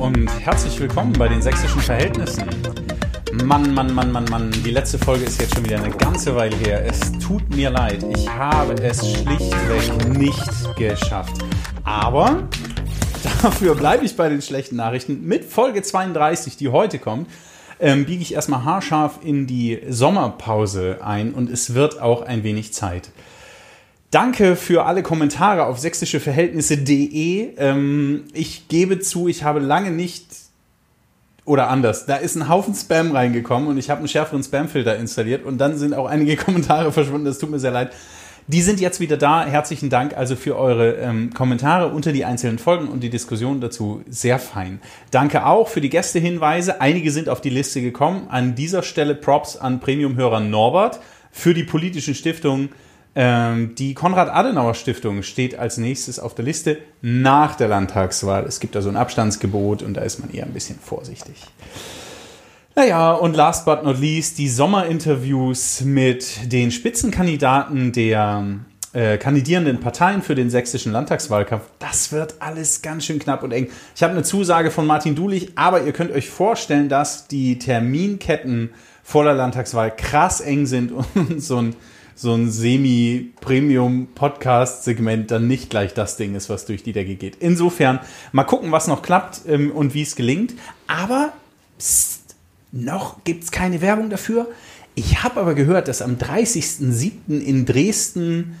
[0.00, 2.44] Und herzlich willkommen bei den sächsischen Verhältnissen.
[3.44, 6.56] Mann, Mann, Mann, Mann, Mann, die letzte Folge ist jetzt schon wieder eine ganze Weile
[6.56, 6.82] her.
[6.86, 11.44] Es tut mir leid, ich habe es schlichtweg nicht geschafft.
[11.84, 12.48] Aber
[13.42, 15.22] dafür bleibe ich bei den schlechten Nachrichten.
[15.26, 17.28] Mit Folge 32, die heute kommt,
[17.78, 22.72] ähm, biege ich erstmal haarscharf in die Sommerpause ein und es wird auch ein wenig
[22.72, 23.10] Zeit.
[24.10, 27.54] Danke für alle Kommentare auf sächsischeverhältnisse.de.
[27.56, 30.26] Ähm, ich gebe zu, ich habe lange nicht
[31.44, 32.06] oder anders.
[32.06, 35.78] Da ist ein Haufen Spam reingekommen und ich habe einen schärferen Spamfilter installiert und dann
[35.78, 37.26] sind auch einige Kommentare verschwunden.
[37.26, 37.92] Das tut mir sehr leid.
[38.48, 39.46] Die sind jetzt wieder da.
[39.46, 44.02] Herzlichen Dank also für eure ähm, Kommentare unter die einzelnen Folgen und die Diskussion dazu.
[44.08, 44.80] Sehr fein.
[45.12, 46.80] Danke auch für die Gästehinweise.
[46.80, 48.26] Einige sind auf die Liste gekommen.
[48.28, 50.98] An dieser Stelle Props an Premium-Hörer Norbert
[51.30, 52.70] für die politischen Stiftungen
[53.16, 58.44] die Konrad-Adenauer-Stiftung steht als nächstes auf der Liste nach der Landtagswahl.
[58.44, 61.34] Es gibt da so ein Abstandsgebot und da ist man eher ein bisschen vorsichtig.
[62.76, 68.44] Naja, und last but not least die Sommerinterviews mit den Spitzenkandidaten der
[68.92, 71.64] äh, kandidierenden Parteien für den sächsischen Landtagswahlkampf.
[71.80, 73.68] Das wird alles ganz schön knapp und eng.
[73.94, 78.70] Ich habe eine Zusage von Martin Dulich, aber ihr könnt euch vorstellen, dass die Terminketten
[79.02, 81.76] vor der Landtagswahl krass eng sind und so ein
[82.20, 87.38] so ein Semi-Premium-Podcast-Segment dann nicht gleich das Ding ist, was durch die Decke geht.
[87.40, 88.00] Insofern,
[88.32, 90.52] mal gucken, was noch klappt ähm, und wie es gelingt.
[90.86, 91.32] Aber
[91.78, 92.34] pst,
[92.72, 94.48] noch gibt es keine Werbung dafür.
[94.94, 97.40] Ich habe aber gehört, dass am 30.07.
[97.40, 98.58] in Dresden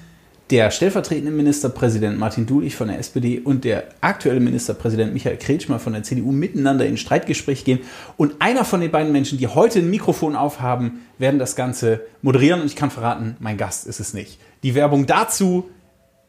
[0.50, 5.92] der stellvertretende Ministerpräsident Martin Dulich von der SPD und der aktuelle Ministerpräsident Michael Kretschmer von
[5.92, 7.80] der CDU miteinander in Streitgespräch gehen.
[8.16, 12.62] Und einer von den beiden Menschen, die heute ein Mikrofon aufhaben, werden das Ganze moderieren.
[12.62, 14.40] Und ich kann verraten, mein Gast ist es nicht.
[14.64, 15.70] Die Werbung dazu,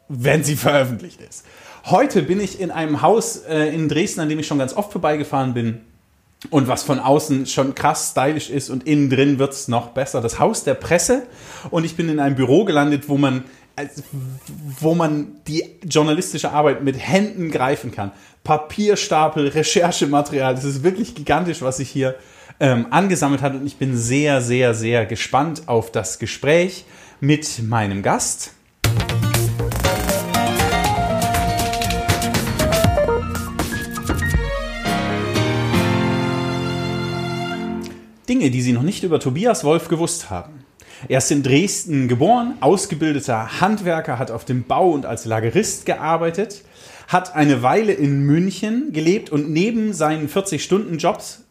[0.07, 1.45] wenn sie veröffentlicht ist.
[1.85, 4.91] Heute bin ich in einem Haus äh, in Dresden, an dem ich schon ganz oft
[4.91, 5.81] vorbeigefahren bin.
[6.49, 10.21] Und was von außen schon krass stylisch ist und innen drin wird es noch besser.
[10.21, 11.23] Das Haus der Presse.
[11.69, 13.43] Und ich bin in einem Büro gelandet, wo man
[14.79, 18.11] wo man die journalistische Arbeit mit Händen greifen kann.
[18.43, 22.15] Papierstapel, Recherchematerial, das ist wirklich gigantisch, was sich hier
[22.59, 23.53] ähm, angesammelt hat.
[23.53, 26.85] Und ich bin sehr, sehr, sehr gespannt auf das Gespräch
[27.19, 28.53] mit meinem Gast.
[38.27, 40.60] Dinge, die Sie noch nicht über Tobias Wolf gewusst haben.
[41.07, 46.63] Er ist in Dresden geboren, ausgebildeter Handwerker, hat auf dem Bau und als Lagerist gearbeitet,
[47.07, 51.43] hat eine Weile in München gelebt und neben seinen 40-Stunden-Jobs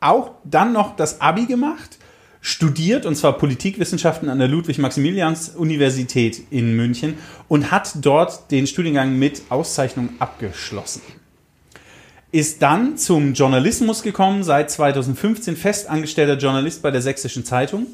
[0.00, 1.98] auch dann noch das Abi gemacht,
[2.40, 7.14] studiert, und zwar Politikwissenschaften an der Ludwig-Maximilians-Universität in München
[7.48, 11.02] und hat dort den Studiengang mit Auszeichnung abgeschlossen.
[12.32, 17.86] Ist dann zum Journalismus gekommen, seit 2015 festangestellter Journalist bei der Sächsischen Zeitung,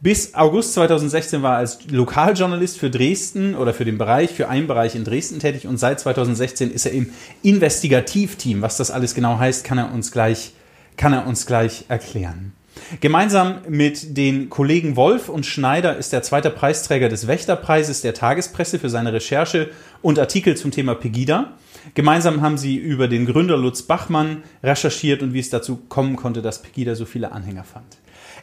[0.00, 4.66] bis August 2016 war er als Lokaljournalist für Dresden oder für den Bereich, für einen
[4.66, 7.10] Bereich in Dresden tätig und seit 2016 ist er im
[7.42, 8.60] Investigativteam.
[8.60, 10.52] Was das alles genau heißt, kann er uns gleich,
[10.96, 12.52] kann er uns gleich erklären.
[13.00, 18.78] Gemeinsam mit den Kollegen Wolf und Schneider ist er zweiter Preisträger des Wächterpreises der Tagespresse
[18.78, 19.70] für seine Recherche
[20.02, 21.52] und Artikel zum Thema Pegida.
[21.94, 26.42] Gemeinsam haben sie über den Gründer Lutz Bachmann recherchiert und wie es dazu kommen konnte,
[26.42, 27.96] dass Pegida so viele Anhänger fand.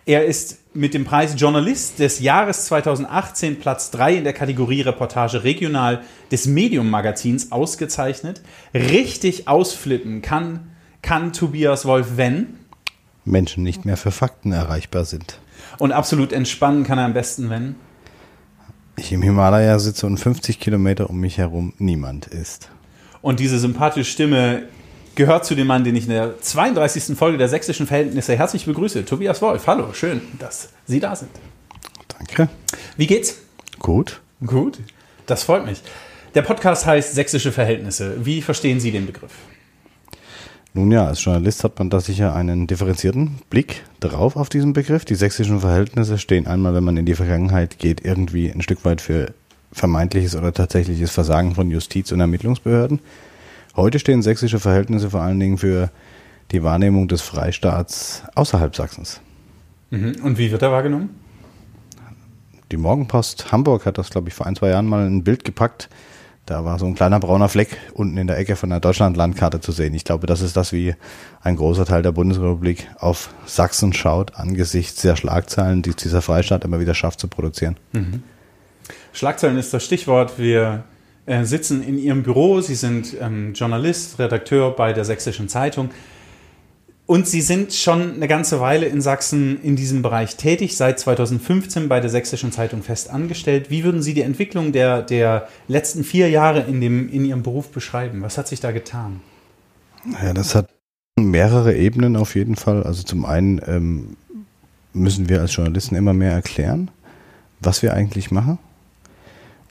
[0.05, 5.45] Er ist mit dem Preis Journalist des Jahres 2018 Platz 3 in der Kategorie Reportage
[5.45, 8.41] regional des Medium Magazins ausgezeichnet.
[8.73, 10.71] Richtig ausflippen kann,
[11.01, 12.55] kann Tobias Wolf, wenn
[13.23, 15.39] Menschen nicht mehr für Fakten erreichbar sind.
[15.77, 17.75] Und absolut entspannen kann er am besten, wenn
[18.97, 22.69] ich im Himalaya sitze und 50 Kilometer um mich herum niemand ist.
[23.21, 24.63] Und diese sympathische Stimme
[25.15, 27.17] gehört zu dem Mann, den ich in der 32.
[27.17, 29.05] Folge der sächsischen Verhältnisse herzlich begrüße.
[29.05, 31.31] Tobias Wolf, hallo, schön, dass Sie da sind.
[32.17, 32.49] Danke.
[32.97, 33.37] Wie geht's?
[33.79, 34.21] Gut.
[34.45, 34.79] Gut,
[35.25, 35.81] das freut mich.
[36.35, 38.25] Der Podcast heißt Sächsische Verhältnisse.
[38.25, 39.31] Wie verstehen Sie den Begriff?
[40.73, 45.05] Nun ja, als Journalist hat man da sicher einen differenzierten Blick drauf auf diesen Begriff.
[45.05, 48.99] Die sächsischen Verhältnisse stehen einmal, wenn man in die Vergangenheit geht, irgendwie ein Stück weit
[48.99, 49.33] für
[49.71, 52.99] vermeintliches oder tatsächliches Versagen von Justiz- und Ermittlungsbehörden.
[53.75, 55.89] Heute stehen sächsische Verhältnisse vor allen Dingen für
[56.51, 59.21] die Wahrnehmung des Freistaats außerhalb Sachsens.
[59.89, 60.17] Mhm.
[60.23, 61.09] Und wie wird er wahrgenommen?
[62.71, 65.89] Die Morgenpost Hamburg hat das, glaube ich, vor ein, zwei Jahren mal ein Bild gepackt.
[66.45, 69.71] Da war so ein kleiner brauner Fleck unten in der Ecke von der Deutschlandlandkarte zu
[69.71, 69.93] sehen.
[69.93, 70.93] Ich glaube, das ist das, wie
[71.41, 76.79] ein großer Teil der Bundesrepublik auf Sachsen schaut, angesichts der Schlagzeilen, die dieser Freistaat immer
[76.79, 77.77] wieder schafft zu produzieren.
[77.93, 78.23] Mhm.
[79.13, 80.37] Schlagzeilen ist das Stichwort.
[80.37, 80.83] Wir
[81.25, 82.61] äh, sitzen in ihrem Büro.
[82.61, 85.89] Sie sind ähm, Journalist, Redakteur bei der Sächsischen Zeitung.
[87.05, 91.89] Und Sie sind schon eine ganze Weile in Sachsen in diesem Bereich tätig, seit 2015
[91.89, 93.69] bei der Sächsischen Zeitung fest angestellt.
[93.69, 97.69] Wie würden Sie die Entwicklung der, der letzten vier Jahre in, dem, in Ihrem Beruf
[97.71, 98.21] beschreiben?
[98.21, 99.19] Was hat sich da getan?
[100.23, 100.69] Ja, das hat
[101.19, 102.83] mehrere Ebenen auf jeden Fall.
[102.83, 104.17] Also zum einen ähm,
[104.93, 106.89] müssen wir als Journalisten immer mehr erklären,
[107.59, 108.59] was wir eigentlich machen.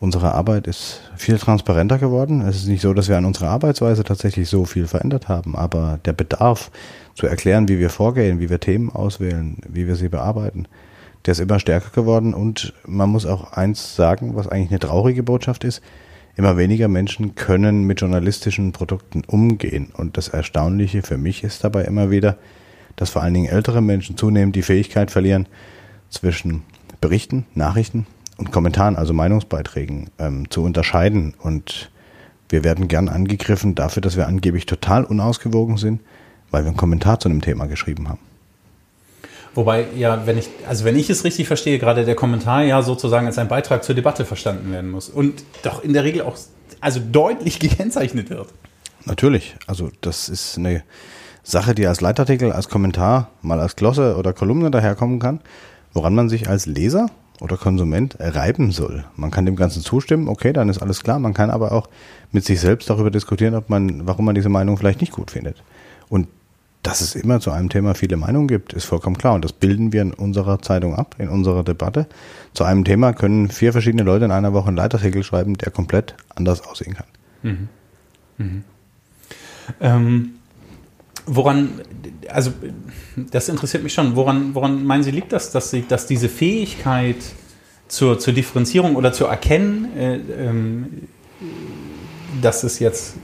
[0.03, 2.41] Unsere Arbeit ist viel transparenter geworden.
[2.41, 6.01] Es ist nicht so, dass wir an unserer Arbeitsweise tatsächlich so viel verändert haben, aber
[6.05, 6.73] der Bedarf
[7.15, 10.67] zu erklären, wie wir vorgehen, wie wir Themen auswählen, wie wir sie bearbeiten,
[11.25, 15.23] der ist immer stärker geworden und man muss auch eins sagen, was eigentlich eine traurige
[15.23, 15.81] Botschaft ist.
[16.35, 19.93] Immer weniger Menschen können mit journalistischen Produkten umgehen.
[19.97, 22.39] Und das Erstaunliche für mich ist dabei immer wieder,
[22.97, 25.47] dass vor allen Dingen ältere Menschen zunehmend die Fähigkeit verlieren,
[26.11, 26.65] zwischen
[27.01, 28.09] Berichten, Nachrichten
[28.39, 31.35] und Kommentaren, also Meinungsbeiträgen, ähm, zu unterscheiden.
[31.41, 31.91] Und
[32.49, 36.01] wir werden gern angegriffen dafür, dass wir angeblich total unausgewogen sind,
[36.51, 38.21] weil wir einen Kommentar zu einem Thema geschrieben haben.
[39.55, 43.27] Wobei, ja, wenn ich, also wenn ich es richtig verstehe, gerade der Kommentar ja sozusagen
[43.27, 46.39] als ein Beitrag zur Debatte verstanden werden muss und doch in der Regel auch
[46.81, 48.49] also deutlich gekennzeichnet wird.
[49.05, 50.83] Natürlich, also das ist eine
[51.43, 55.41] Sache, die als Leitartikel, als Kommentar, mal als Glosse oder Kolumne daherkommen kann,
[55.93, 57.11] woran man sich als Leser
[57.43, 59.05] oder Konsument reiben soll.
[59.17, 61.19] Man kann dem Ganzen zustimmen, okay, dann ist alles klar.
[61.19, 61.89] Man kann aber auch
[62.31, 65.63] mit sich selbst darüber diskutieren, ob man, warum man diese Meinung vielleicht nicht gut findet.
[66.09, 66.29] Und
[66.83, 69.35] dass es immer zu einem Thema viele Meinungen gibt, ist vollkommen klar.
[69.35, 72.07] Und das bilden wir in unserer Zeitung ab, in unserer Debatte.
[72.55, 76.15] Zu einem Thema können vier verschiedene Leute in einer Woche einen Leitartikel schreiben, der komplett
[76.35, 77.07] anders aussehen kann.
[77.43, 77.69] Mhm.
[78.39, 78.65] Mhm.
[79.81, 80.31] Ähm,
[81.27, 81.81] woran,
[82.29, 82.53] also
[83.17, 87.17] das interessiert mich schon, woran, woran meinen Sie, liegt das, dass, Sie, dass diese Fähigkeit
[87.89, 91.09] zur, zur Differenzierung oder zu erkennen, äh, ähm,
[92.41, 93.15] dass es jetzt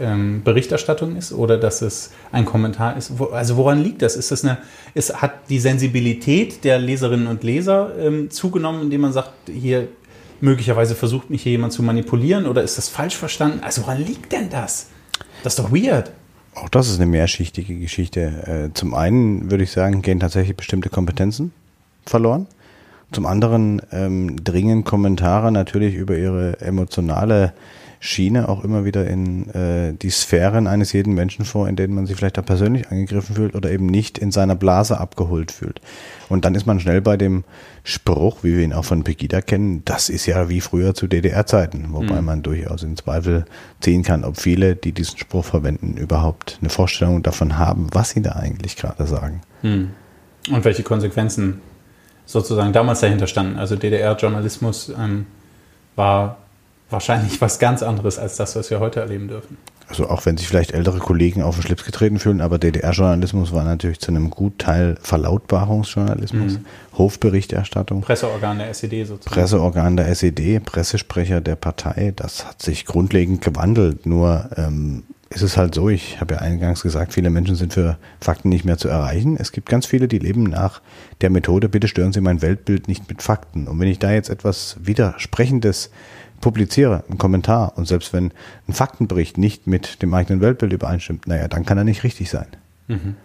[0.00, 3.18] ähm, Berichterstattung ist oder dass es ein Kommentar ist?
[3.18, 4.16] Wo, also woran liegt das?
[4.16, 4.58] Ist das eine,
[4.94, 9.88] ist, hat die Sensibilität der Leserinnen und Leser ähm, zugenommen, indem man sagt, hier
[10.40, 13.60] möglicherweise versucht mich hier jemand zu manipulieren oder ist das falsch verstanden?
[13.62, 14.88] Also woran liegt denn das?
[15.42, 16.10] Das ist doch weird.
[16.62, 18.70] Auch das ist eine mehrschichtige Geschichte.
[18.70, 21.52] Äh, zum einen würde ich sagen, gehen tatsächlich bestimmte Kompetenzen
[22.04, 22.46] verloren.
[23.12, 27.52] Zum anderen ähm, dringen Kommentare natürlich über ihre emotionale
[28.00, 32.06] Schiene auch immer wieder in äh, die Sphären eines jeden Menschen vor, in denen man
[32.06, 35.80] sich vielleicht da persönlich angegriffen fühlt oder eben nicht in seiner Blase abgeholt fühlt.
[36.28, 37.44] Und dann ist man schnell bei dem
[37.82, 41.88] Spruch, wie wir ihn auch von Pegida kennen, das ist ja wie früher zu DDR-Zeiten,
[41.90, 42.26] wobei mhm.
[42.26, 43.46] man durchaus in Zweifel
[43.80, 48.22] ziehen kann, ob viele, die diesen Spruch verwenden, überhaupt eine Vorstellung davon haben, was sie
[48.22, 49.40] da eigentlich gerade sagen.
[49.62, 49.90] Mhm.
[50.50, 51.60] Und welche Konsequenzen
[52.26, 53.58] sozusagen damals dahinter standen.
[53.58, 55.26] Also DDR-Journalismus ähm,
[55.96, 56.36] war
[56.90, 59.56] wahrscheinlich was ganz anderes als das, was wir heute erleben dürfen.
[59.88, 63.64] Also auch wenn sich vielleicht ältere Kollegen auf den Schlips getreten fühlen, aber DDR-Journalismus war
[63.64, 66.66] natürlich zu einem Gutteil Verlautbarungsjournalismus, mhm.
[66.98, 68.02] Hofberichterstattung.
[68.02, 69.34] Presseorgan der SED sozusagen.
[69.34, 74.04] Presseorgan der SED, Pressesprecher der Partei, das hat sich grundlegend gewandelt.
[74.04, 77.98] Nur ähm, ist es halt so, ich habe ja eingangs gesagt, viele Menschen sind für
[78.20, 79.36] Fakten nicht mehr zu erreichen.
[79.38, 80.82] Es gibt ganz viele, die leben nach
[81.20, 83.68] der Methode, bitte stören Sie mein Weltbild nicht mit Fakten.
[83.68, 85.90] Und wenn ich da jetzt etwas Widersprechendes
[86.40, 88.32] publiziere, einen Kommentar und selbst wenn
[88.68, 92.46] ein Faktenbericht nicht mit dem eigenen Weltbild übereinstimmt, naja, dann kann er nicht richtig sein.
[92.86, 93.16] Mhm.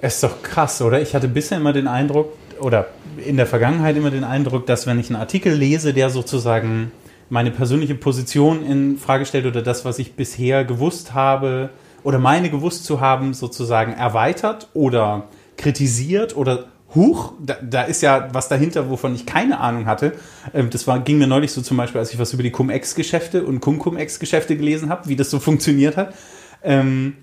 [0.00, 1.00] Ist doch krass, oder?
[1.00, 4.98] Ich hatte bisher immer den Eindruck, oder in der Vergangenheit immer den Eindruck, dass wenn
[4.98, 6.92] ich einen Artikel lese, der sozusagen
[7.28, 11.70] meine persönliche Position in Frage stellt oder das, was ich bisher gewusst habe
[12.02, 15.24] oder meine gewusst zu haben, sozusagen erweitert oder
[15.56, 20.12] kritisiert oder huch, da, da, ist ja was dahinter, wovon ich keine Ahnung hatte.
[20.52, 23.44] Ähm, das war, ging mir neulich so zum Beispiel, als ich was über die Cum-Ex-Geschäfte
[23.44, 26.14] und Cum-Cum-Ex-Geschäfte gelesen habe, wie das so funktioniert hat.
[26.64, 27.16] Ähm,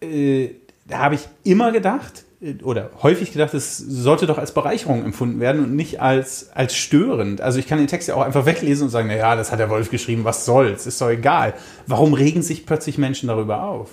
[0.00, 0.50] äh,
[0.86, 5.40] da habe ich immer gedacht, äh, oder häufig gedacht, es sollte doch als Bereicherung empfunden
[5.40, 7.40] werden und nicht als, als störend.
[7.40, 9.70] Also ich kann den Text ja auch einfach weglesen und sagen, naja, das hat der
[9.70, 11.54] Wolf geschrieben, was soll's, ist doch egal.
[11.86, 13.90] Warum regen sich plötzlich Menschen darüber auf?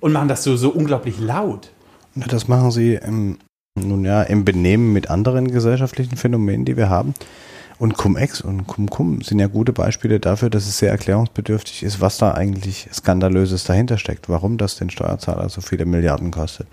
[0.00, 1.70] Und machen das so, so unglaublich laut?
[2.14, 3.38] Das machen sie im
[3.74, 7.14] nun ja, im Benehmen mit anderen gesellschaftlichen Phänomenen, die wir haben.
[7.78, 12.18] Und Cum-Ex und Cum-Cum sind ja gute Beispiele dafür, dass es sehr erklärungsbedürftig ist, was
[12.18, 16.68] da eigentlich Skandalöses dahinter steckt, warum das den Steuerzahler so viele Milliarden kostet.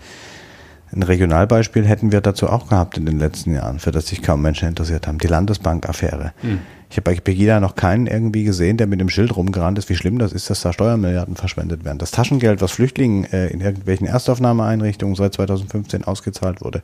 [0.92, 4.42] Ein Regionalbeispiel hätten wir dazu auch gehabt in den letzten Jahren, für das sich kaum
[4.42, 5.18] Menschen interessiert haben.
[5.18, 6.32] Die Landesbank-Affäre.
[6.40, 6.60] Hm.
[6.90, 9.94] Ich habe bei Pegida noch keinen irgendwie gesehen, der mit dem Schild rumgerannt ist, wie
[9.94, 11.98] schlimm das ist, dass da Steuermilliarden verschwendet werden.
[11.98, 16.82] Das Taschengeld, was Flüchtlingen äh, in irgendwelchen Erstaufnahmeeinrichtungen seit 2015 ausgezahlt wurde,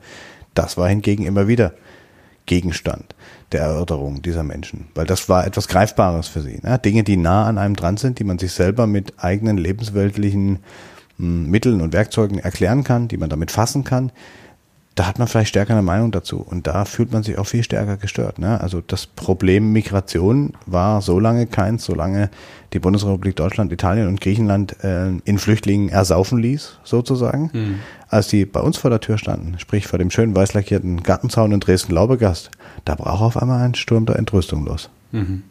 [0.55, 1.73] das war hingegen immer wieder
[2.47, 3.17] Gegenstand
[3.51, 6.61] der Erörterung dieser Menschen, weil das war etwas Greifbares für sie.
[6.63, 6.79] Ne?
[6.79, 10.61] Dinge, die nah an einem dran sind, die man sich selber mit eigenen lebensweltlichen
[11.19, 14.13] Mitteln und Werkzeugen erklären kann, die man damit fassen kann,
[14.97, 17.63] da hat man vielleicht stärker eine Meinung dazu und da fühlt man sich auch viel
[17.63, 18.39] stärker gestört.
[18.39, 18.59] Ne?
[18.63, 22.31] Also das Problem Migration war so lange keins, solange
[22.73, 27.51] die Bundesrepublik Deutschland, Italien und Griechenland äh, in Flüchtlingen ersaufen ließ, sozusagen.
[27.53, 27.79] Mhm.
[28.09, 31.53] Als die bei uns vor der Tür standen, sprich vor dem schönen weiß lackierten Gartenzaun
[31.53, 32.51] in Dresden-Laubegast,
[32.87, 34.89] da brach auf einmal ein Sturm der Entrüstung los.
[35.13, 35.43] Mhm.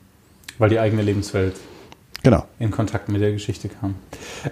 [0.58, 1.56] Weil die eigene Lebenswelt
[2.26, 2.46] genau.
[2.60, 3.96] in Kontakt mit der Geschichte kam.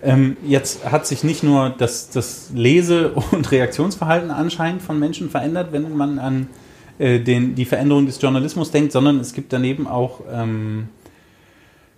[0.01, 5.71] Ähm, jetzt hat sich nicht nur das, das Lese- und Reaktionsverhalten anscheinend von Menschen verändert,
[5.71, 6.47] wenn man an
[6.99, 10.87] äh, den, die Veränderung des Journalismus denkt, sondern es gibt daneben auch ähm,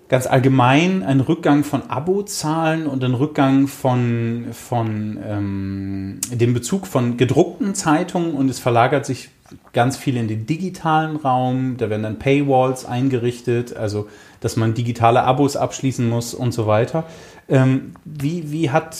[0.07, 7.17] ganz allgemein einen Rückgang von Abozahlen und einen Rückgang von, von ähm, dem Bezug von
[7.17, 9.29] gedruckten Zeitungen und es verlagert sich
[9.73, 11.77] ganz viel in den digitalen Raum.
[11.77, 14.07] Da werden dann Paywalls eingerichtet, also
[14.39, 17.05] dass man digitale Abos abschließen muss und so weiter.
[17.47, 18.97] Ähm, wie, wie, hat,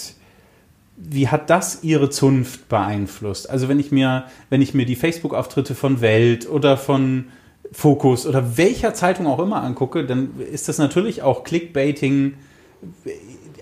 [0.98, 3.50] wie hat das Ihre Zunft beeinflusst?
[3.50, 7.26] Also wenn ich mir, wenn ich mir die Facebook-Auftritte von Welt oder von
[7.72, 12.36] Fokus oder welcher Zeitung auch immer angucke, dann ist das natürlich auch Clickbaiting,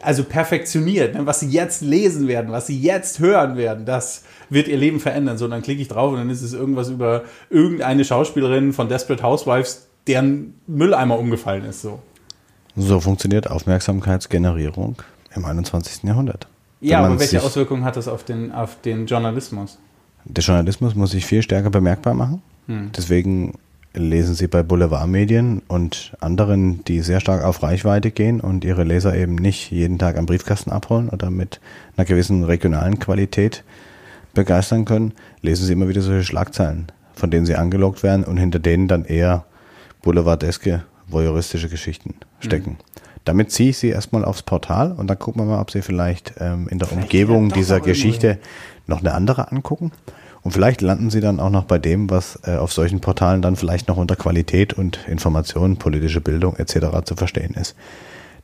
[0.01, 1.15] also perfektioniert.
[1.15, 1.25] Ne?
[1.25, 5.37] Was Sie jetzt lesen werden, was Sie jetzt hören werden, das wird Ihr Leben verändern.
[5.37, 9.23] So, dann klicke ich drauf und dann ist es irgendwas über irgendeine Schauspielerin von Desperate
[9.23, 11.81] Housewives, deren Mülleimer umgefallen ist.
[11.81, 12.01] So,
[12.75, 14.97] so funktioniert Aufmerksamkeitsgenerierung
[15.35, 16.03] im 21.
[16.03, 16.47] Jahrhundert.
[16.81, 19.77] Ja, aber welche Auswirkungen hat das auf den, auf den Journalismus?
[20.25, 22.41] Der Journalismus muss sich viel stärker bemerkbar machen.
[22.67, 22.91] Hm.
[22.95, 23.53] Deswegen
[23.93, 29.15] lesen Sie bei Boulevardmedien und anderen, die sehr stark auf Reichweite gehen und ihre Leser
[29.15, 31.59] eben nicht jeden Tag am Briefkasten abholen oder mit
[31.95, 33.63] einer gewissen regionalen Qualität
[34.33, 38.59] begeistern können, lesen Sie immer wieder solche Schlagzeilen, von denen Sie angelockt werden und hinter
[38.59, 39.45] denen dann eher
[40.03, 42.71] boulevardeske, voyeuristische Geschichten stecken.
[42.71, 42.77] Mhm.
[43.25, 46.35] Damit ziehe ich Sie erstmal aufs Portal und dann gucken wir mal, ob Sie vielleicht
[46.39, 48.37] ähm, in der vielleicht Umgebung dieser Geschichte
[48.85, 49.91] noch eine andere angucken.
[50.43, 53.55] Und vielleicht landen sie dann auch noch bei dem, was äh, auf solchen Portalen dann
[53.55, 57.05] vielleicht noch unter Qualität und Information, politische Bildung etc.
[57.05, 57.75] zu verstehen ist.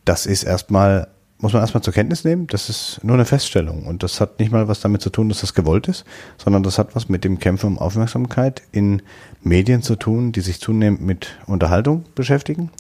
[0.06, 3.86] Das ist erstmal, muss man erstmal zur Kenntnis nehmen, das ist nur eine Feststellung.
[3.86, 6.06] Und das hat nicht mal was damit zu tun, dass das gewollt ist,
[6.38, 9.02] sondern das hat was mit dem Kämpfen um Aufmerksamkeit in
[9.42, 12.72] Medien zu tun, die sich zunehmend mit Unterhaltung beschäftigen.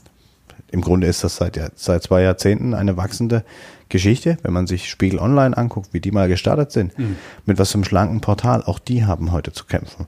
[0.71, 3.43] Im Grunde ist das seit, seit zwei Jahrzehnten eine wachsende
[3.89, 7.15] Geschichte, wenn man sich Spiegel Online anguckt, wie die mal gestartet sind, mhm.
[7.45, 10.05] mit was für einem schlanken Portal, auch die haben heute zu kämpfen,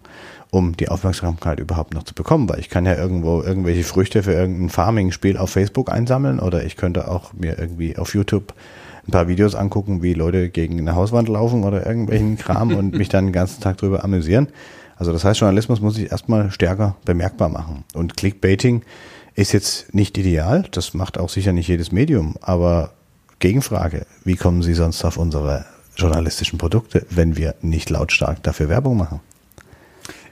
[0.52, 4.34] um die Aufmerksamkeit überhaupt noch zu bekommen, weil ich kann ja irgendwo irgendwelche Früchte für
[4.34, 8.54] irgendein Farming-Spiel auf Facebook einsammeln oder ich könnte auch mir irgendwie auf YouTube
[9.08, 13.10] ein paar Videos angucken, wie Leute gegen eine Hauswand laufen oder irgendwelchen Kram und mich
[13.10, 14.48] dann den ganzen Tag drüber amüsieren.
[15.02, 17.86] Also das heißt, Journalismus muss sich erstmal stärker bemerkbar machen.
[17.96, 18.84] Und Clickbaiting
[19.34, 22.92] ist jetzt nicht ideal, das macht auch sicher nicht jedes Medium, aber
[23.40, 25.66] Gegenfrage, wie kommen Sie sonst auf unsere
[25.96, 29.22] journalistischen Produkte, wenn wir nicht lautstark dafür Werbung machen?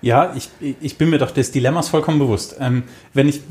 [0.01, 0.49] Ja, ich,
[0.79, 2.55] ich bin mir doch des Dilemmas vollkommen bewusst.
[2.59, 2.83] Ähm,
[3.15, 3.41] wenn ich,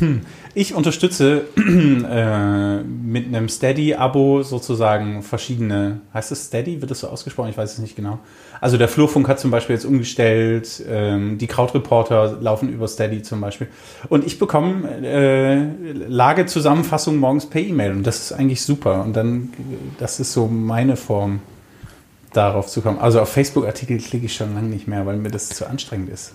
[0.54, 7.50] ich unterstütze äh, mit einem Steady-Abo sozusagen verschiedene, heißt es Steady, wird das so ausgesprochen?
[7.50, 8.20] Ich weiß es nicht genau.
[8.60, 13.40] Also der Flurfunk hat zum Beispiel jetzt umgestellt, ähm, die Krautreporter laufen über Steady zum
[13.40, 13.68] Beispiel.
[14.08, 19.04] Und ich bekomme äh, Lagezusammenfassungen morgens per E-Mail und das ist eigentlich super.
[19.04, 19.50] Und dann,
[19.98, 21.40] das ist so meine Form
[22.32, 22.98] darauf zu kommen.
[22.98, 26.32] Also auf Facebook-Artikel klicke ich schon lange nicht mehr, weil mir das zu anstrengend ist.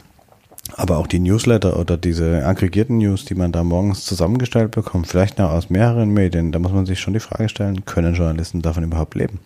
[0.76, 5.38] Aber auch die Newsletter oder diese aggregierten News, die man da morgens zusammengestellt bekommt, vielleicht
[5.38, 8.84] noch aus mehreren Medien, da muss man sich schon die Frage stellen, können Journalisten davon
[8.84, 9.40] überhaupt leben?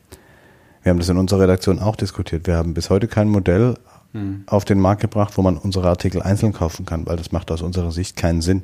[0.85, 2.45] Wir haben das in unserer Redaktion auch diskutiert.
[2.45, 3.73] Wir haben bis heute kein Modell
[4.11, 4.43] hm.
[4.45, 7.63] auf den Markt gebracht, wo man unsere Artikel einzeln kaufen kann, weil das macht aus
[7.63, 8.61] unserer Sicht keinen Sinn.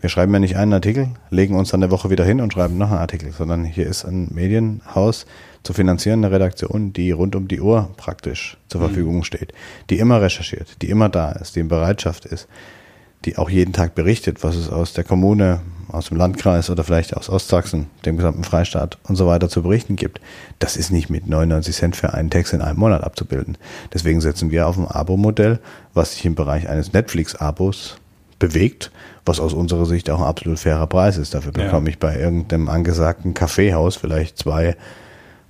[0.00, 2.78] Wir schreiben ja nicht einen Artikel, legen uns dann eine Woche wieder hin und schreiben
[2.78, 5.26] noch einen Artikel, sondern hier ist ein Medienhaus
[5.64, 8.86] zu finanzieren, eine Redaktion, die rund um die Uhr praktisch zur mhm.
[8.86, 9.52] Verfügung steht,
[9.90, 12.46] die immer recherchiert, die immer da ist, die in Bereitschaft ist,
[13.24, 17.16] die auch jeden Tag berichtet, was es aus der Kommune, aus dem Landkreis oder vielleicht
[17.16, 20.20] aus Ostsachsen, dem gesamten Freistaat und so weiter zu berichten gibt.
[20.58, 23.56] Das ist nicht mit 99 Cent für einen Text in einem Monat abzubilden.
[23.92, 25.60] Deswegen setzen wir auf ein Abo-Modell,
[25.92, 27.96] was sich im Bereich eines Netflix-Abos
[28.38, 28.90] bewegt,
[29.24, 31.34] was aus unserer Sicht auch ein absolut fairer Preis ist.
[31.34, 31.90] Dafür bekomme ja.
[31.92, 34.76] ich bei irgendeinem angesagten Kaffeehaus vielleicht zwei,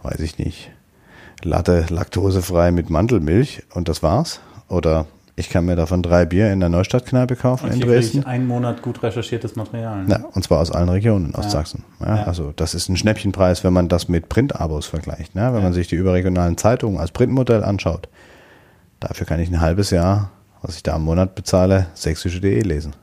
[0.02, 0.70] weiß ich nicht,
[1.42, 4.40] Latte laktosefrei mit Mandelmilch und das war's.
[4.68, 8.20] Oder ich kann mir davon drei Bier in der Neustadtkneipe kaufen und in Dresden.
[8.20, 10.04] Ich einen Monat gut recherchiertes Material.
[10.08, 11.50] Ja, und zwar aus allen Regionen aus ja.
[11.50, 11.84] Sachsen.
[12.00, 12.24] Ja, ja.
[12.24, 15.34] Also das ist ein Schnäppchenpreis, wenn man das mit Print-Abos vergleicht.
[15.34, 15.52] Ne?
[15.52, 18.08] Wenn man sich die überregionalen Zeitungen als Printmodell anschaut,
[19.00, 20.30] dafür kann ich ein halbes Jahr
[20.64, 22.94] was ich da am Monat bezahle, sächsische.de lesen.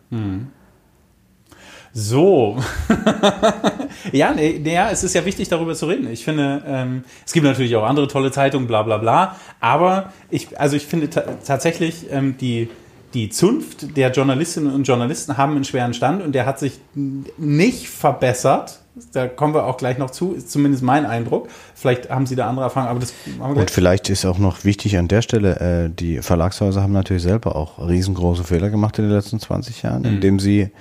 [1.93, 2.57] So.
[4.11, 6.09] ja, nee, nee, ja, es ist ja wichtig, darüber zu reden.
[6.11, 9.35] Ich finde, ähm, es gibt natürlich auch andere tolle Zeitungen, bla bla bla.
[9.59, 12.69] Aber ich, also ich finde ta tatsächlich, ähm, die,
[13.13, 17.89] die Zunft der Journalistinnen und Journalisten haben einen schweren Stand und der hat sich nicht
[17.89, 18.79] verbessert.
[19.13, 21.47] Da kommen wir auch gleich noch zu, ist zumindest mein Eindruck.
[21.75, 25.07] Vielleicht haben Sie da andere Erfahrungen, aber das Und vielleicht ist auch noch wichtig an
[25.07, 29.39] der Stelle, äh, die Verlagshäuser haben natürlich selber auch riesengroße Fehler gemacht in den letzten
[29.39, 30.71] 20 Jahren, indem sie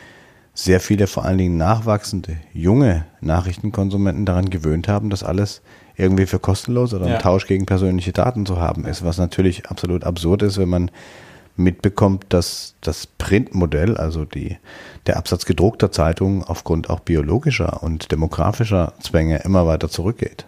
[0.64, 5.62] sehr viele, vor allen Dingen nachwachsende, junge Nachrichtenkonsumenten daran gewöhnt haben, das alles
[5.96, 7.18] irgendwie für kostenlos oder im Ja.
[7.18, 10.90] Tausch gegen persönliche Daten zu haben ist, was natürlich absolut absurd ist, wenn man
[11.56, 14.56] mitbekommt, dass das Printmodell, also die,
[15.06, 20.46] der Absatz gedruckter Zeitungen aufgrund auch biologischer und demografischer Zwänge immer weiter zurückgeht.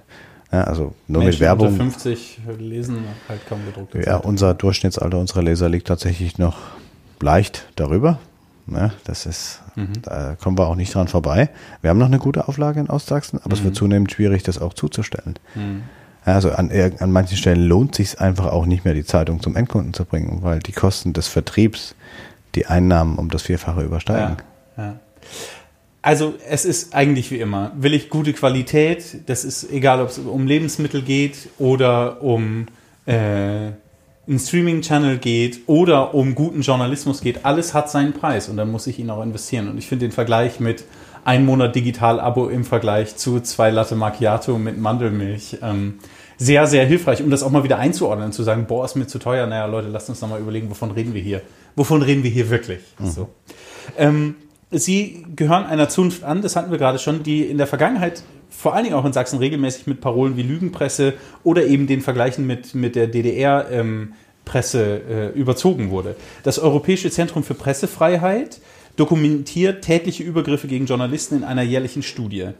[0.52, 1.68] Ja, also nur mit Menschen Werbung.
[1.68, 6.58] Unter 50 lesen halt kaum gedruckte Ja, unser Durchschnittsalter unserer Leser liegt tatsächlich noch
[7.20, 8.18] leicht darüber.
[8.66, 9.61] Ja, das ist,
[10.02, 11.48] da kommen wir auch nicht dran vorbei.
[11.80, 14.74] Wir haben noch eine gute Auflage in Ostsachsen, aber es wird zunehmend schwierig, das auch
[14.74, 15.38] zuzustellen.
[16.26, 19.40] Ja, also an, irg- an manchen Stellen lohnt sich einfach auch nicht mehr, die Zeitung
[19.40, 21.94] zum Endkunden zu bringen, weil die Kosten des Vertriebs
[22.54, 24.36] die Einnahmen um das Vierfache übersteigen.
[24.76, 25.00] Ja, ja.
[26.04, 30.18] Also es ist eigentlich wie immer, will ich gute Qualität, das ist egal, ob es
[30.18, 32.66] um Lebensmittel geht oder um
[33.06, 33.70] äh,
[34.26, 38.86] einen Streaming-Channel geht oder um guten Journalismus geht, alles hat seinen Preis und dann muss
[38.86, 39.68] ich ihn auch investieren.
[39.68, 40.84] Und ich finde den Vergleich mit
[41.24, 45.98] ein Monat Digital-Abo im Vergleich zu zwei Latte Macchiato mit Mandelmilch ähm,
[46.36, 49.18] sehr, sehr hilfreich, um das auch mal wieder einzuordnen, zu sagen, boah, ist mir zu
[49.18, 49.46] teuer.
[49.46, 51.42] Naja, Leute, lasst uns nochmal überlegen, wovon reden wir hier?
[51.76, 52.80] Wovon reden wir hier wirklich?
[53.00, 53.28] So.
[53.96, 54.36] Ähm,
[54.74, 58.22] Sie gehören einer Zunft an, das hatten wir gerade schon, die in der Vergangenheit,
[58.56, 62.46] vor allen Dingen auch in Sachsen, regelmäßig mit Parolen wie Lügenpresse oder eben den Vergleichen
[62.46, 65.00] mit, mit der DDR-Presse
[65.34, 66.16] äh, überzogen wurde.
[66.42, 68.60] Das Europäische Zentrum für Pressefreiheit
[68.96, 72.50] dokumentiert tätliche Übergriffe gegen Journalisten in einer jährlichen Studie.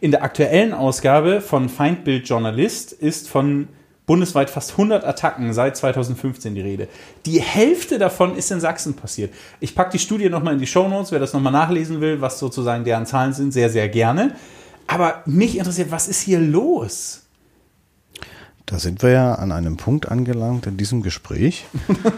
[0.00, 3.68] In der aktuellen Ausgabe von Feindbild Journalist ist von
[4.06, 6.88] bundesweit fast 100 Attacken seit 2015 die Rede.
[7.26, 9.32] Die Hälfte davon ist in Sachsen passiert.
[9.60, 12.82] Ich packe die Studie nochmal in die Shownotes, wer das nochmal nachlesen will, was sozusagen
[12.82, 14.34] deren Zahlen sind, sehr, sehr gerne.
[14.92, 17.22] Aber mich interessiert, was ist hier los?
[18.66, 21.64] Da sind wir ja an einem Punkt angelangt in diesem Gespräch,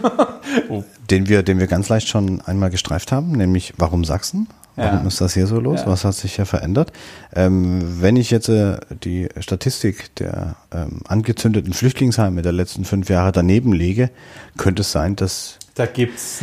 [0.69, 0.83] Oh.
[1.09, 4.47] den, wir, den wir ganz leicht schon einmal gestreift haben, nämlich warum Sachsen?
[4.75, 5.07] Warum Ja.
[5.07, 5.81] ist das hier so los?
[5.81, 5.87] Ja.
[5.87, 6.91] Was hat sich hier verändert?
[7.35, 13.31] Ähm, wenn ich jetzt äh, die Statistik der ähm, angezündeten Flüchtlingsheime der letzten fünf Jahre
[13.31, 14.09] daneben lege,
[14.57, 16.39] könnte es sein, dass Da gibt es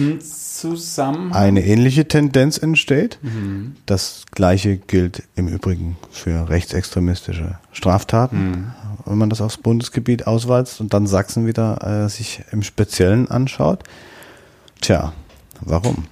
[0.61, 1.33] Zusammenhang.
[1.33, 3.19] eine ähnliche Tendenz entsteht.
[3.87, 8.73] Das gleiche gilt im Übrigen für rechtsextremistische Straftaten,
[9.07, 13.85] wenn man das aufs Bundesgebiet auswalzt und dann Sachsen wieder äh, sich im Speziellen anschaut.
[14.81, 15.13] Tja,
[15.61, 16.07] warum?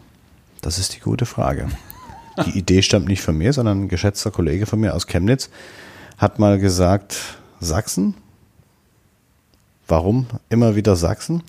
[0.61, 1.69] Das ist die gute Frage.
[2.47, 5.51] Die Idee stammt nicht von mir, sondern ein geschätzter Kollege von mir aus Chemnitz
[6.19, 8.15] hat mal gesagt, Sachsen?
[9.87, 11.43] Warum immer wieder Sachsen?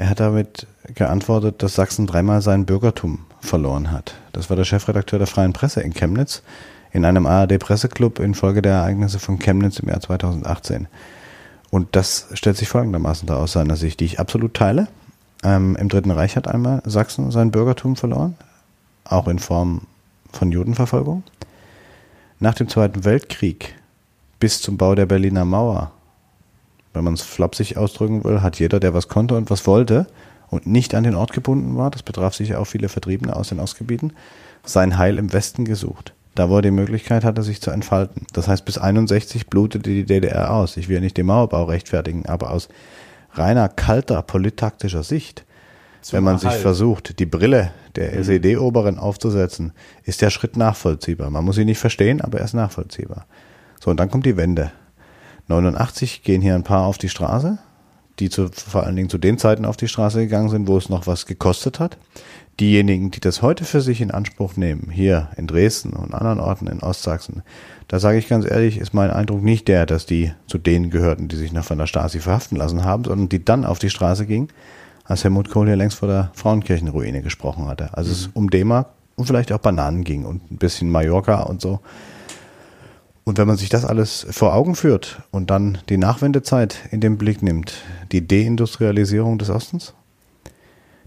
[0.00, 4.14] Er hat damit geantwortet, dass Sachsen dreimal sein Bürgertum verloren hat.
[4.32, 6.42] Das war der Chefredakteur der Freien Presse in Chemnitz
[6.90, 10.88] in einem ARD-Presseclub infolge der Ereignisse von Chemnitz im Jahr 2018.
[11.68, 14.88] Und das stellt sich folgendermaßen dar aus seiner Sicht, die ich absolut teile.
[15.44, 18.36] Ähm, Im Dritten Reich hat einmal Sachsen sein Bürgertum verloren,
[19.04, 19.82] auch in Form
[20.32, 21.24] von Judenverfolgung.
[22.38, 23.74] Nach dem Zweiten Weltkrieg
[24.38, 25.92] bis zum Bau der Berliner Mauer
[26.92, 30.06] wenn man es flapsig ausdrücken will, hat jeder, der was konnte und was wollte
[30.48, 33.60] und nicht an den Ort gebunden war, das betraf sicher auch viele Vertriebene aus den
[33.60, 34.12] Ostgebieten,
[34.64, 36.12] sein Heil im Westen gesucht.
[36.34, 38.26] Da, wo er die Möglichkeit hatte, sich zu entfalten.
[38.32, 40.76] Das heißt, bis 61 blutete die DDR aus.
[40.76, 42.68] Ich will ja nicht den Mauerbau rechtfertigen, aber aus
[43.32, 45.44] reiner, kalter, polittaktischer Sicht,
[46.02, 46.62] Zum wenn man sich Erhalt.
[46.62, 49.72] versucht, die Brille der SED-Oberen aufzusetzen,
[50.04, 51.30] ist der Schritt nachvollziehbar.
[51.30, 53.26] Man muss ihn nicht verstehen, aber er ist nachvollziehbar.
[53.80, 54.70] So, und dann kommt die Wende.
[55.48, 57.58] 89 gehen hier ein paar auf die Straße,
[58.18, 60.88] die zu, vor allen Dingen zu den Zeiten auf die Straße gegangen sind, wo es
[60.88, 61.96] noch was gekostet hat.
[62.58, 66.66] Diejenigen, die das heute für sich in Anspruch nehmen, hier in Dresden und anderen Orten
[66.66, 67.42] in Ostsachsen,
[67.88, 71.28] da sage ich ganz ehrlich, ist mein Eindruck nicht der, dass die zu denen gehörten,
[71.28, 74.26] die sich noch von der Stasi verhaften lassen haben, sondern die dann auf die Straße
[74.26, 74.48] gingen,
[75.04, 77.96] als Helmut Kohl hier längst vor der Frauenkirchenruine gesprochen hatte.
[77.96, 81.80] Also es um D-Mark und vielleicht auch Bananen ging und ein bisschen Mallorca und so.
[83.30, 87.16] Und wenn man sich das alles vor Augen führt und dann die Nachwendezeit in den
[87.16, 87.74] Blick nimmt,
[88.10, 89.94] die Deindustrialisierung des Ostens,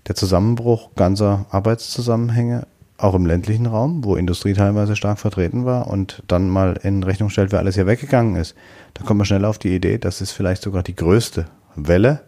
[0.07, 2.65] der Zusammenbruch ganzer Arbeitszusammenhänge,
[2.97, 7.29] auch im ländlichen Raum, wo Industrie teilweise stark vertreten war und dann mal in Rechnung
[7.29, 8.55] stellt, wer alles hier weggegangen ist,
[8.93, 12.21] da kommt man schnell auf die Idee, das ist vielleicht sogar die größte Welle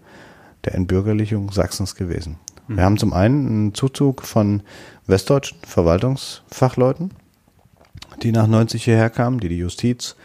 [0.65, 2.35] der Entbürgerlichung Sachsens gewesen.
[2.67, 4.61] Wir haben zum einen einen Zuzug von
[5.07, 7.11] westdeutschen Verwaltungsfachleuten,
[8.23, 10.15] die nach 90 hierher kamen, die die Justiz,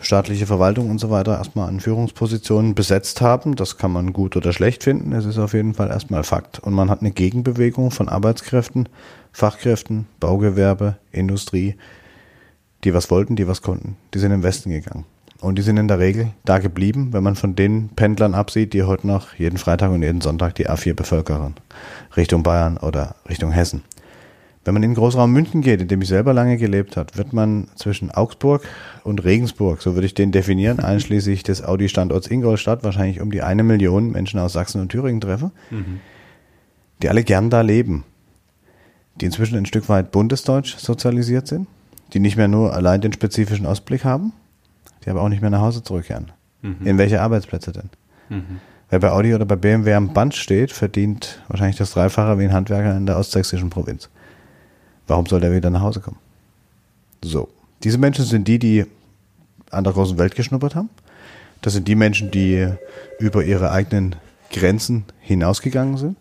[0.00, 3.56] staatliche Verwaltung und so weiter erstmal an Führungspositionen besetzt haben.
[3.56, 5.12] Das kann man gut oder schlecht finden.
[5.12, 6.58] Es ist auf jeden Fall erstmal Fakt.
[6.60, 8.88] Und man hat eine Gegenbewegung von Arbeitskräften,
[9.32, 11.76] Fachkräften, Baugewerbe, Industrie,
[12.84, 13.96] die was wollten, die was konnten.
[14.14, 15.04] Die sind im Westen gegangen.
[15.40, 18.84] Und die sind in der Regel da geblieben, wenn man von den Pendlern absieht, die
[18.84, 21.54] heute noch jeden Freitag und jeden Sonntag die A4 bevölkern.
[22.16, 23.82] Richtung Bayern oder Richtung Hessen.
[24.66, 27.32] Wenn man in den Großraum München geht, in dem ich selber lange gelebt habe, wird
[27.32, 28.64] man zwischen Augsburg
[29.04, 33.62] und Regensburg, so würde ich den definieren, einschließlich des Audi-Standorts Ingolstadt, wahrscheinlich um die eine
[33.62, 36.00] Million Menschen aus Sachsen und Thüringen treffen, mhm.
[37.00, 38.02] die alle gern da leben,
[39.20, 41.68] die inzwischen ein Stück weit bundesdeutsch sozialisiert sind,
[42.12, 44.32] die nicht mehr nur allein den spezifischen Ausblick haben,
[45.04, 46.32] die aber auch nicht mehr nach Hause zurückkehren.
[46.62, 46.84] Mhm.
[46.84, 47.90] In welche Arbeitsplätze denn?
[48.30, 48.58] Mhm.
[48.90, 52.52] Wer bei Audi oder bei BMW am Band steht, verdient wahrscheinlich das Dreifache wie ein
[52.52, 54.10] Handwerker in der ostsächsischen Provinz.
[55.06, 56.18] Warum soll der wieder nach Hause kommen?
[57.22, 57.48] So.
[57.82, 58.86] Diese Menschen sind die, die
[59.70, 60.88] an der großen Welt geschnuppert haben.
[61.62, 62.68] Das sind die Menschen, die
[63.18, 64.16] über ihre eigenen
[64.52, 66.16] Grenzen hinausgegangen sind.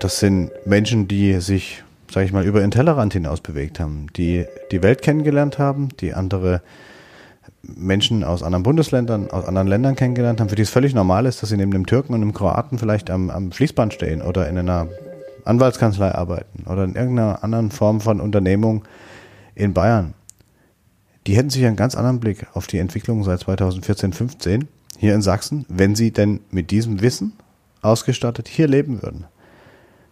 [0.00, 4.46] Das sind Menschen, die sich, sage ich mal, über den Tellerrand hinaus bewegt haben, die
[4.70, 6.62] die Welt kennengelernt haben, die andere
[7.62, 11.42] Menschen aus anderen Bundesländern, aus anderen Ländern kennengelernt haben, für die es völlig normal ist,
[11.42, 14.56] dass sie neben dem Türken und dem Kroaten vielleicht am, am Fließband stehen oder in
[14.58, 14.88] einer
[15.44, 18.84] Anwaltskanzlei arbeiten oder in irgendeiner anderen Form von Unternehmung
[19.54, 20.14] in Bayern.
[21.26, 25.22] Die hätten sich einen ganz anderen Blick auf die Entwicklung seit 2014, 15 hier in
[25.22, 27.34] Sachsen, wenn sie denn mit diesem Wissen
[27.82, 29.26] ausgestattet hier leben würden.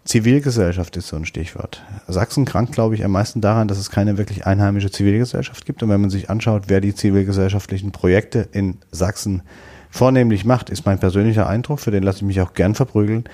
[0.05, 1.83] Zivilgesellschaft ist so ein Stichwort.
[2.07, 5.83] Sachsen krankt, glaube ich, am meisten daran, dass es keine wirklich einheimische Zivilgesellschaft gibt.
[5.83, 9.43] Und wenn man sich anschaut, wer die zivilgesellschaftlichen Projekte in Sachsen
[9.91, 13.25] vornehmlich macht, ist mein persönlicher Eindruck, für den lasse ich mich auch gern verprügeln,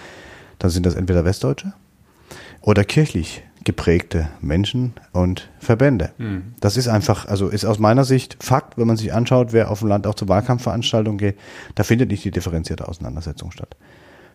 [0.59, 1.75] dann sind das entweder Westdeutsche
[2.65, 6.13] oder kirchlich geprägte Menschen und Verbände.
[6.19, 6.55] Mhm.
[6.61, 9.81] Das ist einfach, also ist aus meiner Sicht Fakt, wenn man sich anschaut, wer auf
[9.81, 11.39] dem Land auch zu Wahlkampfveranstaltungen geht,
[11.75, 13.77] da findet nicht die differenzierte Auseinandersetzung statt.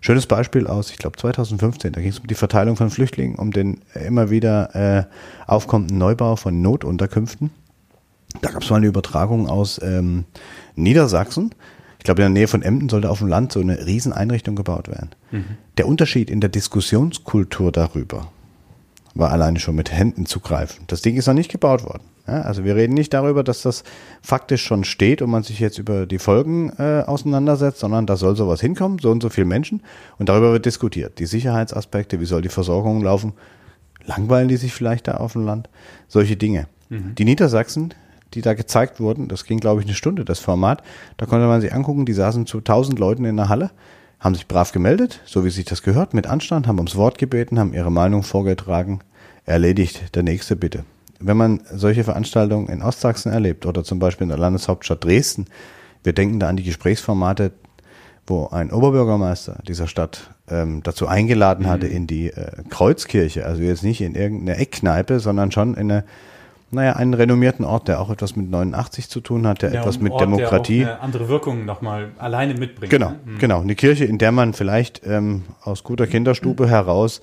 [0.01, 3.51] Schönes Beispiel aus, ich glaube 2015, da ging es um die Verteilung von Flüchtlingen, um
[3.51, 5.03] den immer wieder äh,
[5.45, 7.51] aufkommenden Neubau von Notunterkünften.
[8.41, 10.25] Da gab es mal eine Übertragung aus ähm,
[10.75, 11.53] Niedersachsen.
[11.97, 14.87] Ich glaube, in der Nähe von Emden sollte auf dem Land so eine Rieseneinrichtung gebaut
[14.87, 15.09] werden.
[15.31, 15.57] Mhm.
[15.79, 18.27] Der Unterschied in der Diskussionskultur darüber
[19.15, 20.83] war alleine schon mit Händen zu greifen.
[20.87, 22.03] Das Ding ist noch nicht gebaut worden.
[22.27, 23.85] Ja, also wir reden nicht darüber, dass das
[24.21, 28.35] faktisch schon steht und man sich jetzt über die Folgen äh, auseinandersetzt, sondern da soll
[28.35, 29.81] sowas hinkommen, so und so viele Menschen
[30.17, 31.17] und darüber wird diskutiert.
[31.17, 33.31] Die Sicherheitsaspekte, wie soll die Versorgung laufen,
[34.03, 35.69] langweilen die sich vielleicht da auf dem Land,
[36.09, 36.67] solche Dinge.
[36.89, 37.15] Mhm.
[37.15, 37.93] Die Niedersachsen,
[38.33, 40.83] die da gezeigt wurden, das ging glaube ich eine Stunde, das Format,
[41.15, 43.71] da konnte man sich angucken, die saßen zu tausend Leuten in der Halle,
[44.19, 47.59] haben sich brav gemeldet, so wie sich das gehört, mit Anstand, haben ums Wort gebeten,
[47.59, 48.99] haben ihre Meinung vorgetragen,
[49.45, 50.83] erledigt, der nächste bitte.
[51.19, 55.45] Wenn man solche Veranstaltungen in Ostsachsen erlebt oder zum Beispiel in der Landeshauptstadt Dresden,
[56.03, 57.51] wir denken da an die Gesprächsformate,
[58.25, 61.69] wo ein Oberbürgermeister dieser Stadt ähm, dazu eingeladen mhm.
[61.69, 66.03] hatte in die äh, Kreuzkirche, also jetzt nicht in irgendeine Eckkneipe, sondern schon in eine
[66.71, 69.99] naja, einen renommierten Ort, der auch etwas mit 89 zu tun hat, der ja, etwas
[69.99, 70.79] mit Ort, Demokratie.
[70.79, 72.91] Der auch eine andere Wirkung nochmal alleine mitbringt.
[72.91, 73.39] Genau, mhm.
[73.39, 73.61] genau.
[73.61, 76.69] Eine Kirche, in der man vielleicht ähm, aus guter Kinderstube mhm.
[76.69, 77.21] heraus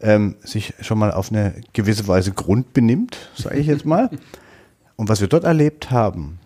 [0.00, 4.10] ähm, sich schon mal auf eine gewisse Weise grundbenimmt, sage ich jetzt mal.
[4.96, 6.38] Und was wir dort erlebt haben,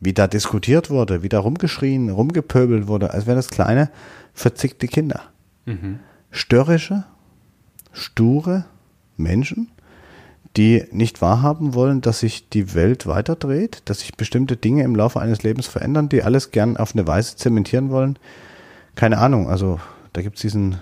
[0.00, 3.90] wie da diskutiert wurde, wie da rumgeschrien, rumgepöbelt wurde, als wären das kleine,
[4.34, 5.22] verzickte Kinder.
[5.64, 6.00] Mhm.
[6.30, 7.04] Störrische,
[7.92, 8.66] sture
[9.16, 9.70] Menschen,
[10.56, 15.20] die nicht wahrhaben wollen, dass sich die Welt weiterdreht, dass sich bestimmte Dinge im Laufe
[15.20, 18.18] eines Lebens verändern, die alles gern auf eine Weise zementieren wollen.
[18.94, 19.80] Keine Ahnung, also
[20.12, 20.80] da gibt es diesen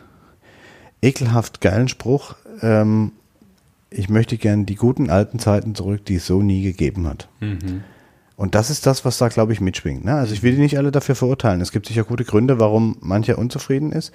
[1.03, 2.37] ekelhaft geilen Spruch.
[2.63, 3.13] Ähm,
[3.91, 7.29] ich möchte gern die guten alten Zeiten zurück, die es so nie gegeben hat.
[7.41, 7.83] Mhm.
[8.37, 10.05] Und das ist das, was da, glaube ich, mitschwingt.
[10.05, 10.15] Ne?
[10.15, 11.61] Also ich will die nicht alle dafür verurteilen.
[11.61, 14.13] Es gibt sicher gute Gründe, warum mancher unzufrieden ist.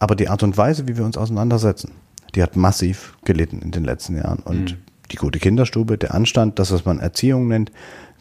[0.00, 1.92] Aber die Art und Weise, wie wir uns auseinandersetzen,
[2.34, 4.40] die hat massiv gelitten in den letzten Jahren.
[4.40, 4.78] Und mhm.
[5.12, 7.72] Die gute Kinderstube, der Anstand, das, was man Erziehung nennt,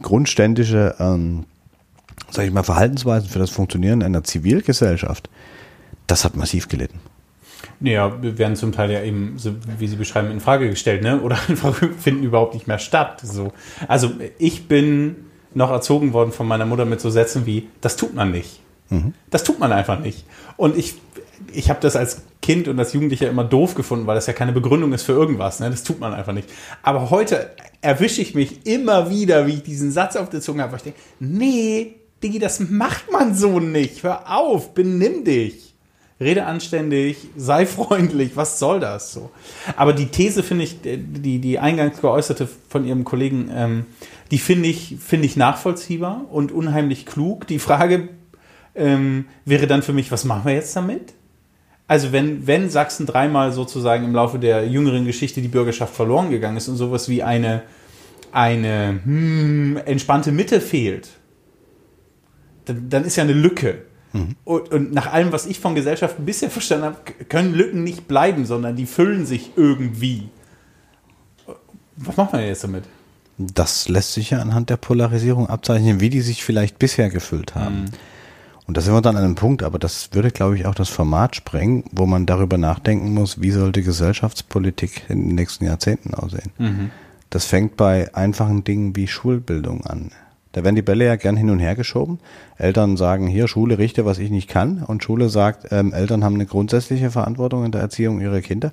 [0.02, 1.46] grundständische, ähm,
[2.30, 5.30] sage ich mal, Verhaltensweisen für das Funktionieren einer Zivilgesellschaft,
[6.08, 7.00] das hat massiv gelitten.
[7.82, 11.22] Ja, werden zum Teil ja eben, so wie Sie beschreiben, in Frage gestellt, ne?
[11.22, 11.36] Oder
[12.00, 13.22] finden überhaupt nicht mehr statt.
[13.24, 13.54] So.
[13.88, 15.16] Also ich bin
[15.54, 18.60] noch erzogen worden von meiner Mutter mit so Sätzen wie, das tut man nicht.
[18.90, 19.14] Mhm.
[19.30, 20.26] Das tut man einfach nicht.
[20.58, 20.96] Und ich,
[21.54, 24.52] ich habe das als Kind und als Jugendlicher immer doof gefunden, weil das ja keine
[24.52, 25.60] Begründung ist für irgendwas.
[25.60, 25.70] Ne?
[25.70, 26.50] Das tut man einfach nicht.
[26.84, 30.72] Aber heute erwische ich mich immer wieder, wie ich diesen Satz auf der Zunge habe,
[30.74, 34.04] weil ich denke, nee, Digi, das macht man so nicht.
[34.04, 35.74] Hör auf, benimm dich.
[36.20, 39.32] rede anständig, sei freundlich, was soll das so?
[39.78, 43.86] Aber die These finde ich, die, die eingangs geäußerte von ihrem Kollegen, ähm,
[44.32, 47.48] die finde ich, finde ich nachvollziehbar und unheimlich klug.
[47.48, 48.10] Die Frage
[48.76, 51.14] ähm, wäre dann für mich, was machen wir jetzt damit?
[51.90, 56.56] Also wenn, wenn Sachsen dreimal sozusagen im Laufe der jüngeren Geschichte die Bürgerschaft verloren gegangen
[56.56, 57.64] ist und sowas wie eine,
[58.32, 61.10] eine hm, entspannte Mitte fehlt,
[62.66, 63.86] dann, dann ist ja eine Lücke.
[64.14, 64.36] Mhm.
[64.44, 66.98] Und, und, nach allem, was ich von Gesellschaften bisher verstanden habe,
[67.28, 70.30] können Lücken nicht bleiben, sondern die füllen sich irgendwie.
[71.96, 72.84] Was macht man jetzt damit?
[73.40, 77.86] Das lässt sich ja anhand der Polarisierung abzeichnen, wie die sich vielleicht bisher gefüllt haben.
[77.86, 77.92] Mhm.
[78.70, 80.90] Und da sind wir dann an einem Punkt, aber das würde, glaube ich, auch das
[80.90, 86.52] Format sprengen, wo man darüber nachdenken muss, wie sollte Gesellschaftspolitik in den nächsten Jahrzehnten aussehen.
[86.60, 86.92] Mhm.
[87.32, 90.12] Das fängt bei einfachen Dingen wie Schulbildung an.
[90.52, 92.20] Da werden die Bälle ja gern hin und her geschoben.
[92.60, 94.84] Eltern sagen, hier, Schule richte, was ich nicht kann.
[94.84, 98.72] Und Schule sagt, ähm, Eltern haben eine grundsätzliche Verantwortung in der Erziehung ihrer Kinder.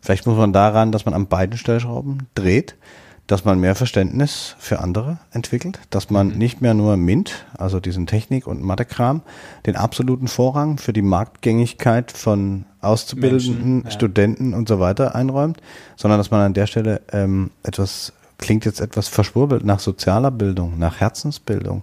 [0.00, 2.76] Vielleicht muss man daran, dass man an beiden Stellschrauben dreht,
[3.26, 6.38] dass man mehr Verständnis für andere entwickelt, dass man mhm.
[6.38, 9.22] nicht mehr nur MINT, also diesen Technik- und Mathekram,
[9.66, 13.90] den absoluten Vorrang für die Marktgängigkeit von Auszubildenden, Menschen, ja.
[13.90, 15.60] Studenten und so weiter einräumt,
[15.96, 20.78] sondern dass man an der Stelle ähm, etwas klingt jetzt etwas verschwurbelt nach sozialer Bildung,
[20.78, 21.82] nach Herzensbildung,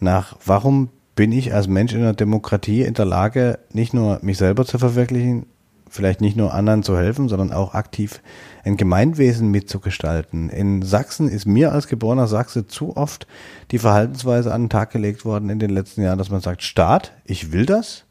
[0.00, 4.38] nach warum bin ich als Mensch in einer Demokratie in der Lage, nicht nur mich
[4.38, 5.46] selber zu verwirklichen,
[5.94, 8.20] vielleicht nicht nur anderen zu helfen, sondern auch aktiv
[8.64, 10.50] ein Gemeinwesen mitzugestalten.
[10.50, 13.26] In Sachsen ist mir als geborener Sachse zu oft
[13.70, 17.12] die Verhaltensweise an den Tag gelegt worden in den letzten Jahren, dass man sagt, Staat,
[17.24, 18.04] ich will das,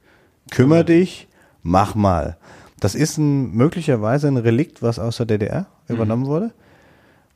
[0.49, 1.27] kümmere dich,
[1.61, 2.37] mach mal.
[2.79, 6.27] Das ist ein, möglicherweise ein Relikt, was aus der DDR übernommen mhm.
[6.27, 6.51] wurde.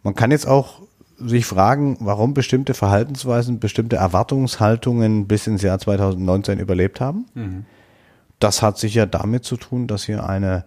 [0.03, 0.81] Man kann jetzt auch
[1.17, 7.25] sich fragen, warum bestimmte Verhaltensweisen, bestimmte Erwartungshaltungen bis ins Jahr 2019 überlebt haben.
[7.33, 7.65] Mhm.
[8.39, 10.63] Das hat sicher damit zu tun, dass hier eine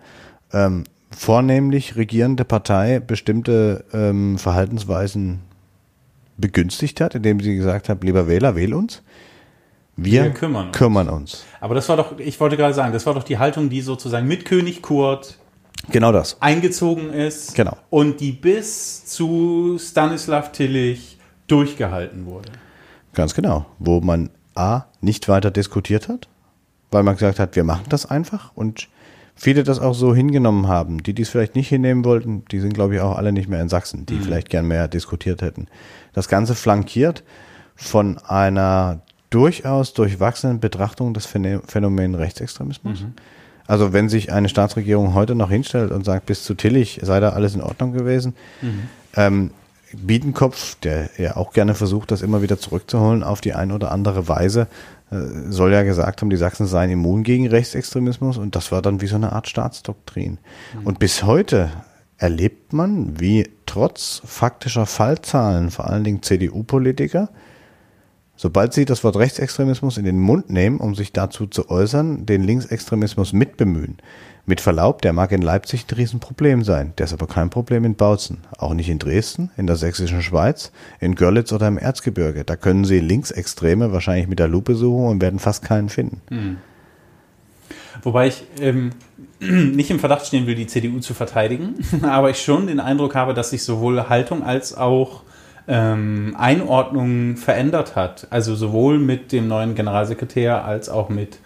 [0.53, 5.41] ähm, vornehmlich regierende Partei bestimmte ähm, Verhaltensweisen
[6.37, 9.03] begünstigt hat, indem sie gesagt hat, lieber Wähler, wähl uns.
[9.97, 10.77] Wir, Wir kümmern, uns.
[10.77, 11.45] kümmern, uns.
[11.61, 14.27] Aber das war doch, ich wollte gerade sagen, das war doch die Haltung, die sozusagen
[14.27, 15.37] mit König Kurt
[15.89, 16.37] Genau das.
[16.41, 17.55] Eingezogen ist.
[17.55, 17.77] Genau.
[17.89, 22.51] Und die bis zu Stanislav Tillich durchgehalten wurde.
[23.15, 23.67] Ganz genau.
[23.79, 26.29] Wo man A, nicht weiter diskutiert hat,
[26.91, 28.89] weil man gesagt hat, wir machen das einfach und
[29.35, 31.03] viele das auch so hingenommen haben.
[31.03, 33.63] Die, die es vielleicht nicht hinnehmen wollten, die sind, glaube ich, auch alle nicht mehr
[33.63, 34.23] in Sachsen, die mhm.
[34.23, 35.67] vielleicht gern mehr diskutiert hätten.
[36.13, 37.23] Das Ganze flankiert
[37.75, 39.01] von einer
[39.31, 43.03] durchaus durchwachsenen Betrachtung des Phänomen Rechtsextremismus.
[43.03, 43.15] Mhm.
[43.67, 47.31] Also wenn sich eine Staatsregierung heute noch hinstellt und sagt, bis zu Tillich sei da
[47.31, 48.89] alles in Ordnung gewesen, mhm.
[49.15, 49.51] ähm,
[49.93, 54.29] Biedenkopf, der ja auch gerne versucht, das immer wieder zurückzuholen auf die eine oder andere
[54.29, 54.67] Weise,
[55.11, 59.07] soll ja gesagt haben, die Sachsen seien immun gegen Rechtsextremismus und das war dann wie
[59.07, 60.39] so eine Art Staatsdoktrin.
[60.79, 60.87] Mhm.
[60.87, 61.71] Und bis heute
[62.17, 67.31] erlebt man, wie trotz faktischer Fallzahlen vor allen Dingen CDU-Politiker
[68.43, 72.43] Sobald Sie das Wort Rechtsextremismus in den Mund nehmen, um sich dazu zu äußern, den
[72.43, 73.99] Linksextremismus mitbemühen.
[74.51, 76.93] Mit Verlaub, der mag in Leipzig ein Riesenproblem sein.
[76.99, 78.39] Der ist aber kein Problem in Bautzen.
[78.59, 82.43] Auch nicht in Dresden, in der sächsischen Schweiz, in Görlitz oder im Erzgebirge.
[82.43, 86.21] Da können Sie Linksextreme wahrscheinlich mit der Lupe suchen und werden fast keinen finden.
[86.31, 86.57] Mhm.
[88.03, 88.91] Wobei ich ähm,
[89.39, 93.35] nicht im Verdacht stehen will, die CDU zu verteidigen, aber ich schon den Eindruck habe,
[93.35, 95.23] dass sich sowohl Haltung als auch
[95.69, 98.27] ähm, Einordnung verändert hat.
[98.31, 101.39] Also sowohl mit dem neuen Generalsekretär als auch mit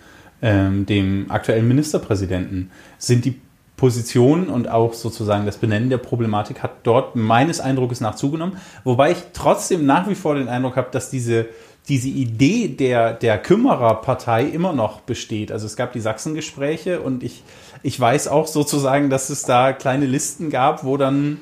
[0.45, 3.41] ähm, dem aktuellen Ministerpräsidenten sind die
[3.77, 8.59] Positionen und auch sozusagen das Benennen der Problematik hat dort meines Eindrucks nach zugenommen.
[8.85, 11.47] Wobei ich trotzdem nach wie vor den Eindruck habe, dass diese,
[11.89, 15.51] diese Idee der, der Kümmererpartei immer noch besteht.
[15.51, 17.43] Also es gab die Sachsengespräche und ich,
[17.83, 21.41] ich weiß auch sozusagen, dass es da kleine Listen gab, wo dann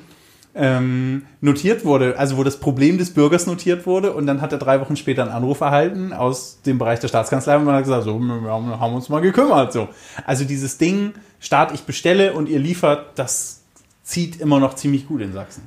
[0.55, 4.59] ähm, notiert wurde, also wo das Problem des Bürgers notiert wurde und dann hat er
[4.59, 8.19] drei Wochen später einen Anruf erhalten aus dem Bereich der Staatskanzlei und hat gesagt, so,
[8.19, 9.73] wir haben uns mal gekümmert.
[9.73, 9.89] So.
[10.25, 13.61] Also dieses Ding, Staat, ich bestelle und ihr liefert, das
[14.03, 15.63] zieht immer noch ziemlich gut in Sachsen.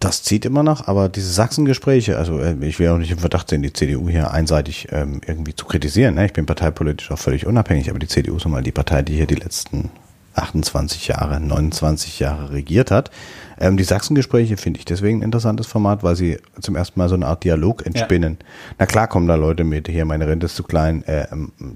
[0.00, 3.50] Das zieht immer noch, aber diese Sachsengespräche, also äh, ich will auch nicht im Verdacht
[3.50, 6.14] sehen, die CDU hier einseitig ähm, irgendwie zu kritisieren.
[6.14, 6.24] Ne?
[6.24, 9.14] Ich bin parteipolitisch auch völlig unabhängig, aber die CDU ist nun mal die Partei, die
[9.14, 9.90] hier die letzten
[10.34, 13.10] 28 Jahre, 29 Jahre regiert hat.
[13.60, 17.14] Ähm, die Sachsengespräche finde ich deswegen ein interessantes Format, weil sie zum ersten Mal so
[17.14, 18.38] eine Art Dialog entspinnen.
[18.40, 18.46] Ja.
[18.78, 21.26] Na klar kommen da Leute mit, hier meine Rente ist zu klein, äh,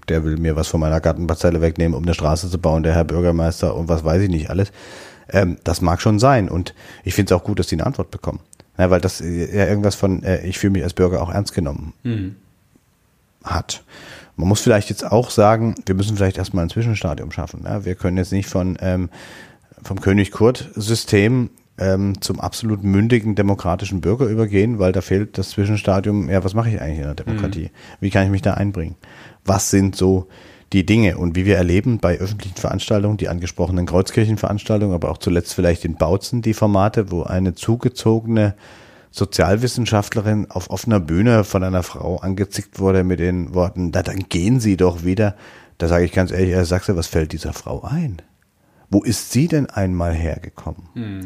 [0.09, 3.05] der will mir was von meiner Gartenparzelle wegnehmen, um eine Straße zu bauen, der Herr
[3.05, 4.73] Bürgermeister und was weiß ich nicht alles.
[5.29, 8.11] Ähm, das mag schon sein und ich finde es auch gut, dass die eine Antwort
[8.11, 8.41] bekommen.
[8.79, 11.93] Ja, weil das ja irgendwas von, äh, ich fühle mich als Bürger auch ernst genommen.
[12.03, 12.37] Mhm
[13.45, 13.85] hat.
[14.37, 17.63] Man muss vielleicht jetzt auch sagen, wir müssen vielleicht erstmal ein Zwischenstadium schaffen.
[17.65, 17.85] Ja?
[17.85, 19.11] Wir können jetzt nicht von, ähm,
[19.83, 26.31] vom König Kurt-System ähm, zum absolut mündigen demokratischen Bürger übergehen, weil da fehlt das Zwischenstadium,
[26.31, 27.65] ja, was mache ich eigentlich in der Demokratie?
[27.65, 27.97] Mhm.
[28.01, 28.97] Wie kann ich mich da einbringen?
[29.45, 30.29] Was sind so
[30.73, 35.55] die Dinge und wie wir erleben bei öffentlichen Veranstaltungen, die angesprochenen Kreuzkirchenveranstaltungen, aber auch zuletzt
[35.55, 38.55] vielleicht in Bautzen die Formate, wo eine zugezogene
[39.11, 44.59] Sozialwissenschaftlerin auf offener Bühne von einer Frau angezickt wurde mit den Worten, da dann gehen
[44.59, 45.37] Sie doch wieder.
[45.79, 48.23] Da sage ich ganz ehrlich, Herr Sachse, was fällt dieser Frau ein?
[48.91, 50.89] Wo ist sie denn einmal hergekommen?
[50.95, 51.25] Hm.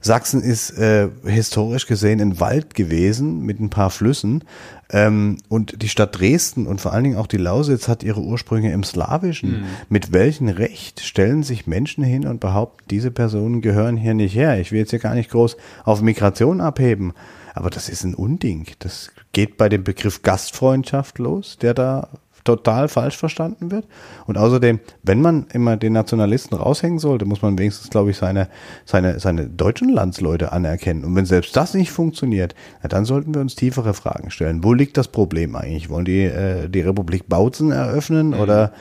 [0.00, 4.44] Sachsen ist äh, historisch gesehen ein Wald gewesen mit ein paar Flüssen.
[4.90, 8.72] Ähm, und die Stadt Dresden und vor allen Dingen auch die Lausitz hat ihre Ursprünge
[8.72, 9.60] im Slawischen.
[9.60, 9.64] Mhm.
[9.88, 14.58] Mit welchem Recht stellen sich Menschen hin und behaupten, diese Personen gehören hier nicht her?
[14.58, 17.12] Ich will jetzt hier gar nicht groß auf Migration abheben.
[17.54, 18.66] Aber das ist ein Unding.
[18.78, 22.08] Das geht bei dem Begriff Gastfreundschaft los, der da
[22.44, 23.86] total falsch verstanden wird.
[24.26, 28.48] Und außerdem, wenn man immer den Nationalisten raushängen sollte, muss man wenigstens, glaube ich, seine,
[28.84, 31.04] seine, seine deutschen Landsleute anerkennen.
[31.04, 34.64] Und wenn selbst das nicht funktioniert, na, dann sollten wir uns tiefere Fragen stellen.
[34.64, 35.90] Wo liegt das Problem eigentlich?
[35.90, 38.40] Wollen die äh, die Republik Bautzen eröffnen mhm.
[38.40, 38.72] oder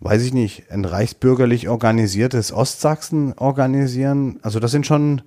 [0.00, 4.38] weiß ich nicht, ein reichsbürgerlich organisiertes Ostsachsen organisieren?
[4.42, 5.22] Also das sind schon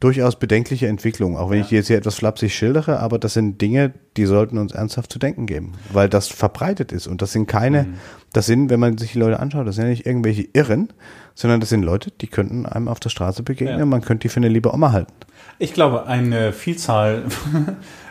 [0.00, 1.62] durchaus bedenkliche Entwicklung, auch wenn ja.
[1.64, 5.12] ich die jetzt hier etwas flapsig schildere, aber das sind Dinge, die sollten uns ernsthaft
[5.12, 7.94] zu denken geben, weil das verbreitet ist und das sind keine, mhm.
[8.32, 10.92] das sind, wenn man sich die Leute anschaut, das sind ja nicht irgendwelche Irren,
[11.34, 13.86] sondern das sind Leute, die könnten einem auf der Straße begegnen, ja.
[13.86, 15.14] man könnte die für eine liebe Oma halten.
[15.58, 17.24] Ich glaube, eine Vielzahl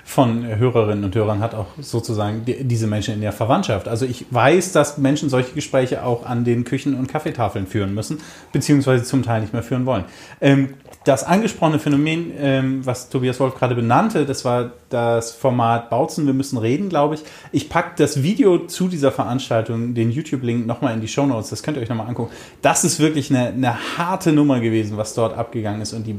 [0.07, 3.87] von Hörerinnen und Hörern hat auch sozusagen die, diese Menschen in der Verwandtschaft.
[3.87, 8.19] Also ich weiß, dass Menschen solche Gespräche auch an den Küchen- und Kaffeetafeln führen müssen,
[8.53, 10.05] beziehungsweise zum Teil nicht mehr führen wollen.
[10.41, 16.27] Ähm, das angesprochene Phänomen, ähm, was Tobias Wolf gerade benannte, das war das Format Bautzen,
[16.27, 17.23] wir müssen reden, glaube ich.
[17.51, 21.49] Ich packe das Video zu dieser Veranstaltung, den YouTube-Link, nochmal in die Show Notes.
[21.49, 22.31] Das könnt ihr euch nochmal angucken.
[22.61, 25.93] Das ist wirklich eine, eine, harte Nummer gewesen, was dort abgegangen ist.
[25.93, 26.15] Und die,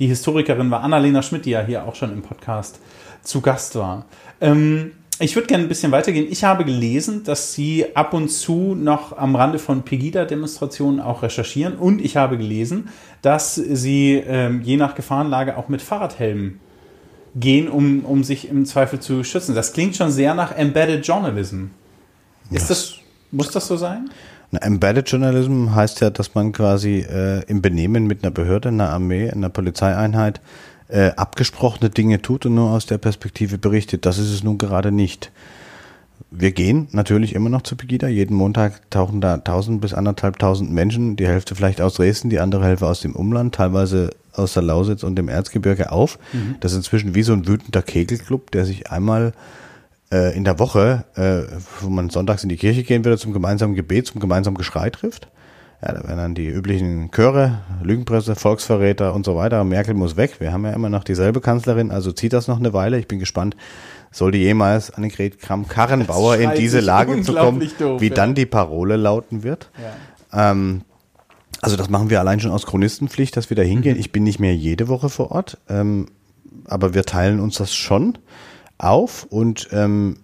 [0.00, 2.80] die Historikerin war Annalena Schmidt, die ja hier auch schon im Podcast
[3.22, 4.04] zu Gast war.
[4.40, 6.26] Ähm, ich würde gerne ein bisschen weitergehen.
[6.30, 11.76] Ich habe gelesen, dass Sie ab und zu noch am Rande von Pegida-Demonstrationen auch recherchieren.
[11.76, 12.88] Und ich habe gelesen,
[13.20, 16.58] dass Sie ähm, je nach Gefahrenlage auch mit Fahrradhelmen
[17.36, 19.54] gehen, um, um sich im Zweifel zu schützen.
[19.54, 21.66] Das klingt schon sehr nach Embedded Journalism.
[22.50, 22.94] Ist das,
[23.30, 24.10] muss das so sein?
[24.50, 28.88] Na, Embedded Journalism heißt ja, dass man quasi äh, im Benehmen mit einer Behörde, einer
[28.88, 30.40] Armee, einer Polizeieinheit
[30.90, 34.06] äh, abgesprochene Dinge tut und nur aus der Perspektive berichtet.
[34.06, 35.30] Das ist es nun gerade nicht.
[36.30, 38.06] Wir gehen natürlich immer noch zu Pegida.
[38.06, 42.64] Jeden Montag tauchen da tausend bis anderthalbtausend Menschen, die Hälfte vielleicht aus Dresden, die andere
[42.64, 46.18] Hälfte aus dem Umland, teilweise aus der Lausitz und dem Erzgebirge auf.
[46.32, 46.56] Mhm.
[46.60, 49.32] Das ist inzwischen wie so ein wütender Kegelclub, der sich einmal
[50.12, 51.42] äh, in der Woche, äh,
[51.80, 55.28] wo man sonntags in die Kirche gehen würde, zum gemeinsamen Gebet, zum gemeinsamen Geschrei trifft.
[55.82, 59.64] Ja, da werden dann die üblichen Chöre, Lügenpresse, Volksverräter und so weiter.
[59.64, 60.38] Merkel muss weg.
[60.38, 62.98] Wir haben ja immer noch dieselbe Kanzlerin, also zieht das noch eine Weile.
[62.98, 63.56] Ich bin gespannt,
[64.10, 68.14] sollte jemals Annegret Kramp-Karrenbauer in diese Lage zu kommen, doof, wie ja.
[68.14, 69.70] dann die Parole lauten wird.
[70.32, 70.50] Ja.
[70.50, 70.82] Ähm,
[71.62, 73.94] also das machen wir allein schon aus Chronistenpflicht, dass wir da hingehen.
[73.94, 74.00] Mhm.
[74.00, 76.08] Ich bin nicht mehr jede Woche vor Ort, ähm,
[76.66, 78.18] aber wir teilen uns das schon
[78.76, 80.18] auf und ähm,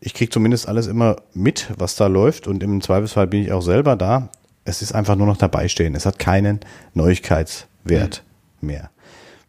[0.00, 3.62] ich kriege zumindest alles immer mit, was da läuft und im Zweifelsfall bin ich auch
[3.62, 4.30] selber da
[4.64, 5.94] es ist einfach nur noch dabei stehen.
[5.94, 6.60] Es hat keinen
[6.94, 8.22] Neuigkeitswert
[8.60, 8.66] mhm.
[8.66, 8.90] mehr.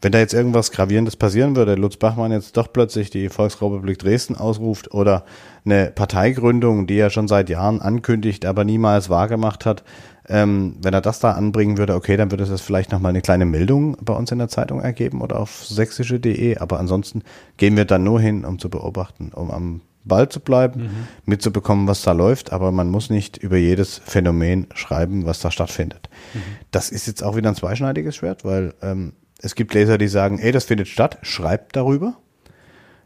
[0.02, 4.36] Wenn da jetzt irgendwas Gravierendes passieren würde, Lutz Bachmann jetzt doch plötzlich die Volksrepublik Dresden
[4.36, 5.26] ausruft oder
[5.64, 9.84] eine Parteigründung, die er schon seit Jahren ankündigt, aber niemals wahrgemacht hat,
[10.28, 13.46] ähm, wenn er das da anbringen würde, okay, dann würde es vielleicht nochmal eine kleine
[13.46, 17.22] Meldung bei uns in der Zeitung ergeben oder auf sächsische.de, aber ansonsten
[17.58, 21.08] gehen wir dann nur hin, um zu beobachten, um am Ball zu bleiben, mhm.
[21.26, 26.10] mitzubekommen, was da läuft, aber man muss nicht über jedes Phänomen schreiben, was da stattfindet.
[26.34, 26.40] Mhm.
[26.72, 30.40] Das ist jetzt auch wieder ein zweischneidiges Schwert, weil ähm, es gibt Leser, die sagen,
[30.40, 32.18] ey, das findet statt, schreibt darüber.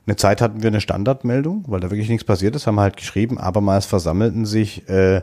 [0.08, 2.98] Eine Zeit hatten wir eine Standardmeldung, weil da wirklich nichts passiert ist, haben wir halt
[2.98, 5.22] geschrieben, abermals versammelten sich äh,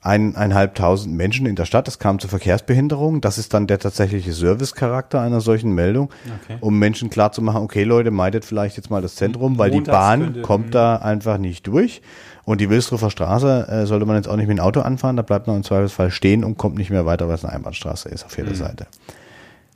[0.00, 1.88] eineinhalbtausend Menschen in der Stadt.
[1.88, 3.20] Es kam zur Verkehrsbehinderung.
[3.20, 6.10] Das ist dann der tatsächliche Servicecharakter einer solchen Meldung,
[6.44, 6.58] okay.
[6.60, 10.74] um Menschen klarzumachen, okay Leute, meidet vielleicht jetzt mal das Zentrum, weil die Bahn kommt
[10.74, 12.00] da einfach nicht durch.
[12.44, 15.22] Und die Wilsdruffer Straße äh, sollte man jetzt auch nicht mit dem Auto anfahren, da
[15.22, 18.24] bleibt man im Zweifelsfall stehen und kommt nicht mehr weiter, weil es eine Einbahnstraße ist
[18.24, 18.54] auf jeder mhm.
[18.54, 18.86] Seite.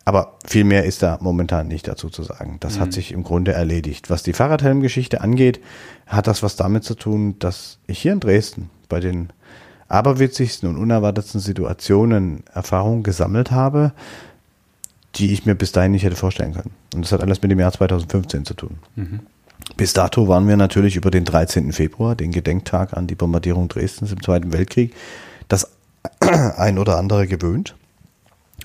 [0.04, 2.56] Aber viel mehr ist da momentan nicht dazu zu sagen.
[2.60, 2.80] Das mhm.
[2.80, 4.10] hat sich im Grunde erledigt.
[4.10, 5.60] Was die Fahrradhelmgeschichte angeht,
[6.06, 9.32] hat das was damit zu tun, dass ich hier in Dresden bei den
[9.92, 13.92] aberwitzigsten und unerwartetsten Situationen Erfahrungen gesammelt habe,
[15.16, 16.70] die ich mir bis dahin nicht hätte vorstellen können.
[16.94, 18.78] Und das hat alles mit dem Jahr 2015 zu tun.
[18.96, 19.20] Mhm.
[19.76, 21.72] Bis dato waren wir natürlich über den 13.
[21.72, 24.94] Februar, den Gedenktag an die Bombardierung Dresdens im Zweiten Weltkrieg,
[25.48, 25.70] das
[26.20, 27.76] ein oder andere gewöhnt.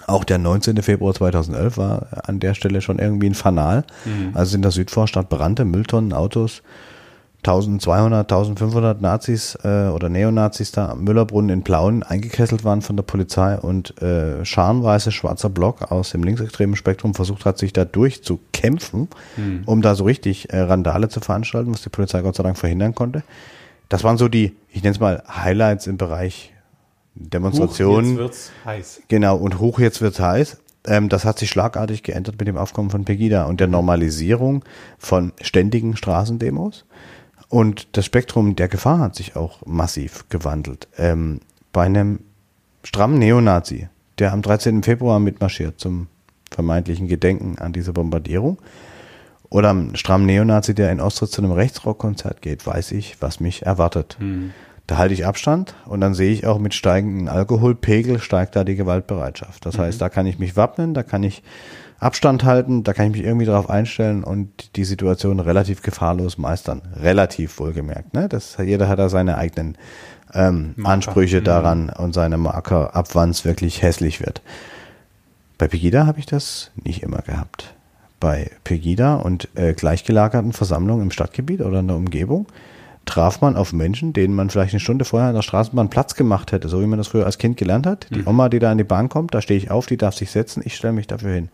[0.05, 0.81] Auch der 19.
[0.81, 3.83] Februar 2011 war an der Stelle schon irgendwie ein Fanal.
[4.05, 4.31] Mhm.
[4.33, 6.61] Also in der Südvorstadt brannte Mülltonnen, Autos,
[7.39, 13.03] 1200, 1500 Nazis äh, oder Neonazis da am Müllerbrunnen in Plauen eingekesselt waren von der
[13.03, 19.07] Polizei und äh, scharenweise schwarzer Block aus dem linksextremen Spektrum versucht hat, sich da durchzukämpfen,
[19.37, 19.61] mhm.
[19.65, 22.95] um da so richtig äh, Randale zu veranstalten, was die Polizei Gott sei Dank verhindern
[22.95, 23.23] konnte.
[23.87, 26.53] Das waren so die, ich nenne es mal Highlights im Bereich
[27.15, 28.05] Demonstrationen.
[28.05, 29.01] Hoch, jetzt wird's heiß.
[29.07, 30.57] Genau, und hoch jetzt wird's heiß.
[30.85, 34.63] Ähm, das hat sich schlagartig geändert mit dem Aufkommen von Pegida und der Normalisierung
[34.97, 36.85] von ständigen Straßendemos.
[37.49, 40.87] Und das Spektrum der Gefahr hat sich auch massiv gewandelt.
[40.97, 41.39] Ähm,
[41.71, 42.19] bei einem
[42.83, 43.87] strammen Neonazi,
[44.19, 44.83] der am 13.
[44.83, 46.07] Februar mitmarschiert zum
[46.51, 48.57] vermeintlichen Gedenken an diese Bombardierung,
[49.49, 53.65] oder einem strammen Neonazi, der in Ostritz zu einem Rechtsrockkonzert geht, weiß ich, was mich
[53.65, 54.17] erwartet.
[54.19, 54.51] Mhm.
[54.87, 58.75] Da halte ich Abstand und dann sehe ich auch mit steigenden Alkoholpegel steigt da die
[58.75, 59.65] Gewaltbereitschaft.
[59.65, 59.81] Das mhm.
[59.81, 61.43] heißt, da kann ich mich wappnen, da kann ich
[61.99, 66.81] Abstand halten, da kann ich mich irgendwie darauf einstellen und die Situation relativ gefahrlos meistern.
[66.95, 68.13] Relativ wohlgemerkt.
[68.13, 68.29] Ne?
[68.29, 69.77] Das, jeder hat da seine eigenen
[70.33, 71.45] ähm, Ansprüche mhm.
[71.45, 74.41] daran und seine Marker, ab wann es wirklich hässlich wird.
[75.57, 77.73] Bei Pegida habe ich das nicht immer gehabt.
[78.19, 82.47] Bei Pegida und äh, gleichgelagerten Versammlungen im Stadtgebiet oder in der Umgebung
[83.07, 86.51] traf man auf Menschen, denen man vielleicht eine Stunde vorher in der Straßenbahn Platz gemacht
[86.51, 88.07] hätte, so wie man das früher als Kind gelernt hat.
[88.11, 88.27] Die mhm.
[88.27, 90.61] Oma, die da an die Bahn kommt, da stehe ich auf, die darf sich setzen,
[90.63, 91.49] ich stelle mich dafür hin.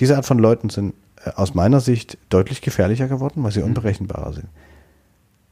[0.00, 0.94] Diese Art von Leuten sind
[1.24, 3.66] äh, aus meiner Sicht deutlich gefährlicher geworden, weil sie mhm.
[3.66, 4.48] unberechenbarer sind.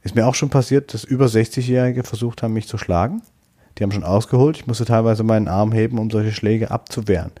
[0.01, 3.21] Ist mir auch schon passiert, dass über 60-Jährige versucht haben, mich zu schlagen.
[3.77, 4.57] Die haben schon ausgeholt.
[4.57, 7.31] Ich musste teilweise meinen Arm heben, um solche Schläge abzuwehren.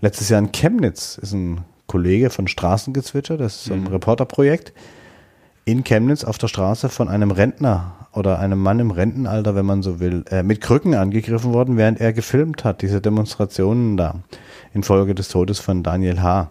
[0.00, 3.88] Letztes Jahr in Chemnitz ist ein Kollege von Straßengezwitscher, das ist so ein mhm.
[3.88, 4.72] Reporterprojekt,
[5.64, 9.82] in Chemnitz auf der Straße von einem Rentner oder einem Mann im Rentenalter, wenn man
[9.82, 14.16] so will, äh, mit Krücken angegriffen worden, während er gefilmt hat, diese Demonstrationen da,
[14.74, 16.50] infolge des Todes von Daniel H.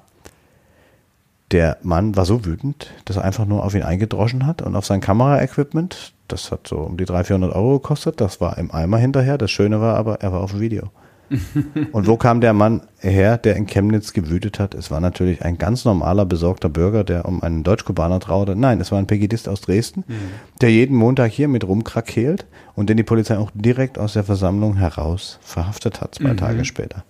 [1.51, 4.86] Der Mann war so wütend, dass er einfach nur auf ihn eingedroschen hat und auf
[4.86, 6.13] sein Kameraequipment.
[6.28, 8.19] Das hat so um die 300, 400 Euro gekostet.
[8.21, 9.38] Das war im Eimer hinterher.
[9.38, 10.89] Das Schöne war aber, er war auf dem Video.
[11.91, 14.74] Und wo kam der Mann her, der in Chemnitz gewütet hat?
[14.74, 18.55] Es war natürlich ein ganz normaler, besorgter Bürger, der um einen Deutsch-Kubaner traute.
[18.55, 20.13] Nein, es war ein Pegidist aus Dresden, mhm.
[20.61, 22.45] der jeden Montag hier mit rumkrakeelt
[22.76, 26.38] und den die Polizei auch direkt aus der Versammlung heraus verhaftet hat, zwei mhm.
[26.38, 27.03] Tage später.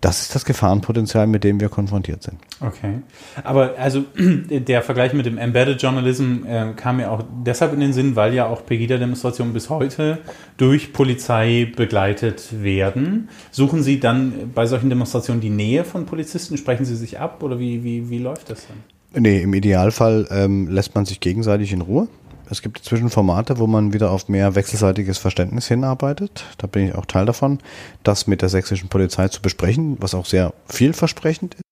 [0.00, 2.38] Das ist das Gefahrenpotenzial, mit dem wir konfrontiert sind.
[2.60, 3.00] Okay.
[3.42, 7.92] Aber also der Vergleich mit dem Embedded Journalism äh, kam mir auch deshalb in den
[7.92, 10.18] Sinn, weil ja auch Pegida-Demonstrationen bis heute
[10.56, 13.28] durch Polizei begleitet werden.
[13.50, 16.56] Suchen Sie dann bei solchen Demonstrationen die Nähe von Polizisten?
[16.56, 19.22] Sprechen Sie sich ab oder wie, wie, wie läuft das dann?
[19.22, 22.08] Nee, im Idealfall ähm, lässt man sich gegenseitig in Ruhe.
[22.50, 26.44] Es gibt inzwischen Formate, wo man wieder auf mehr wechselseitiges Verständnis hinarbeitet.
[26.56, 27.58] Da bin ich auch Teil davon,
[28.02, 31.62] das mit der sächsischen Polizei zu besprechen, was auch sehr vielversprechend ist.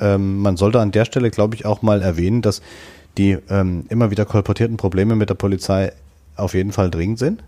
[0.00, 2.60] Ähm, man sollte an der Stelle, glaube ich, auch mal erwähnen, dass
[3.16, 5.92] die ähm, immer wieder kolportierten Probleme mit der Polizei
[6.36, 7.42] auf jeden Fall dringend sind.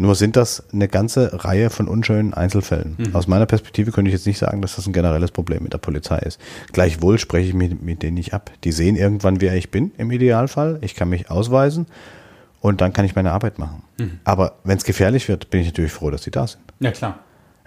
[0.00, 2.96] Nur sind das eine ganze Reihe von unschönen Einzelfällen.
[2.96, 3.14] Mhm.
[3.14, 5.78] Aus meiner Perspektive könnte ich jetzt nicht sagen, dass das ein generelles Problem mit der
[5.78, 6.40] Polizei ist.
[6.72, 8.50] Gleichwohl spreche ich mit, mit denen nicht ab.
[8.64, 10.78] Die sehen irgendwann, wer ich bin im Idealfall.
[10.80, 11.86] Ich kann mich ausweisen
[12.62, 13.82] und dann kann ich meine Arbeit machen.
[13.98, 14.20] Mhm.
[14.24, 16.62] Aber wenn es gefährlich wird, bin ich natürlich froh, dass sie da sind.
[16.80, 17.18] Ja, klar.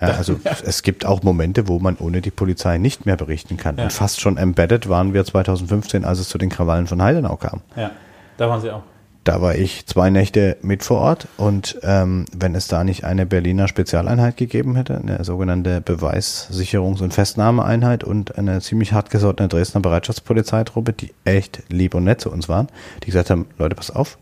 [0.01, 0.53] Ja, also ja.
[0.65, 3.77] es gibt auch Momente, wo man ohne die Polizei nicht mehr berichten kann.
[3.77, 3.84] Ja.
[3.84, 7.61] Und fast schon embedded waren wir 2015, als es zu den Krawallen von Heidenau kam.
[7.75, 7.91] Ja,
[8.38, 8.81] da waren sie auch.
[9.24, 13.26] Da war ich zwei Nächte mit vor Ort und ähm, wenn es da nicht eine
[13.26, 20.91] Berliner Spezialeinheit gegeben hätte, eine sogenannte Beweissicherungs- und Festnahmeeinheit und eine ziemlich hartgesottene Dresdner Bereitschaftspolizeitruppe,
[20.91, 22.67] die echt lieb und nett zu uns waren,
[23.03, 24.17] die gesagt haben, Leute, pass auf,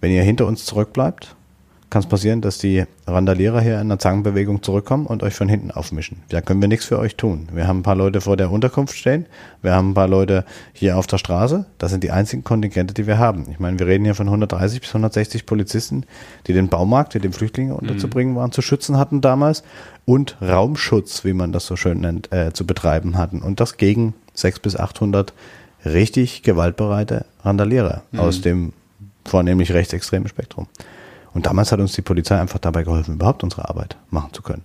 [0.00, 1.36] wenn ihr hinter uns zurückbleibt,
[1.94, 5.70] kann es passieren, dass die Randalierer hier in der Zangenbewegung zurückkommen und euch von hinten
[5.70, 6.24] aufmischen.
[6.28, 7.48] Da können wir nichts für euch tun.
[7.52, 9.26] Wir haben ein paar Leute vor der Unterkunft stehen,
[9.62, 11.66] wir haben ein paar Leute hier auf der Straße.
[11.78, 13.46] Das sind die einzigen Kontingente, die wir haben.
[13.48, 16.04] Ich meine, wir reden hier von 130 bis 160 Polizisten,
[16.48, 19.62] die den Baumarkt, die den Flüchtlinge unterzubringen waren, zu schützen hatten damals
[20.04, 23.40] und Raumschutz, wie man das so schön nennt, äh, zu betreiben hatten.
[23.40, 25.32] Und das gegen 600 bis 800
[25.84, 28.18] richtig gewaltbereite Randalierer mhm.
[28.18, 28.72] aus dem
[29.24, 30.66] vornehmlich rechtsextremen Spektrum.
[31.34, 34.62] Und damals hat uns die Polizei einfach dabei geholfen, überhaupt unsere Arbeit machen zu können.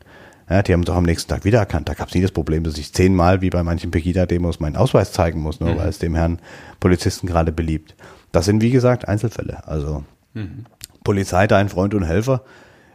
[0.49, 1.89] Ja, die haben uns auch am nächsten Tag wiedererkannt.
[1.89, 5.11] Da gab es nie das Problem, dass ich zehnmal wie bei manchen Pegida-Demos meinen Ausweis
[5.11, 5.78] zeigen muss, nur mhm.
[5.78, 6.39] weil es dem Herrn
[6.80, 7.95] Polizisten gerade beliebt.
[8.32, 9.67] Das sind, wie gesagt, Einzelfälle.
[9.67, 10.03] Also
[10.34, 10.65] mhm.
[11.03, 12.43] Polizei, dein Freund und Helfer,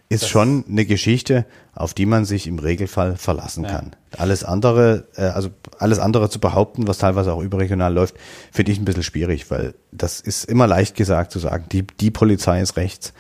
[0.09, 3.93] ist Das- schon eine Geschichte, auf die man sich im Regelfall verlassen kann.
[4.17, 8.17] Alles andere, äh, also alles andere zu behaupten, was teilweise auch überregional läuft,
[8.53, 12.11] finde ich ein bisschen schwierig, weil das ist immer leicht gesagt zu sagen, die, die
[12.11, 13.13] Polizei ist rechts.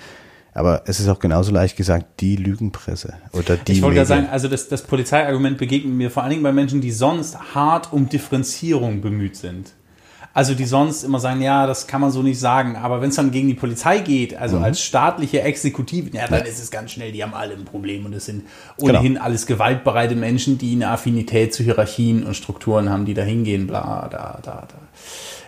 [0.54, 4.06] Aber es ist auch genauso leicht gesagt, die Lügenpresse oder die ich wollte Medien.
[4.06, 7.92] sagen, also das, das Polizeiargument begegnet mir vor allen Dingen bei Menschen, die sonst hart
[7.92, 9.72] um Differenzierung bemüht sind.
[10.36, 12.74] Also die sonst immer sagen, ja, das kann man so nicht sagen.
[12.74, 14.64] Aber wenn es dann gegen die Polizei geht, also Mhm.
[14.64, 18.04] als staatliche Exekutive, ja, dann ist es ganz schnell, die haben alle ein Problem.
[18.04, 18.42] Und es sind
[18.76, 19.24] ohnehin Genau.
[19.24, 24.08] alles gewaltbereite Menschen, die eine Affinität zu Hierarchien und Strukturen haben, die da hingehen, bla,
[24.10, 24.74] da, da, da.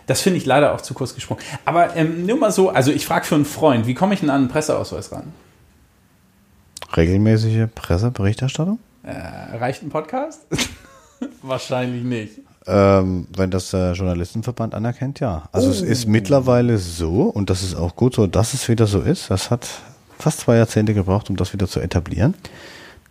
[0.06, 1.42] Das finde ich leider auch zu kurz gesprungen.
[1.64, 4.30] Aber ähm, nur mal so, also ich frage für einen Freund, wie komme ich denn
[4.30, 5.32] an einen Presseausweis ran?
[6.96, 8.78] Regelmäßige Presseberichterstattung?
[9.02, 10.46] Äh, reicht ein Podcast?
[11.42, 12.30] Wahrscheinlich nicht.
[12.68, 15.44] Ähm, wenn das der Journalistenverband anerkennt, ja.
[15.52, 15.84] Also es Oh.
[15.84, 19.50] ist mittlerweile so, und das ist auch gut so, dass es wieder so ist, das
[19.50, 19.68] hat
[20.18, 22.34] fast zwei Jahrzehnte gebraucht, um das wieder zu etablieren,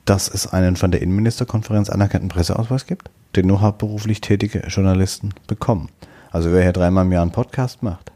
[0.04, 5.90] dass es einen von der Innenministerkonferenz anerkannten Presseausweis gibt, den nur hauptberuflich tätige Journalisten bekommen.
[6.32, 8.12] Also wer hier dreimal im Jahr einen Podcast macht,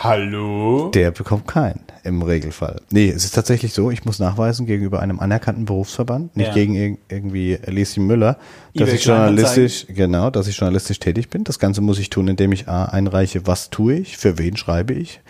[0.00, 0.90] Hallo?
[0.94, 2.80] der bekommt keinen im Regelfall.
[2.90, 6.54] Nee, es ist tatsächlich so, ich muss nachweisen gegenüber einem anerkannten Berufsverband, nicht Ja.
[6.54, 8.36] gegen irg- irgendwie Lisi Müller,
[8.74, 11.44] dass ich journalistisch, genau, dass ich journalistisch tätig bin.
[11.44, 14.92] Das Ganze muss ich tun, indem ich A, einreiche, was tue ich, für wen schreibe
[14.92, 15.20] ich,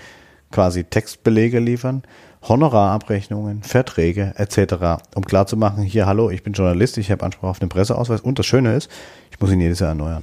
[0.51, 2.03] quasi Textbelege liefern,
[2.47, 7.69] Honorarabrechnungen, Verträge etc., um klarzumachen, hier, hallo, ich bin Journalist, ich habe Anspruch auf einen
[7.69, 8.91] Presseausweis und das Schöne ist,
[9.31, 10.23] ich muss ihn jedes Jahr erneuern.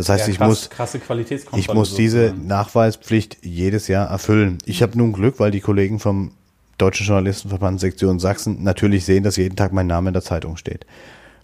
[0.00, 1.60] Das heißt, Ja, ich krass, muss krasse Qualitätskontrolle.
[1.60, 2.34] ich muss diese.
[2.42, 4.58] Nachweispflicht jedes Jahr erfüllen.
[4.64, 6.32] Ich habe nun Glück, weil die Kollegen vom
[6.78, 10.86] Deutschen Journalistenverband Sektion Sachsen natürlich sehen, dass jeden Tag mein Name in der Zeitung steht.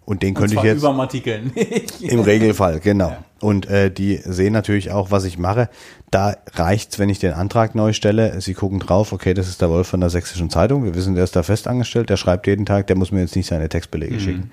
[0.07, 1.53] Und den Und könnte ich zwar jetzt über dem Artikeln.
[2.01, 3.17] im Regelfall, genau.
[3.41, 5.69] Und äh, die sehen natürlich auch, was ich mache.
[6.13, 8.41] Da reicht's, wenn ich den Antrag neu stelle.
[8.41, 10.85] Sie gucken drauf, okay, das ist der Wolf von der Sächsischen Zeitung.
[10.85, 13.49] Wir wissen, der ist da festangestellt, der schreibt jeden Tag, der muss mir jetzt nicht
[13.49, 14.21] seine Textbelege Mhm.
[14.21, 14.51] schicken.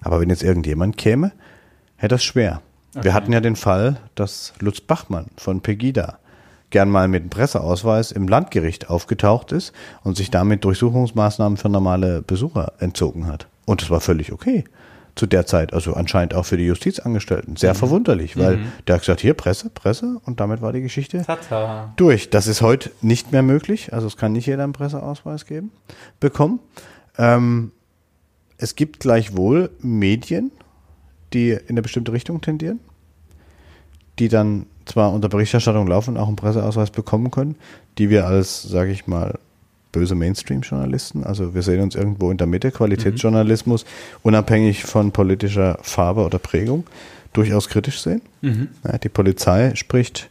[0.00, 1.32] Aber wenn jetzt irgendjemand käme,
[1.96, 2.62] hätte das schwer.
[2.96, 3.04] Okay.
[3.04, 6.18] Wir hatten ja den Fall, dass Lutz Bachmann von Pegida
[6.70, 9.72] gern mal mit einem Presseausweis im Landgericht aufgetaucht ist
[10.02, 13.46] und sich damit Durchsuchungsmaßnahmen für normale Besucher entzogen hat.
[13.64, 14.64] Und das war völlig okay
[15.14, 17.56] zu der Zeit, also anscheinend auch für die Justizangestellten.
[17.56, 21.92] Sehr verwunderlich, weil der hat gesagt, hier Presse, Presse und damit war die Geschichte Tata.
[21.96, 22.30] durch.
[22.30, 25.70] Das ist heute nicht mehr möglich, also es kann nicht jeder einen Presseausweis geben,
[26.18, 26.58] bekommen.
[27.16, 27.70] Ähm,
[28.58, 30.50] es gibt gleichwohl Medien,
[31.34, 32.80] die in eine bestimmte Richtung tendieren,
[34.18, 37.56] die dann zwar unter Berichterstattung laufen, auch einen Presseausweis bekommen können,
[37.98, 39.38] die wir als, sage ich mal,
[39.92, 43.84] böse Mainstream-Journalisten, also wir sehen uns irgendwo in der Mitte, Qualitätsjournalismus,
[44.22, 46.84] unabhängig von politischer Farbe oder Prägung,
[47.32, 48.22] durchaus kritisch sehen.
[48.42, 48.68] Mhm.
[48.84, 50.30] Ja, die Polizei spricht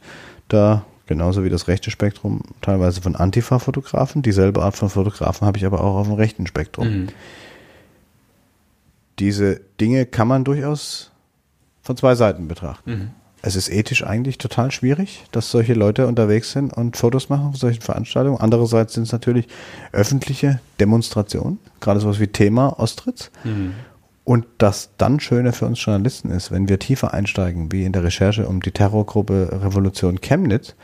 [0.50, 4.22] da genauso wie das rechte Spektrum teilweise von Antifa-Fotografen.
[4.22, 6.88] Dieselbe Art von Fotografen habe ich aber auch auf dem rechten Spektrum.
[6.88, 7.08] Mhm.
[9.20, 11.12] Diese Dinge kann man durchaus
[11.82, 12.92] von zwei Seiten betrachten.
[12.92, 13.12] Mhm.
[13.46, 17.56] Es ist ethisch eigentlich total schwierig, dass solche Leute unterwegs sind und Fotos machen von
[17.56, 18.40] solchen Veranstaltungen.
[18.40, 19.48] Andererseits sind es natürlich
[19.92, 23.32] öffentliche Demonstrationen, gerade sowas wie Thema Ostritz.
[23.44, 23.74] Mhm.
[24.24, 28.06] Und das dann Schöne für uns Journalisten ist, wenn wir tiefer einsteigen, wie in der
[28.06, 30.76] Recherche um die Terrorgruppe Revolution Chemnitz,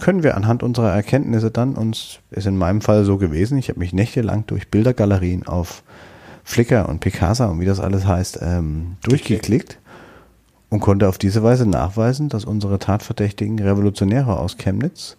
[0.00, 3.80] können wir anhand unserer Erkenntnisse dann uns, ist in meinem Fall so gewesen, ich habe
[3.80, 5.82] mich nächtelang durch Bildergalerien auf
[6.48, 9.78] Flickr und Picasa und wie das alles heißt, ähm, durchgeklickt
[10.70, 15.18] und konnte auf diese Weise nachweisen, dass unsere tatverdächtigen Revolutionäre aus Chemnitz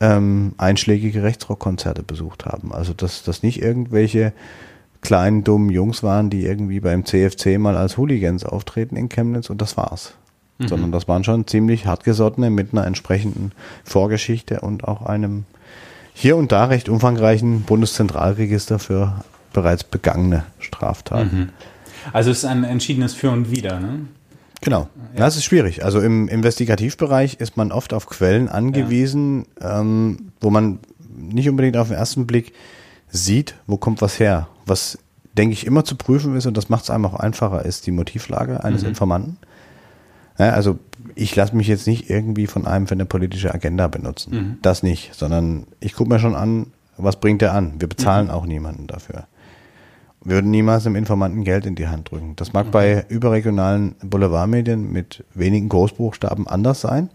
[0.00, 2.72] ähm, einschlägige Rechtsrockkonzerte besucht haben.
[2.74, 4.32] Also dass das nicht irgendwelche
[5.00, 9.62] kleinen dummen Jungs waren, die irgendwie beim CFC mal als Hooligans auftreten in Chemnitz und
[9.62, 10.14] das war's.
[10.58, 13.52] Sondern das waren schon ziemlich hartgesottene mit einer entsprechenden
[13.84, 15.44] Vorgeschichte und auch einem
[16.14, 19.24] hier und da recht umfangreichen Bundeszentralregister für
[19.54, 21.52] bereits begangene Straftaten.
[22.12, 24.00] Also es ist ein entschiedenes Für und Wider, ne?
[24.60, 24.88] Genau.
[25.16, 25.84] Ja, es ist schwierig.
[25.84, 30.78] Also im Investigativbereich ist man oft auf Quellen angewiesen, ähm, wo man
[31.16, 32.52] nicht unbedingt auf den ersten Blick
[33.08, 34.48] sieht, wo kommt was her.
[34.66, 34.98] Was,
[35.36, 37.92] denke ich, immer zu prüfen ist, und das macht es einem auch einfacher, ist die
[37.92, 39.36] Motivlage eines Informanten.
[40.38, 40.78] Ja, also
[41.14, 44.58] ich lasse mich jetzt nicht irgendwie von einem für eine politische Agenda benutzen.
[44.62, 47.74] Das nicht, sondern ich gucke mir schon an, was bringt er an.
[47.78, 49.26] Wir bezahlen auch niemanden dafür.
[50.24, 52.34] Würden niemals einem Informanten Geld in die Hand drücken.
[52.36, 57.10] Das mag bei überregionalen Boulevardmedien mit wenigen Großbuchstaben anders sein,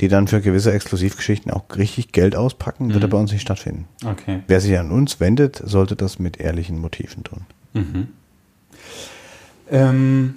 [0.00, 3.86] die dann für gewisse Exklusivgeschichten auch richtig Geld auspacken, wird er bei uns nicht stattfinden.
[4.04, 4.42] Okay.
[4.48, 7.46] Wer sich an uns wendet, sollte das mit ehrlichen Motiven tun.
[9.70, 10.34] Ähm,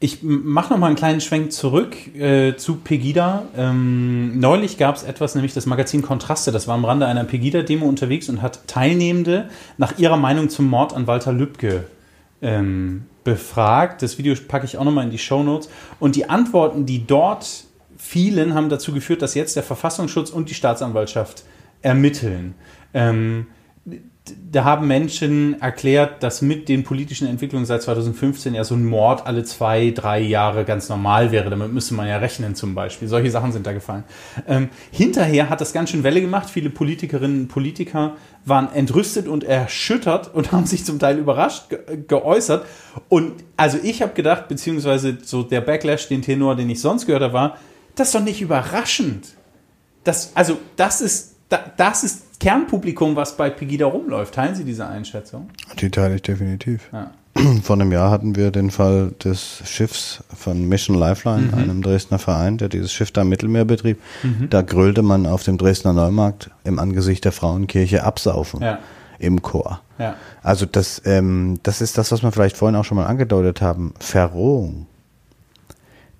[0.00, 3.44] Ich mache noch mal einen kleinen Schwenk zurück äh, zu Pegida.
[3.56, 6.52] Ähm, neulich gab es etwas, nämlich das Magazin Kontraste.
[6.52, 10.92] Das war am Rande einer Pegida-Demo unterwegs und hat Teilnehmende nach ihrer Meinung zum Mord
[10.92, 11.84] an Walter Lübcke
[12.42, 14.02] ähm, befragt.
[14.02, 15.70] Das Video packe ich auch noch mal in die Show Notes.
[16.00, 17.64] Und die Antworten, die dort
[17.96, 21.44] fielen, haben dazu geführt, dass jetzt der Verfassungsschutz und die Staatsanwaltschaft
[21.80, 22.54] ermitteln.
[22.92, 23.46] Ähm,
[24.50, 29.26] da haben Menschen erklärt, dass mit den politischen Entwicklungen seit 2015 ja so ein Mord
[29.26, 31.50] alle zwei, drei Jahre ganz normal wäre.
[31.50, 33.06] Damit müsste man ja rechnen zum Beispiel.
[33.06, 34.04] Solche Sachen sind da gefallen.
[34.48, 36.48] Ähm, hinterher hat das ganz schön Welle gemacht.
[36.48, 38.16] Viele Politikerinnen und Politiker
[38.46, 42.64] waren entrüstet und erschüttert und haben sich zum Teil überrascht ge geäußert.
[43.10, 47.24] Und also ich habe gedacht, beziehungsweise so der Backlash, den Tenor, den ich sonst gehört
[47.24, 47.58] habe, war,
[47.94, 49.34] das ist doch nicht überraschend.
[50.02, 51.33] Das, also das ist,
[51.76, 54.34] das ist Kernpublikum, was bei Pegida rumläuft.
[54.34, 55.48] Teilen Sie diese Einschätzung?
[55.78, 56.90] Die teile ich definitiv.
[56.92, 57.10] Ja.
[57.62, 61.54] Vor einem Jahr hatten wir den Fall des Schiffs von Mission Lifeline, mhm.
[61.54, 64.00] einem Dresdner Verein, der dieses Schiff da im Mittelmeer betrieb.
[64.22, 64.48] Mhm.
[64.50, 68.62] Da grölte man auf dem Dresdner Neumarkt im Angesicht der Frauenkirche absaufen.
[68.62, 68.78] Ja.
[69.18, 69.80] Im Chor.
[69.98, 70.16] Ja.
[70.42, 73.94] Also das, ähm, das ist das, was wir vielleicht vorhin auch schon mal angedeutet haben.
[74.00, 74.86] Verrohung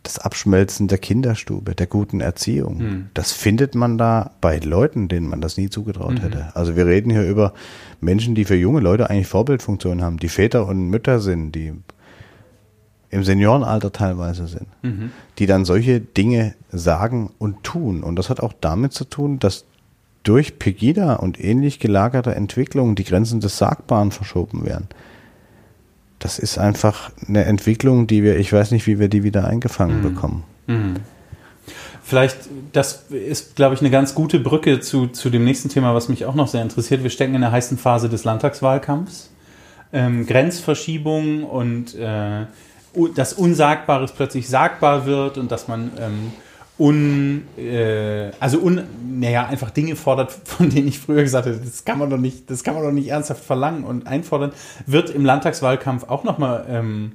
[0.05, 2.79] das Abschmelzen der Kinderstube, der guten Erziehung.
[2.79, 3.07] Hm.
[3.15, 6.21] Das findet man da bei Leuten, denen man das nie zugetraut mhm.
[6.21, 6.47] hätte.
[6.55, 7.55] Also wir reden hier über
[8.01, 11.73] Menschen, die für junge Leute eigentlich Vorbildfunktionen haben, die Väter und Mütter sind, die
[13.11, 15.11] im Seniorenalter teilweise sind, mhm.
[15.39, 18.03] die dann solche Dinge sagen und tun.
[18.03, 19.65] Und das hat auch damit zu tun, dass
[20.23, 24.89] durch Pegida und ähnlich gelagerte Entwicklungen die Grenzen des Sagbaren verschoben werden
[26.25, 29.99] das ist einfach eine Entwicklung, die wir, ich weiß nicht, wie wir die wieder eingefangen
[29.99, 30.03] mhm.
[30.03, 30.45] bekommen.
[30.67, 30.95] Mhm.
[32.03, 32.39] Vielleicht,
[32.73, 36.25] das ist, glaube ich, eine ganz gute Brücke zu, zu dem nächsten Thema, was mich
[36.25, 37.03] auch noch sehr interessiert.
[37.03, 39.33] Wir stecken in der heißen Phase des Landtagswahlkampfs.
[39.93, 42.47] Ähm, Grenzverschiebung und äh,
[43.15, 46.33] dass Unsagbares plötzlich sagbar wird und dass man ähm,
[46.79, 51.85] un, äh, also un, naja, einfach Dinge fordert, von denen ich früher gesagt hätte, das
[51.85, 54.53] kann man doch nicht, das kann man doch nicht ernsthaft verlangen und einfordern,
[54.87, 57.13] wird im Landtagswahlkampf auch nochmal, ähm,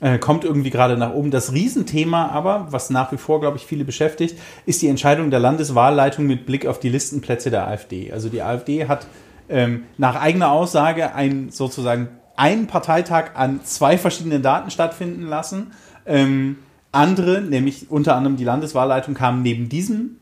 [0.00, 1.30] äh, kommt irgendwie gerade nach oben.
[1.30, 5.40] Das Riesenthema aber, was nach wie vor, glaube ich, viele beschäftigt, ist die Entscheidung der
[5.40, 8.10] Landeswahlleitung mit Blick auf die Listenplätze der AfD.
[8.10, 9.06] Also die AfD hat
[9.48, 15.72] ähm, nach eigener Aussage ein sozusagen einen Parteitag an zwei verschiedenen Daten stattfinden lassen.
[16.06, 16.56] Ähm,
[16.94, 20.16] andere, nämlich unter anderem die Landeswahlleitung, kamen neben diesem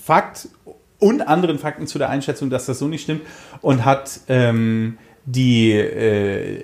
[0.00, 0.48] Fakt
[0.98, 3.22] und anderen Fakten zu der Einschätzung, dass das so nicht stimmt
[3.62, 6.62] und hat ähm, die, äh,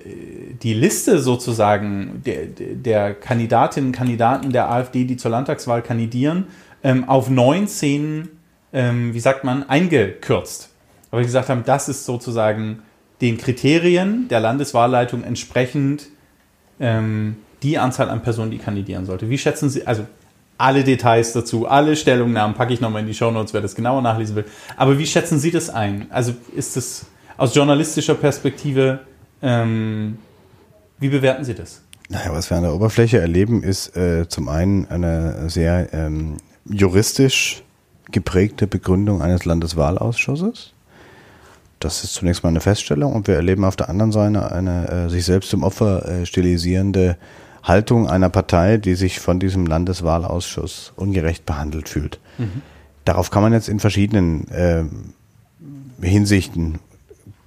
[0.63, 6.47] die Liste sozusagen der, der Kandidatinnen und Kandidaten der AfD, die zur Landtagswahl kandidieren,
[6.83, 8.29] ähm, auf 19,
[8.73, 10.71] ähm, wie sagt man, eingekürzt.
[11.11, 12.83] Aber wir gesagt haben, das ist sozusagen
[13.21, 16.09] den Kriterien der Landeswahlleitung entsprechend
[16.81, 17.37] ähm,
[17.67, 19.29] die Anzahl an Personen, die kandidieren sollte.
[19.29, 20.07] Wie schätzen Sie, also
[20.57, 24.03] alle Details dazu, alle Stellungnahmen packe ich nochmal in die Show Notes, wer das genauer
[24.03, 24.45] nachlesen will.
[24.77, 26.07] Aber wie schätzen Sie das ein?
[26.11, 27.07] Also ist das
[27.37, 29.01] aus journalistischer Perspektive,
[29.43, 30.19] ähm,
[30.99, 31.83] wie bewerten Sie das?
[32.09, 37.62] Naja, was wir an der Oberfläche erleben, ist äh, zum einen eine sehr ähm, juristisch
[38.12, 40.73] geprägte Begründung eines Landeswahlausschusses.
[41.81, 45.11] Das ist zunächst mal eine Feststellung und wir erleben auf der anderen Seite eine äh,
[45.11, 47.19] sich selbst zum Opfer äh, stilisierende
[47.67, 52.21] Haltung einer Partei, die sich von diesem Landeswahlausschuss ungerecht behandelt fühlt.
[52.39, 52.62] Mhm.
[53.05, 54.85] Darauf kann man jetzt in verschiedenen äh,
[56.01, 56.79] Hinsichten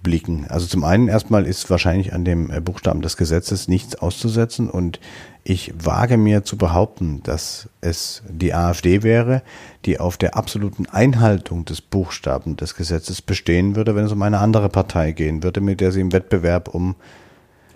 [0.04, 0.46] blicken.
[0.48, 5.00] Also zum einen erstmal ist wahrscheinlich an dem äh, Buchstaben des Gesetzes nichts auszusetzen und
[5.44, 9.42] ich wage mir zu behaupten, dass es die AfD wäre,
[9.86, 14.40] die auf der absoluten Einhaltung des Buchstaben des Gesetzes bestehen würde, wenn es um eine
[14.40, 16.96] andere Partei gehen würde, mit der sie im Wettbewerb um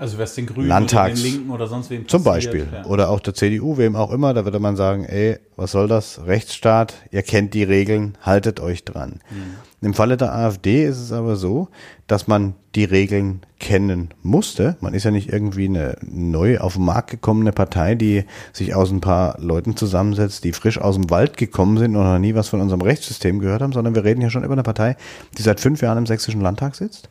[0.04, 2.68] also wäre es den Grünen Landtags, den Linken oder sonst wem Zum Beispiel.
[2.70, 2.86] Ja.
[2.86, 6.20] Oder auch der CDU, wem auch immer, da würde man sagen, ey, was soll das?
[6.26, 9.22] Rechtsstaat, ihr kennt die Regeln, haltet euch dran.
[9.32, 9.88] Mhm.
[9.88, 11.70] Im Falle der AfD ist es aber so,
[12.08, 14.76] dass man die Regeln kennen musste.
[14.82, 18.92] Man ist ja nicht irgendwie eine neu auf den Markt gekommene Partei, die sich aus
[18.92, 22.50] ein paar Leuten zusammensetzt, die frisch aus dem Wald gekommen sind und noch nie was
[22.50, 24.98] von unserem Rechtssystem gehört haben, sondern wir reden hier schon über eine Partei,
[25.38, 27.10] die seit fünf Jahren im sächsischen Landtag sitzt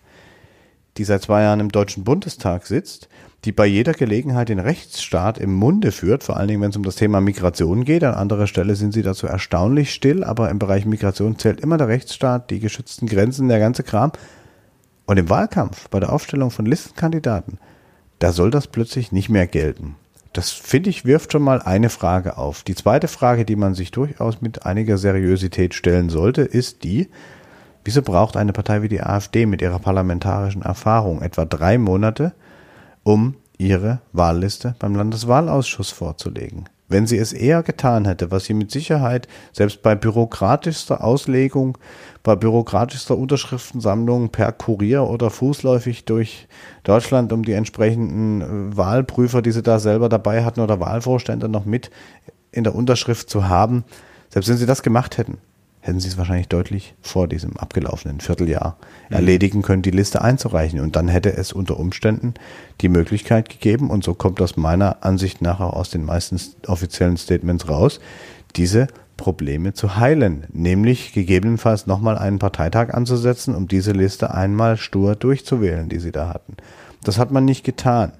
[1.03, 3.09] die seit zwei Jahren im Deutschen Bundestag sitzt,
[3.45, 6.85] die bei jeder Gelegenheit den Rechtsstaat im Munde führt, vor allen Dingen, wenn es um
[6.85, 8.05] das Thema Migration geht.
[8.05, 11.89] An anderer Stelle sind sie dazu erstaunlich still, aber im Bereich Migration zählt immer der
[11.89, 14.13] Rechtsstaat, die geschützten Grenzen, der ganze Kram.
[15.05, 17.59] Und im Wahlkampf, bei der Aufstellung von Listenkandidaten,
[18.21, 19.97] da soll das plötzlich nicht mehr gelten.
[20.33, 22.63] Das finde ich wirft schon mal eine Frage auf.
[22.63, 27.09] Die zweite Frage, die man sich durchaus mit einiger Seriosität stellen sollte, ist die,
[27.85, 32.33] Wieso braucht eine Partei wie die AfD mit ihrer parlamentarischen Erfahrung etwa drei Monate,
[33.03, 36.69] um ihre Wahlliste beim Landeswahlausschuss vorzulegen.
[36.89, 41.79] Wenn sie es eher getan hätte, was sie mit Sicherheit selbst bei bürokratischster Auslegung,
[42.23, 46.49] bei bürokratischster Unterschriftensammlung per Kurier oder fußläufig durch
[46.83, 51.65] Deutschland, um die entsprechenden äh, Wahlprüfer, die sie da selber dabei hatten oder Wahlvorstände noch
[51.65, 51.91] mit
[52.51, 53.85] in der Unterschrift zu haben,
[54.29, 55.39] selbst wenn sie das gemacht hätten,
[55.83, 58.77] hätten sie es wahrscheinlich deutlich vor diesem abgelaufenen Vierteljahr
[59.11, 59.17] mhm.
[59.17, 60.81] erledigen können, die Liste einzureichen.
[60.81, 62.35] Und dann hätte es unter Umständen
[62.81, 67.17] die Möglichkeit gegeben, und so kommt das meiner Ansicht nach auch aus den meisten offiziellen
[67.17, 68.01] Statements raus,
[68.55, 75.17] diese Probleme zu heilen, nämlich gegebenenfalls nochmal einen Parteitag anzusetzen, um diese Liste einmal stur
[75.17, 76.57] durchzuwählen, die sie da hatten.
[77.03, 78.13] Das hat man nicht getan.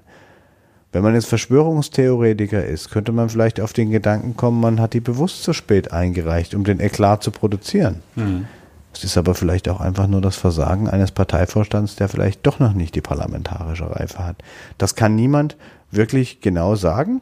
[0.93, 4.99] Wenn man jetzt Verschwörungstheoretiker ist, könnte man vielleicht auf den Gedanken kommen, man hat die
[4.99, 8.01] bewusst zu spät eingereicht, um den Eklat zu produzieren.
[8.15, 8.45] Mhm.
[8.93, 12.73] Es ist aber vielleicht auch einfach nur das Versagen eines Parteivorstands, der vielleicht doch noch
[12.73, 14.43] nicht die parlamentarische Reife hat.
[14.77, 15.57] Das kann niemand
[15.89, 17.21] wirklich genau sagen.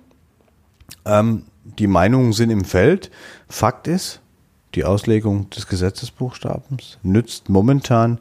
[1.06, 3.10] Ähm, die Meinungen sind im Feld.
[3.48, 4.20] Fakt ist,
[4.76, 8.20] die Auslegung des Gesetzesbuchstabens nützt momentan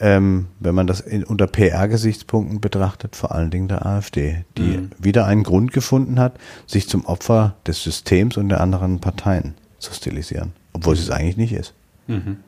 [0.00, 4.90] ähm, wenn man das in, unter PR-Gesichtspunkten betrachtet, vor allen Dingen der AfD, die mhm.
[4.98, 6.34] wieder einen Grund gefunden hat,
[6.66, 11.36] sich zum Opfer des Systems und der anderen Parteien zu stilisieren, obwohl sie es eigentlich
[11.36, 11.74] nicht ist.
[12.06, 12.38] Mhm.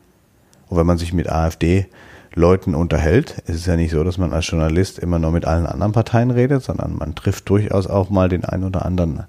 [0.69, 1.87] Und wenn man sich mit AfD
[2.35, 5.67] Leuten unterhält, ist es ja nicht so, dass man als Journalist immer nur mit allen
[5.67, 9.25] anderen Parteien redet, sondern man trifft durchaus auch mal den einen oder anderen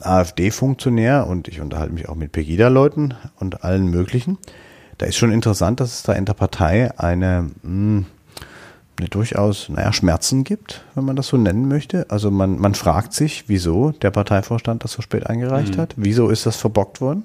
[0.00, 4.36] AfD-Funktionär und ich unterhalte mich auch mit Pegida-Leuten und allen möglichen
[4.98, 8.06] da ist schon interessant, dass es da in der Partei eine, mh, hm,
[8.98, 12.06] eine durchaus, naja, Schmerzen gibt, wenn man das so nennen möchte.
[12.08, 15.80] Also man, man fragt sich, wieso der Parteivorstand das so spät eingereicht mhm.
[15.80, 15.94] hat.
[15.96, 17.24] Wieso ist das verbockt worden?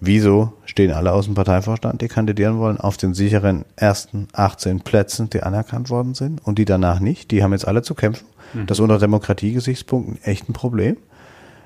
[0.00, 5.30] Wieso stehen alle aus dem Parteivorstand, die kandidieren wollen, auf den sicheren ersten 18 Plätzen,
[5.30, 7.30] die anerkannt worden sind und die danach nicht?
[7.30, 8.26] Die haben jetzt alle zu kämpfen.
[8.54, 8.66] Mhm.
[8.66, 10.96] Das ist unter Demokratiegesichtspunkten echt ein Problem.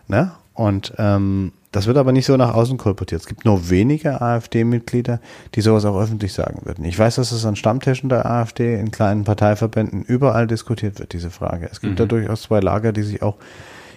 [0.09, 0.33] Ne?
[0.59, 3.21] Und ähm, das wird aber nicht so nach außen kolportiert.
[3.21, 5.21] Es gibt nur wenige AfD-Mitglieder,
[5.55, 6.85] die sowas auch öffentlich sagen würden.
[6.85, 11.31] Ich weiß, dass es an Stammtischen der AfD in kleinen Parteiverbänden überall diskutiert wird, diese
[11.31, 11.69] Frage.
[11.71, 11.97] Es gibt mhm.
[11.99, 13.37] da durchaus zwei Lager, die sich auch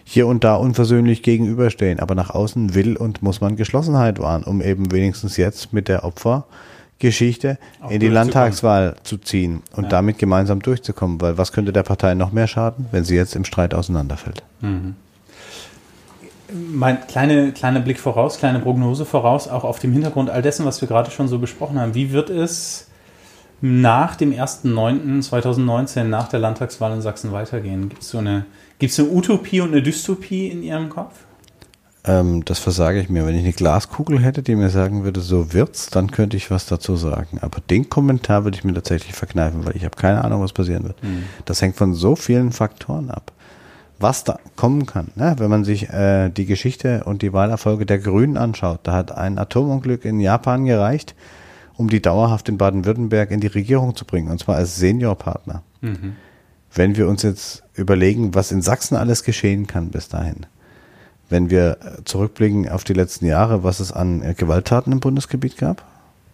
[0.03, 1.99] hier und da unversöhnlich gegenüberstehen.
[1.99, 6.03] Aber nach außen will und muss man Geschlossenheit wahren, um eben wenigstens jetzt mit der
[6.03, 7.57] Opfergeschichte
[7.89, 9.89] in die Landtagswahl zu ziehen und ja.
[9.89, 11.19] damit gemeinsam durchzukommen.
[11.19, 14.43] Weil was könnte der Partei noch mehr schaden, wenn sie jetzt im Streit auseinanderfällt?
[14.59, 14.93] Mhm
[16.53, 20.81] mein kleiner kleine Blick voraus, kleine Prognose voraus, auch auf dem Hintergrund all dessen, was
[20.81, 21.95] wir gerade schon so besprochen haben.
[21.95, 22.87] Wie wird es
[23.61, 27.89] nach dem 1.9.2019, nach der Landtagswahl in Sachsen weitergehen?
[27.89, 28.45] Gibt es so eine,
[28.79, 31.13] gibt's eine Utopie und eine Dystopie in Ihrem Kopf?
[32.03, 33.27] Ähm, das versage ich mir.
[33.27, 36.65] Wenn ich eine Glaskugel hätte, die mir sagen würde, so wird's, dann könnte ich was
[36.65, 37.37] dazu sagen.
[37.41, 40.85] Aber den Kommentar würde ich mir tatsächlich verkneifen, weil ich habe keine Ahnung, was passieren
[40.85, 41.03] wird.
[41.03, 41.25] Mhm.
[41.45, 43.31] Das hängt von so vielen Faktoren ab
[44.01, 45.07] was da kommen kann.
[45.15, 45.35] Ne?
[45.37, 49.37] Wenn man sich äh, die Geschichte und die Wahlerfolge der Grünen anschaut, da hat ein
[49.37, 51.15] Atomunglück in Japan gereicht,
[51.77, 55.63] um die dauerhaft in Baden-Württemberg in die Regierung zu bringen, und zwar als Seniorpartner.
[55.81, 56.15] Mhm.
[56.73, 60.45] Wenn wir uns jetzt überlegen, was in Sachsen alles geschehen kann bis dahin,
[61.29, 65.57] wenn wir äh, zurückblicken auf die letzten Jahre, was es an äh, Gewalttaten im Bundesgebiet
[65.57, 65.83] gab.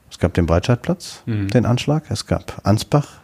[0.10, 1.50] Es gab den Breitscheidplatz, mhm.
[1.50, 3.20] den Anschlag, es gab Ansbach,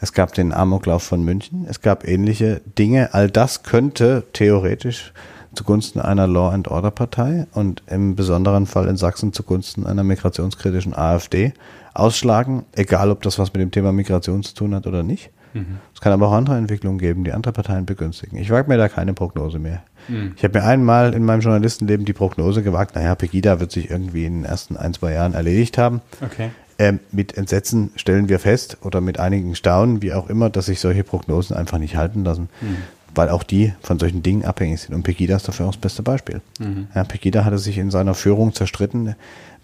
[0.00, 3.14] es gab den Amoklauf von München, es gab ähnliche Dinge.
[3.14, 5.12] All das könnte theoretisch
[5.54, 10.94] zugunsten einer Law and Order Partei und im besonderen Fall in Sachsen zugunsten einer migrationskritischen
[10.94, 11.54] AfD
[11.94, 15.30] ausschlagen, egal ob das was mit dem Thema Migration zu tun hat oder nicht.
[15.54, 15.78] Mhm.
[15.94, 18.38] Es kann aber auch andere Entwicklungen geben, die andere Parteien begünstigen.
[18.38, 19.82] Ich wage mir da keine Prognose mehr.
[20.08, 20.34] Mhm.
[20.36, 24.26] Ich habe mir einmal in meinem Journalistenleben die Prognose gewagt, naja, Pegida wird sich irgendwie
[24.26, 26.02] in den ersten ein, zwei Jahren erledigt haben.
[26.20, 26.50] Okay.
[26.78, 30.80] Ähm, mit Entsetzen stellen wir fest oder mit einigen Staunen, wie auch immer, dass sich
[30.80, 32.76] solche Prognosen einfach nicht halten lassen, mhm.
[33.14, 34.94] weil auch die von solchen Dingen abhängig sind.
[34.94, 36.42] Und Pegida ist dafür auch das beste Beispiel.
[36.58, 36.88] Mhm.
[36.94, 39.14] Ja, Pegida hatte sich in seiner Führung zerstritten,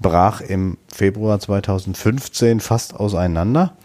[0.00, 3.76] brach im Februar 2015 fast auseinander.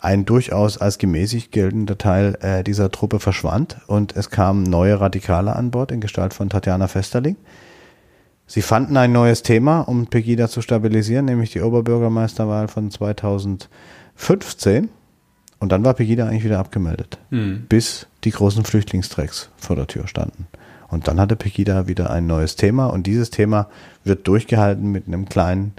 [0.00, 5.54] Ein durchaus als gemäßigt geltender Teil äh, dieser Truppe verschwand und es kamen neue Radikale
[5.54, 7.36] an Bord in Gestalt von Tatjana Festerling
[8.46, 14.88] Sie fanden ein neues Thema, um Pegida zu stabilisieren, nämlich die Oberbürgermeisterwahl von 2015.
[15.58, 17.64] Und dann war Pegida eigentlich wieder abgemeldet, mhm.
[17.68, 20.46] bis die großen Flüchtlingstrecks vor der Tür standen.
[20.88, 23.68] Und dann hatte Pegida wieder ein neues Thema und dieses Thema
[24.04, 25.72] wird durchgehalten mit einem kleinen,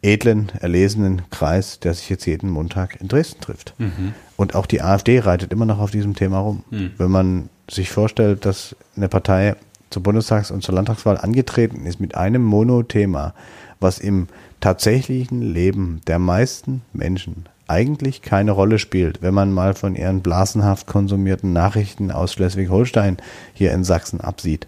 [0.00, 3.74] edlen, erlesenen Kreis, der sich jetzt jeden Montag in Dresden trifft.
[3.78, 4.14] Mhm.
[4.36, 6.62] Und auch die AfD reitet immer noch auf diesem Thema rum.
[6.70, 6.92] Mhm.
[6.96, 9.56] Wenn man sich vorstellt, dass eine Partei
[9.90, 13.34] zur Bundestags- und zur Landtagswahl angetreten ist mit einem Monothema,
[13.80, 14.28] was im
[14.60, 20.86] tatsächlichen Leben der meisten Menschen eigentlich keine Rolle spielt, wenn man mal von ihren blasenhaft
[20.86, 23.16] konsumierten Nachrichten aus Schleswig-Holstein
[23.54, 24.66] hier in Sachsen absieht,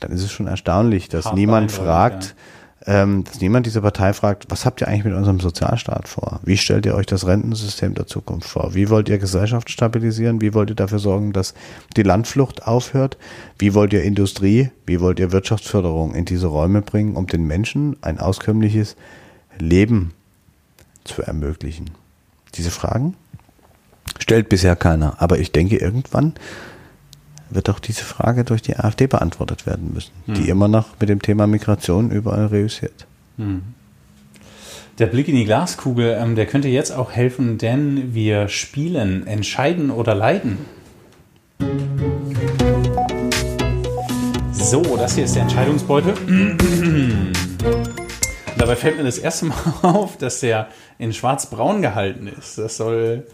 [0.00, 2.55] dann ist es schon erstaunlich, dass Hart niemand fragt, ähm,
[2.86, 6.38] dass niemand dieser Partei fragt, was habt ihr eigentlich mit unserem Sozialstaat vor?
[6.44, 8.74] Wie stellt ihr euch das Rentensystem der Zukunft vor?
[8.74, 10.40] Wie wollt ihr Gesellschaft stabilisieren?
[10.40, 11.54] Wie wollt ihr dafür sorgen, dass
[11.96, 13.18] die Landflucht aufhört?
[13.58, 17.96] Wie wollt ihr Industrie, wie wollt ihr Wirtschaftsförderung in diese Räume bringen, um den Menschen
[18.02, 18.94] ein auskömmliches
[19.58, 20.12] Leben
[21.02, 21.90] zu ermöglichen?
[22.54, 23.16] Diese Fragen
[24.20, 25.20] stellt bisher keiner.
[25.20, 26.34] Aber ich denke, irgendwann
[27.50, 31.22] wird auch diese Frage durch die AfD beantwortet werden müssen, die immer noch mit dem
[31.22, 33.06] Thema Migration überall reüssiert.
[34.98, 39.90] Der Blick in die Glaskugel, ähm, der könnte jetzt auch helfen, denn wir spielen Entscheiden
[39.90, 40.56] oder Leiden.
[44.52, 46.14] So, das hier ist der Entscheidungsbeutel.
[48.56, 50.68] Dabei fällt mir das erste Mal auf, dass der
[50.98, 52.56] in schwarz-braun gehalten ist.
[52.56, 53.26] Das soll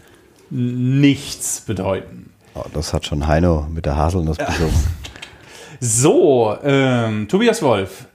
[0.49, 2.32] nichts bedeuten.
[2.55, 4.73] Oh, das hat schon Heino mit der Haselnuss besungen.
[5.79, 8.07] So, ähm, Tobias Wolf,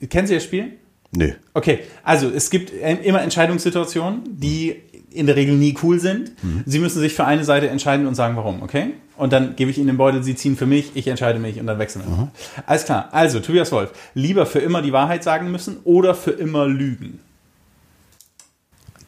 [0.00, 0.72] äh, kennen Sie das Spiel?
[1.14, 1.32] Nö.
[1.52, 6.32] Okay, also es gibt äh, immer Entscheidungssituationen, die in der Regel nie cool sind.
[6.64, 8.94] Sie müssen sich für eine Seite entscheiden und sagen, warum, okay?
[9.18, 11.66] Und dann gebe ich Ihnen den Beutel, Sie ziehen für mich, ich entscheide mich und
[11.66, 12.32] dann wechseln wir.
[12.64, 13.10] Alles klar.
[13.12, 17.20] Also, Tobias Wolf, lieber für immer die Wahrheit sagen müssen oder für immer lügen?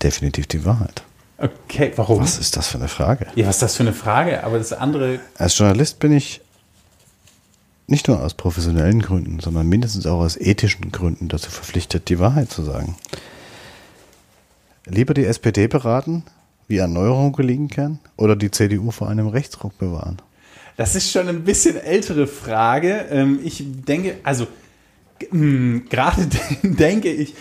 [0.03, 1.03] Definitiv die Wahrheit.
[1.45, 2.20] Okay, warum?
[2.22, 3.26] Was ist das für eine Frage?
[3.34, 4.45] Ja, was ist das für eine Frage?
[4.45, 6.40] Aber das andere, Als Journalist bin ich
[7.86, 12.51] nicht nur aus professionellen Gründen, sondern mindestens auch aus ethischen Gründen dazu verpflichtet, die Wahrheit
[12.51, 12.97] zu sagen.
[14.86, 16.24] Lieber die SPD beraten,
[16.68, 20.20] wie Erneuerung gelingen kann, oder die CDU vor einem Rechtsruck bewahren?
[20.76, 23.07] das ist schon ein bisschen ältere Frage.
[23.11, 24.47] Ähm, Ich denke, also
[25.30, 26.26] mh, gerade
[26.62, 27.34] denke ich,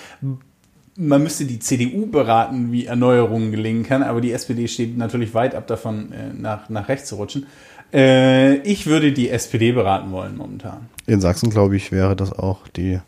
[0.95, 5.55] man müsste die CDU beraten, wie Erneuerungen gelingen kann, aber die SPD steht natürlich weit
[5.55, 7.47] ab davon, äh, nach, nach rechts zu rutschen.
[7.93, 10.89] Äh, Ich würde die SPD beraten wollen momentan.
[11.05, 12.99] In Sachsen, glaube ich, wäre das auch die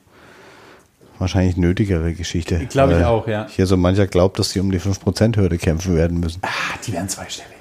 [1.18, 2.66] wahrscheinlich nötigere Geschichte.
[2.70, 3.48] Glaube ich auch, ja.
[3.50, 6.40] Hier so mancher glaubt, dass sie um die 5%-Hürde kämpfen werden müssen.
[6.44, 6.50] Ah,
[6.86, 7.55] die werden zweistellig.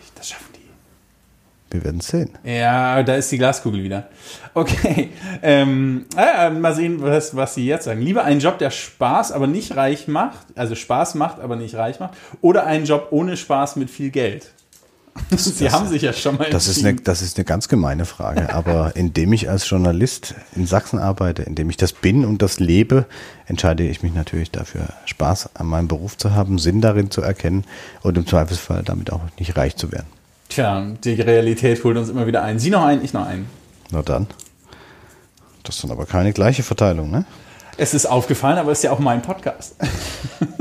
[1.75, 2.31] Wir werden es sehen.
[2.45, 4.07] Ja, da ist die Glaskugel wieder.
[4.55, 5.11] Okay,
[5.43, 8.01] ähm, äh, mal sehen, was, was Sie jetzt sagen.
[8.01, 11.99] Lieber einen Job, der Spaß, aber nicht reich macht, also Spaß macht, aber nicht reich
[11.99, 14.53] macht, oder einen Job ohne Spaß mit viel Geld.
[15.37, 18.55] Sie haben sich ja schon mal Das ist, eine, das ist eine ganz gemeine Frage,
[18.55, 23.07] aber indem ich als Journalist in Sachsen arbeite, indem ich das bin und das lebe,
[23.47, 27.65] entscheide ich mich natürlich dafür, Spaß an meinem Beruf zu haben, Sinn darin zu erkennen
[28.03, 30.07] und im Zweifelsfall damit auch nicht reich zu werden.
[30.49, 32.59] Tja, die Realität holt uns immer wieder ein.
[32.59, 33.49] Sie noch einen, ich noch einen.
[33.91, 34.27] Na dann.
[35.63, 37.25] Das ist dann aber keine gleiche Verteilung, ne?
[37.77, 39.77] Es ist aufgefallen, aber es ist ja auch mein Podcast.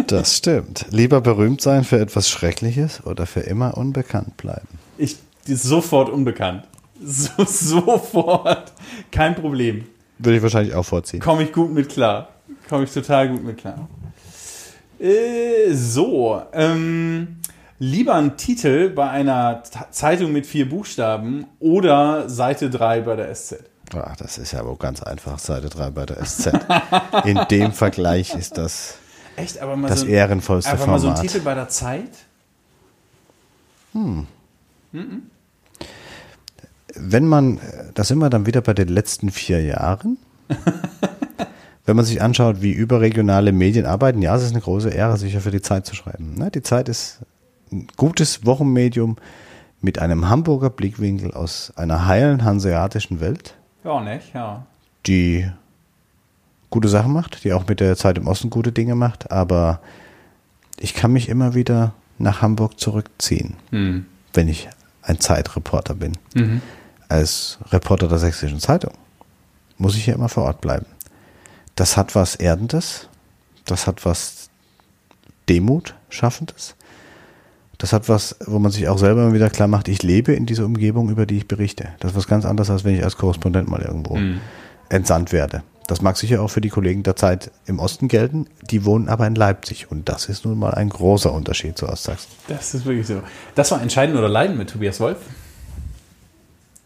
[0.08, 0.86] Das stimmt.
[0.92, 4.68] Lieber berühmt sein für etwas Schreckliches oder für immer unbekannt bleiben.
[4.98, 5.18] Ich
[5.48, 6.66] sofort unbekannt.
[7.04, 8.74] So, sofort.
[9.12, 9.86] Kein Problem.
[10.20, 11.20] Würde ich wahrscheinlich auch vorziehen.
[11.20, 12.30] Komme ich gut mit klar.
[12.70, 13.88] Komme ich total gut mit klar.
[15.00, 17.38] Äh, so, ähm,
[17.84, 19.62] lieber ein Titel bei einer
[19.92, 23.58] Zeitung mit vier Buchstaben oder Seite 3 bei der SZ.
[23.94, 25.38] Ach, das ist ja wohl ganz einfach.
[25.38, 26.54] Seite 3 bei der SZ.
[27.26, 28.96] In dem Vergleich ist das
[29.36, 31.32] Echt, aber mal das so, ehrenvollste einfach mal so ein Format.
[31.32, 32.10] Titel bei der Zeit?
[36.96, 37.60] Wenn man,
[37.96, 40.18] da sind wir dann wieder bei den letzten vier Jahren.
[41.86, 45.42] Wenn man sich anschaut, wie überregionale Medien arbeiten, ja, es ist eine große Ehre, sicher
[45.42, 46.36] für die Zeit zu schreiben.
[46.38, 47.20] Ne, Die Zeit ist
[47.74, 49.18] ein gutes Wochenmedium
[49.82, 54.34] mit einem Hamburger Blickwinkel aus einer heilen hanseatischen Welt, Ja, nicht?
[54.34, 54.66] Ja.
[55.06, 55.50] die
[56.70, 59.80] gute Sachen macht, die auch mit der Zeit im Osten gute Dinge macht, aber
[60.80, 64.06] ich kann mich immer wieder nach Hamburg zurückziehen, Hm.
[64.34, 64.70] wenn ich
[65.02, 66.14] ein Zeitreporter bin.
[67.10, 68.94] Als Reporter der Sächsischen Zeitung
[69.78, 70.86] muss ich hier immer vor Ort bleiben.
[71.76, 73.10] Das hat was Erdendes,
[73.66, 74.50] das hat was
[75.50, 76.76] Demut schaffendes,
[77.78, 80.46] das hat was, wo man sich auch selber immer wieder klar macht, ich lebe in
[80.46, 81.90] dieser Umgebung, über die ich berichte.
[82.00, 84.18] Das ist was ganz anderes, als wenn ich als Korrespondent mal irgendwo
[84.90, 85.64] entsandt werde.
[85.88, 89.28] Das mag sicher auch für die Kollegen der Zeit im Osten gelten, die wohnen aber
[89.28, 92.32] in Leipzig und das ist nun mal ein großer Unterschied zu Ostsachsen.
[92.48, 93.22] Das ist wirklich so.
[93.56, 95.18] Das war Entscheiden oder Leiden mit Tobias Wolf.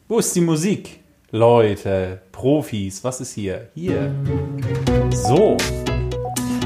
[0.08, 1.02] Wo ist die Musik?
[1.32, 3.68] Leute, Profis, was ist hier?
[3.76, 4.16] Hier.
[5.12, 5.58] So.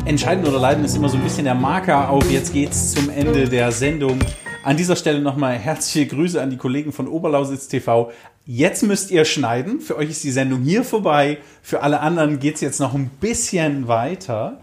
[0.06, 2.30] Entscheiden oder Leiden ist immer so ein bisschen der Marker auf.
[2.32, 4.20] Jetzt geht's zum Ende der Sendung.
[4.64, 8.12] An dieser Stelle nochmal herzliche Grüße an die Kollegen von Oberlausitz TV.
[8.46, 9.80] Jetzt müsst ihr schneiden.
[9.80, 11.38] Für euch ist die Sendung hier vorbei.
[11.62, 14.60] Für alle anderen geht es jetzt noch ein bisschen weiter.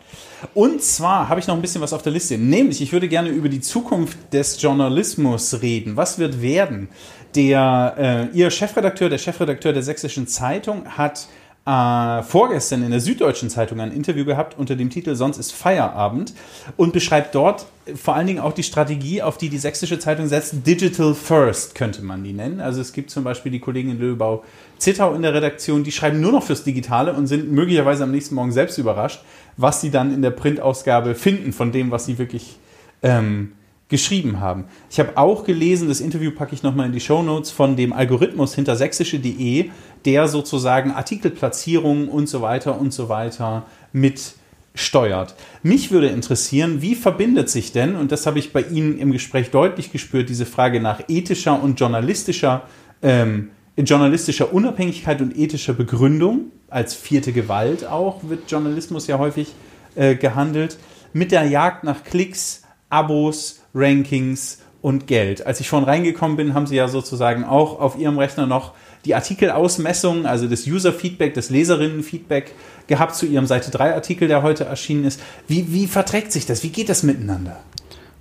[0.55, 2.36] Und zwar habe ich noch ein bisschen was auf der Liste.
[2.36, 5.97] Nämlich, ich würde gerne über die Zukunft des Journalismus reden.
[5.97, 6.89] Was wird werden?
[7.36, 11.28] Der, äh, ihr Chefredakteur, der Chefredakteur der Sächsischen Zeitung, hat
[11.68, 16.32] äh, vorgestern in der Süddeutschen Zeitung ein Interview gehabt unter dem Titel Sonst ist Feierabend
[16.78, 20.66] und beschreibt dort vor allen Dingen auch die Strategie, auf die die Sächsische Zeitung setzt.
[20.66, 22.60] Digital First könnte man die nennen.
[22.60, 24.44] Also es gibt zum Beispiel die Kollegen in Löbau
[24.78, 28.34] Zittau in der Redaktion, die schreiben nur noch fürs Digitale und sind möglicherweise am nächsten
[28.34, 29.22] Morgen selbst überrascht,
[29.58, 32.58] was sie dann in der Printausgabe finden von dem, was sie wirklich
[33.02, 33.52] ähm,
[33.89, 34.64] geschrieben haben.
[34.91, 37.93] Ich habe auch gelesen, das Interview packe ich nochmal in die Show Notes von dem
[37.93, 39.70] Algorithmus hinter sächsische.de,
[40.05, 44.34] der sozusagen Artikelplatzierungen und so weiter und so weiter mit
[44.74, 45.34] steuert.
[45.62, 49.51] Mich würde interessieren, wie verbindet sich denn, und das habe ich bei Ihnen im Gespräch
[49.51, 52.62] deutlich gespürt, diese Frage nach ethischer und journalistischer,
[53.03, 59.49] ähm, journalistischer Unabhängigkeit und ethischer Begründung, als vierte Gewalt auch, wird Journalismus ja häufig
[59.95, 60.78] äh, gehandelt,
[61.12, 65.46] mit der Jagd nach Klicks, Abos, Rankings und Geld.
[65.46, 68.72] Als ich vorhin reingekommen bin, haben Sie ja sozusagen auch auf Ihrem Rechner noch
[69.04, 72.52] die Artikelausmessung, also das User-Feedback, das Leserinnen-Feedback
[72.86, 75.20] gehabt zu Ihrem Seite 3 Artikel, der heute erschienen ist.
[75.46, 76.62] Wie, wie verträgt sich das?
[76.62, 77.58] Wie geht das miteinander?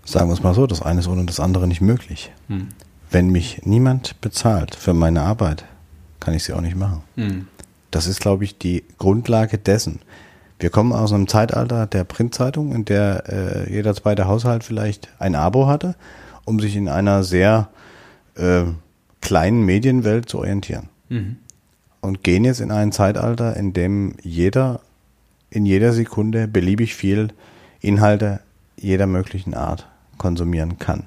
[0.05, 2.31] Sagen wir es mal so, das eine ist ohne das andere nicht möglich.
[2.47, 2.69] Hm.
[3.09, 5.65] Wenn mich niemand bezahlt für meine Arbeit,
[6.19, 7.03] kann ich sie auch nicht machen.
[7.15, 7.47] Hm.
[7.91, 9.99] Das ist, glaube ich, die Grundlage dessen.
[10.59, 15.35] Wir kommen aus einem Zeitalter der Printzeitung, in der äh, jeder zweite Haushalt vielleicht ein
[15.35, 15.95] Abo hatte,
[16.45, 17.69] um sich in einer sehr
[18.35, 18.63] äh,
[19.21, 20.89] kleinen Medienwelt zu orientieren.
[21.09, 21.37] Mhm.
[22.01, 24.81] Und gehen jetzt in ein Zeitalter, in dem jeder
[25.49, 27.29] in jeder Sekunde beliebig viel
[27.79, 28.41] Inhalte
[28.75, 29.87] jeder möglichen Art
[30.17, 31.03] konsumieren kann.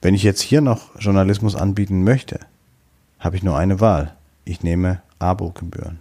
[0.00, 2.40] Wenn ich jetzt hier noch Journalismus anbieten möchte,
[3.18, 4.14] habe ich nur eine Wahl.
[4.44, 6.00] Ich nehme Abogebühren.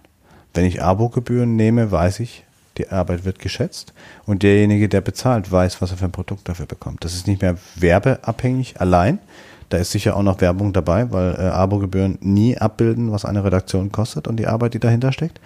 [0.53, 2.43] Wenn ich Abogebühren nehme, weiß ich,
[2.77, 3.93] die Arbeit wird geschätzt
[4.25, 7.03] und derjenige, der bezahlt, weiß, was er für ein Produkt dafür bekommt.
[7.03, 9.19] Das ist nicht mehr werbeabhängig allein.
[9.69, 13.91] Da ist sicher auch noch Werbung dabei, weil äh, Abogebühren nie abbilden, was eine Redaktion
[13.91, 15.39] kostet und die Arbeit, die dahinter steckt.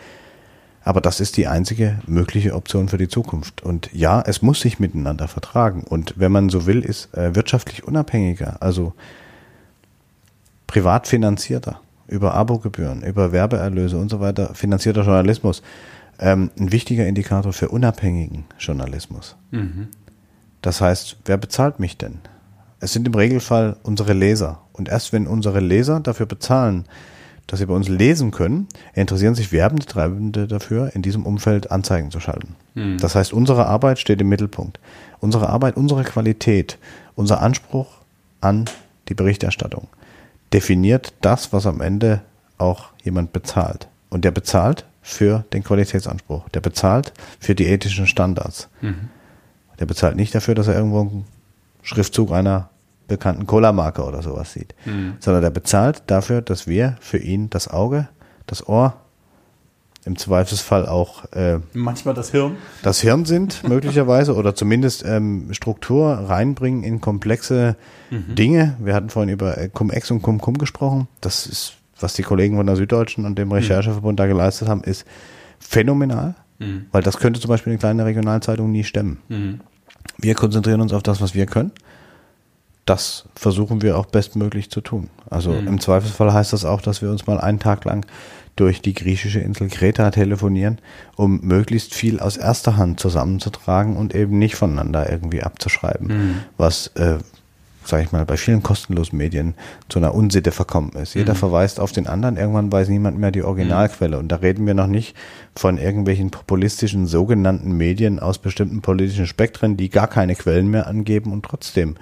[0.83, 3.63] Aber das ist die einzige mögliche Option für die Zukunft.
[3.63, 5.83] Und ja, es muss sich miteinander vertragen.
[5.83, 8.93] Und wenn man so will, ist äh, wirtschaftlich unabhängiger, also
[10.67, 15.61] privat finanzierter, über Abogebühren, über Werbeerlöse und so weiter, finanzierter Journalismus,
[16.19, 19.35] ähm, ein wichtiger Indikator für unabhängigen Journalismus.
[19.51, 19.87] Mhm.
[20.61, 22.19] Das heißt, wer bezahlt mich denn?
[22.79, 24.61] Es sind im Regelfall unsere Leser.
[24.73, 26.85] Und erst wenn unsere Leser dafür bezahlen,
[27.47, 32.11] dass sie bei uns lesen können, interessieren sich Werbende, Treibende dafür, in diesem Umfeld Anzeigen
[32.11, 32.55] zu schalten.
[32.73, 32.97] Mhm.
[32.97, 34.79] Das heißt, unsere Arbeit steht im Mittelpunkt.
[35.19, 36.77] Unsere Arbeit, unsere Qualität,
[37.15, 37.87] unser Anspruch
[38.41, 38.65] an
[39.09, 39.87] die Berichterstattung
[40.53, 42.21] definiert das, was am Ende
[42.57, 43.87] auch jemand bezahlt.
[44.09, 46.49] Und der bezahlt für den Qualitätsanspruch.
[46.49, 48.69] Der bezahlt für die ethischen Standards.
[48.81, 49.09] Mhm.
[49.79, 51.25] Der bezahlt nicht dafür, dass er irgendwo einen
[51.83, 52.69] Schriftzug einer
[53.07, 55.15] bekannten Cola-Marke oder sowas sieht, mhm.
[55.19, 58.07] sondern der bezahlt dafür, dass wir für ihn das Auge,
[58.47, 58.99] das Ohr,
[60.05, 66.13] im Zweifelsfall auch äh, manchmal das Hirn, das Hirn sind möglicherweise oder zumindest ähm, Struktur
[66.13, 67.75] reinbringen in komplexe
[68.11, 68.35] mhm.
[68.35, 68.77] Dinge.
[68.79, 71.07] Wir hatten vorhin über äh, Cum-Ex und Cum-Cum gesprochen.
[71.21, 73.55] Das ist, was die Kollegen von der Süddeutschen und dem mhm.
[73.55, 75.05] Rechercheverbund da geleistet haben, ist
[75.59, 76.85] phänomenal, mhm.
[76.91, 79.17] weil das könnte zum Beispiel eine kleine Regionalzeitung nie stemmen.
[79.27, 79.61] Mhm.
[80.19, 81.71] Wir konzentrieren uns auf das, was wir können
[82.85, 85.09] das versuchen wir auch bestmöglich zu tun.
[85.29, 85.67] Also mhm.
[85.67, 88.05] im Zweifelsfall heißt das auch, dass wir uns mal einen Tag lang
[88.55, 90.79] durch die griechische Insel Kreta telefonieren,
[91.15, 96.35] um möglichst viel aus erster Hand zusammenzutragen und eben nicht voneinander irgendwie abzuschreiben, mhm.
[96.57, 97.17] was, äh,
[97.83, 99.55] sage ich mal, bei vielen kostenlosen Medien
[99.89, 101.15] zu einer Unsitte verkommen ist.
[101.15, 101.37] Jeder mhm.
[101.37, 104.17] verweist auf den anderen, irgendwann weiß niemand mehr die Originalquelle.
[104.17, 105.15] Und da reden wir noch nicht
[105.55, 111.33] von irgendwelchen populistischen sogenannten Medien aus bestimmten politischen Spektren, die gar keine Quellen mehr angeben
[111.33, 111.95] und trotzdem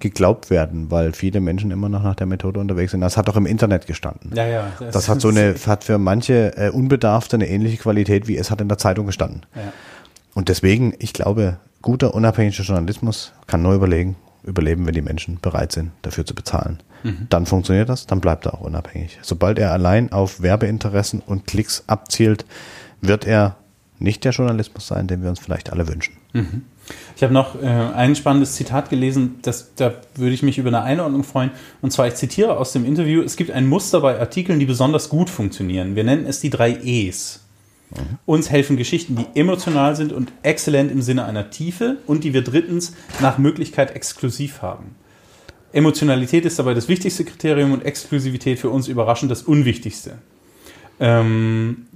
[0.00, 3.00] geglaubt werden, weil viele Menschen immer noch nach der Methode unterwegs sind.
[3.00, 4.32] Das hat doch im Internet gestanden.
[4.34, 4.72] Ja, ja.
[4.78, 8.50] Das, das hat so eine, hat für manche äh, Unbedarfte eine ähnliche Qualität, wie es
[8.50, 9.46] hat in der Zeitung gestanden.
[9.54, 9.72] Ja.
[10.34, 15.72] Und deswegen, ich glaube, guter, unabhängiger Journalismus kann nur überlegen, überleben, wenn die Menschen bereit
[15.72, 16.82] sind, dafür zu bezahlen.
[17.02, 17.26] Mhm.
[17.28, 19.18] Dann funktioniert das, dann bleibt er auch unabhängig.
[19.22, 22.44] Sobald er allein auf Werbeinteressen und Klicks abzielt,
[23.00, 23.56] wird er
[23.98, 26.14] nicht der Journalismus sein, den wir uns vielleicht alle wünschen.
[26.32, 26.64] Mhm.
[27.16, 30.82] Ich habe noch äh, ein spannendes Zitat gelesen, das, da würde ich mich über eine
[30.82, 31.50] Einordnung freuen.
[31.82, 35.08] Und zwar, ich zitiere aus dem Interview, es gibt ein Muster bei Artikeln, die besonders
[35.08, 35.96] gut funktionieren.
[35.96, 37.40] Wir nennen es die drei E's.
[37.90, 38.18] Mhm.
[38.26, 42.42] Uns helfen Geschichten, die emotional sind und exzellent im Sinne einer Tiefe und die wir
[42.42, 44.94] drittens nach Möglichkeit exklusiv haben.
[45.72, 50.18] Emotionalität ist dabei das wichtigste Kriterium und Exklusivität für uns überraschend das unwichtigste.
[51.02, 51.86] Ähm,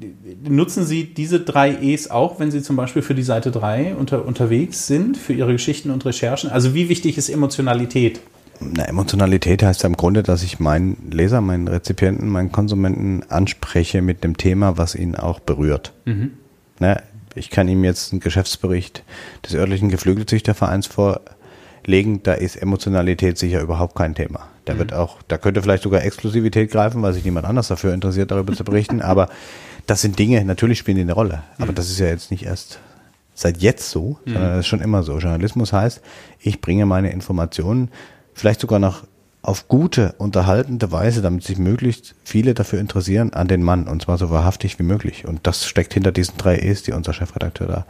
[0.49, 4.25] nutzen Sie diese drei E's auch, wenn Sie zum Beispiel für die Seite 3 unter,
[4.25, 6.51] unterwegs sind, für Ihre Geschichten und Recherchen?
[6.51, 8.21] Also wie wichtig ist Emotionalität?
[8.61, 14.01] Na, Emotionalität heißt ja im Grunde, dass ich meinen Leser, meinen Rezipienten, meinen Konsumenten anspreche
[14.01, 15.93] mit dem Thema, was ihn auch berührt.
[16.07, 16.31] Mhm.
[16.79, 17.03] Na,
[17.35, 19.03] ich kann ihm jetzt einen Geschäftsbericht
[19.45, 24.49] des örtlichen Geflügelzüchtervereins vorlegen, da ist Emotionalität sicher überhaupt kein Thema.
[24.65, 24.79] Da mhm.
[24.79, 28.53] wird auch, da könnte vielleicht sogar Exklusivität greifen, weil sich niemand anders dafür interessiert, darüber
[28.55, 29.03] zu berichten.
[29.03, 29.29] Aber
[29.87, 31.43] das sind Dinge, natürlich spielen die eine Rolle.
[31.59, 31.77] Aber mhm.
[31.77, 32.79] das ist ja jetzt nicht erst
[33.35, 35.19] seit jetzt so, sondern das ist schon immer so.
[35.19, 36.01] Journalismus heißt,
[36.39, 37.91] ich bringe meine Informationen
[38.33, 39.03] vielleicht sogar noch
[39.43, 44.17] auf gute, unterhaltende Weise, damit sich möglichst viele dafür interessieren, an den Mann und zwar
[44.17, 45.27] so wahrhaftig wie möglich.
[45.27, 47.87] Und das steckt hinter diesen drei E's, die unser Chefredakteur da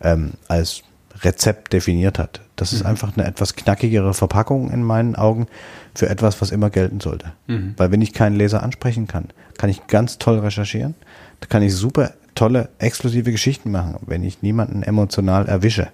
[0.00, 0.82] ähm, als
[1.22, 2.40] Rezept definiert hat.
[2.56, 2.90] Das ist mhm.
[2.90, 5.46] einfach eine etwas knackigere Verpackung in meinen Augen
[5.94, 7.32] für etwas, was immer gelten sollte.
[7.46, 7.74] Mhm.
[7.76, 10.94] Weil wenn ich keinen Leser ansprechen kann, kann ich ganz toll recherchieren,
[11.40, 15.88] da kann ich super tolle, exklusive Geschichten machen, wenn ich niemanden emotional erwische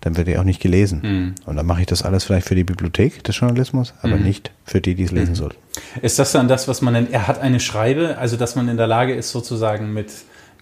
[0.00, 1.00] dann wird er auch nicht gelesen.
[1.02, 1.34] Mhm.
[1.46, 4.24] Und dann mache ich das alles vielleicht für die Bibliothek des Journalismus, aber mhm.
[4.24, 5.36] nicht für die, die es lesen mhm.
[5.36, 5.58] sollten.
[6.02, 8.76] Ist das dann das, was man nennt, er hat eine Schreibe, also dass man in
[8.76, 10.10] der Lage ist, sozusagen mit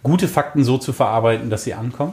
[0.02, 2.12] gute Fakten so zu verarbeiten, dass sie ankommen?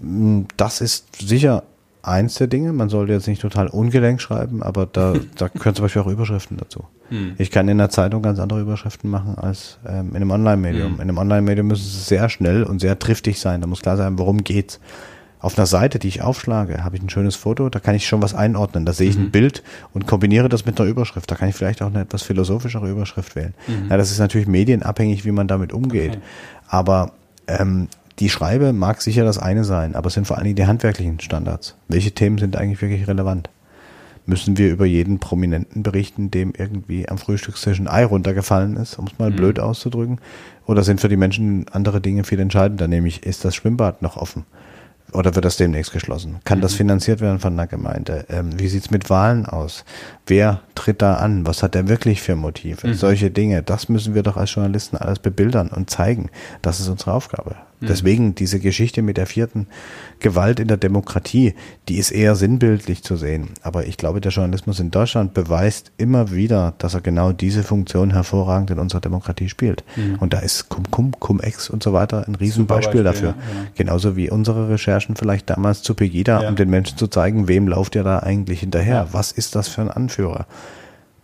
[0.00, 1.62] Mm, das ist sicher
[2.02, 2.72] eins der Dinge.
[2.72, 6.56] Man sollte jetzt nicht total ungelenk schreiben, aber da, da gehören zum Beispiel auch Überschriften
[6.56, 6.84] dazu.
[7.08, 7.34] Hm.
[7.38, 10.92] Ich kann in der Zeitung ganz andere Überschriften machen als ähm, in einem Online-Medium.
[10.92, 10.94] Hm.
[10.94, 13.60] In einem Online-Medium müssen sie sehr schnell und sehr triftig sein.
[13.60, 14.80] Da muss klar sein, worum geht's
[15.40, 18.20] auf einer Seite, die ich aufschlage, habe ich ein schönes Foto, da kann ich schon
[18.20, 18.84] was einordnen.
[18.84, 19.24] Da sehe ich mhm.
[19.24, 19.62] ein Bild
[19.94, 21.30] und kombiniere das mit einer Überschrift.
[21.30, 23.54] Da kann ich vielleicht auch eine etwas philosophischere Überschrift wählen.
[23.66, 23.88] Mhm.
[23.88, 26.10] Ja, das ist natürlich medienabhängig, wie man damit umgeht.
[26.10, 26.20] Okay.
[26.68, 27.12] Aber
[27.46, 27.88] ähm,
[28.20, 31.20] die Schreibe mag sicher das eine sein, aber es sind vor allen Dingen die handwerklichen
[31.20, 31.76] Standards.
[31.88, 33.48] Welche Themen sind eigentlich wirklich relevant?
[34.26, 39.06] Müssen wir über jeden Prominenten berichten, dem irgendwie am Frühstückstisch ein Ei runtergefallen ist, um
[39.06, 39.36] es mal mhm.
[39.36, 40.20] blöd auszudrücken?
[40.66, 44.44] Oder sind für die Menschen andere Dinge viel entscheidender, nämlich ist das Schwimmbad noch offen?
[45.12, 46.40] oder wird das demnächst geschlossen?
[46.44, 46.62] Kann mhm.
[46.62, 48.26] das finanziert werden von der Gemeinde?
[48.28, 49.84] Ähm, wie sieht's mit Wahlen aus?
[50.26, 51.46] Wer tritt da an?
[51.46, 52.88] Was hat er wirklich für Motive?
[52.88, 52.94] Mhm.
[52.94, 56.30] Solche Dinge, das müssen wir doch als Journalisten alles bebildern und zeigen.
[56.62, 57.56] Das ist unsere Aufgabe.
[57.80, 57.86] Mhm.
[57.86, 59.66] Deswegen diese Geschichte mit der vierten
[60.20, 61.54] Gewalt in der Demokratie,
[61.88, 63.50] die ist eher sinnbildlich zu sehen.
[63.62, 68.10] Aber ich glaube, der Journalismus in Deutschland beweist immer wieder, dass er genau diese Funktion
[68.12, 69.84] hervorragend in unserer Demokratie spielt.
[69.96, 70.16] Mhm.
[70.20, 73.30] Und da ist Cum-Cum, Cum-Ex und so weiter ein Riesenbeispiel dafür.
[73.30, 73.66] Ja, ja.
[73.74, 76.48] Genauso wie unsere Recherchen vielleicht damals zu Pegida, ja.
[76.48, 79.08] um den Menschen zu zeigen, wem lauft ihr da eigentlich hinterher?
[79.12, 80.46] Was ist das für ein Anführer?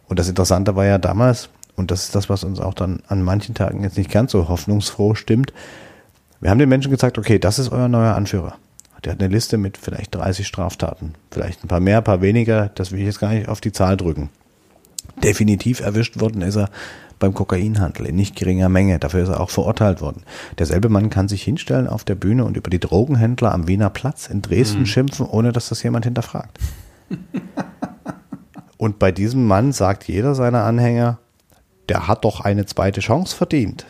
[0.08, 3.22] Und das Interessante war ja damals, und das ist das, was uns auch dann an
[3.22, 5.52] manchen Tagen jetzt nicht ganz so hoffnungsfroh stimmt,
[6.40, 8.56] wir haben den Menschen gesagt, okay, das ist euer neuer Anführer.
[9.04, 11.14] Der hat eine Liste mit vielleicht 30 Straftaten.
[11.30, 12.70] Vielleicht ein paar mehr, ein paar weniger.
[12.74, 14.30] Das will ich jetzt gar nicht auf die Zahl drücken.
[15.22, 16.68] Definitiv erwischt worden ist er
[17.18, 18.98] beim Kokainhandel in nicht geringer Menge.
[18.98, 20.22] Dafür ist er auch verurteilt worden.
[20.58, 24.28] Derselbe Mann kann sich hinstellen auf der Bühne und über die Drogenhändler am Wiener Platz
[24.28, 24.86] in Dresden mhm.
[24.86, 26.58] schimpfen, ohne dass das jemand hinterfragt.
[28.78, 31.18] und bei diesem Mann sagt jeder seiner Anhänger,
[31.88, 33.86] der hat doch eine zweite Chance verdient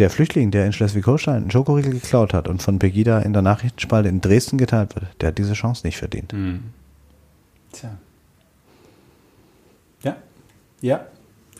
[0.00, 4.08] der Flüchtling, der in Schleswig-Holstein einen Schokoriegel geklaut hat und von Pegida in der Nachrichtenspalte
[4.08, 6.32] in Dresden geteilt wird, der hat diese Chance nicht verdient.
[6.32, 6.62] Mhm.
[7.72, 7.90] Tja.
[10.02, 10.16] Ja.
[10.80, 11.06] Ja.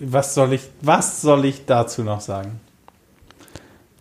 [0.00, 2.58] Was soll ich, was soll ich dazu noch sagen?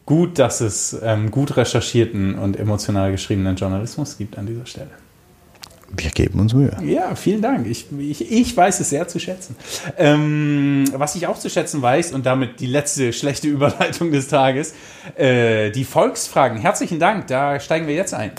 [0.06, 4.92] Gut, dass es ähm, gut recherchierten und emotional geschriebenen Journalismus gibt an dieser Stelle.
[5.96, 6.76] Wir geben uns Mühe.
[6.84, 7.68] Ja, vielen Dank.
[7.68, 9.56] Ich, ich, ich weiß es sehr zu schätzen.
[9.98, 14.74] Ähm, was ich auch zu schätzen weiß, und damit die letzte schlechte Überleitung des Tages,
[15.16, 16.60] äh, die Volksfragen.
[16.60, 18.32] Herzlichen Dank, da steigen wir jetzt ein.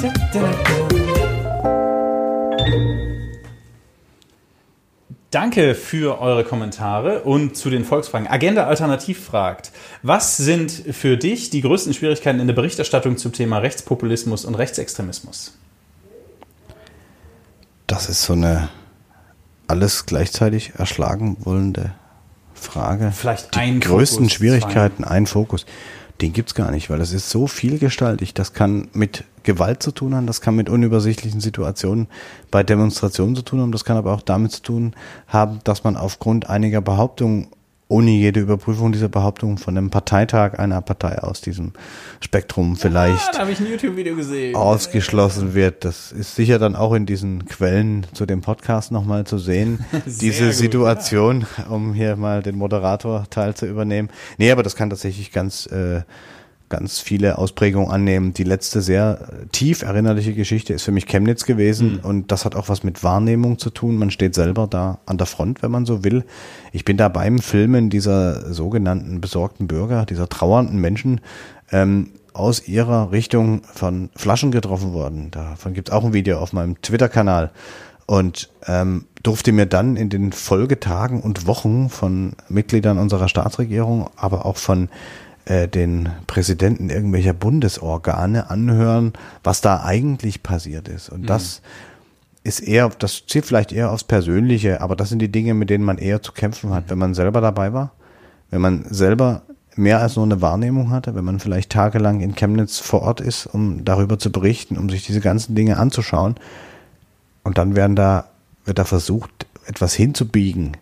[0.00, 0.81] Da, da, da.
[5.32, 8.28] Danke für eure Kommentare und zu den Volksfragen.
[8.28, 9.72] Agenda Alternativ fragt,
[10.02, 15.56] was sind für dich die größten Schwierigkeiten in der Berichterstattung zum Thema Rechtspopulismus und Rechtsextremismus?
[17.86, 18.68] Das ist so eine
[19.68, 21.94] alles gleichzeitig erschlagen wollende
[22.52, 23.10] Frage.
[23.16, 25.64] Vielleicht die ein größten Fokus, Schwierigkeiten, ein Fokus.
[26.22, 28.32] Den gibt es gar nicht, weil das ist so vielgestaltig.
[28.32, 32.06] Das kann mit Gewalt zu tun haben, das kann mit unübersichtlichen Situationen
[32.52, 34.94] bei Demonstrationen zu tun haben, das kann aber auch damit zu tun
[35.26, 37.48] haben, dass man aufgrund einiger Behauptungen
[37.92, 41.72] ohne jede Überprüfung dieser Behauptung von einem Parteitag einer Partei aus diesem
[42.20, 43.40] Spektrum vielleicht ja,
[44.14, 44.56] gesehen.
[44.56, 45.84] ausgeschlossen wird.
[45.84, 49.84] Das ist sicher dann auch in diesen Quellen zu dem Podcast nochmal zu sehen.
[50.06, 51.66] Diese gut, Situation, ja.
[51.66, 54.08] um hier mal den Moderator-Teil zu übernehmen.
[54.38, 56.00] Nee, aber das kann tatsächlich ganz äh,
[56.72, 58.32] ganz viele Ausprägungen annehmen.
[58.32, 62.00] Die letzte sehr tief erinnerliche Geschichte ist für mich Chemnitz gewesen mhm.
[62.00, 63.96] und das hat auch was mit Wahrnehmung zu tun.
[63.96, 66.24] Man steht selber da an der Front, wenn man so will.
[66.72, 71.20] Ich bin da beim Filmen dieser sogenannten besorgten Bürger, dieser trauernden Menschen,
[71.70, 75.30] ähm, aus ihrer Richtung von Flaschen getroffen worden.
[75.30, 77.50] Davon gibt es auch ein Video auf meinem Twitter-Kanal.
[78.06, 84.44] Und ähm, durfte mir dann in den Folgetagen und Wochen von Mitgliedern unserer Staatsregierung, aber
[84.44, 84.88] auch von
[85.44, 89.12] äh, den Präsidenten irgendwelcher Bundesorgane anhören,
[89.42, 91.08] was da eigentlich passiert ist.
[91.08, 91.26] Und mhm.
[91.26, 91.62] das
[92.44, 95.84] ist eher, das zielt vielleicht eher aufs Persönliche, aber das sind die Dinge, mit denen
[95.84, 97.92] man eher zu kämpfen hat, wenn man selber dabei war,
[98.50, 99.42] wenn man selber
[99.74, 103.46] mehr als nur eine Wahrnehmung hatte, wenn man vielleicht tagelang in Chemnitz vor Ort ist,
[103.46, 106.36] um darüber zu berichten, um sich diese ganzen Dinge anzuschauen.
[107.42, 108.26] Und dann werden da,
[108.64, 110.76] wird da versucht, etwas hinzubiegen,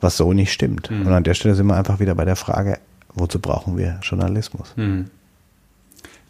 [0.00, 0.90] was so nicht stimmt.
[0.90, 1.06] Mhm.
[1.06, 2.78] Und an der Stelle sind wir einfach wieder bei der Frage,
[3.14, 4.72] wozu brauchen wir Journalismus?
[4.76, 5.10] Mhm.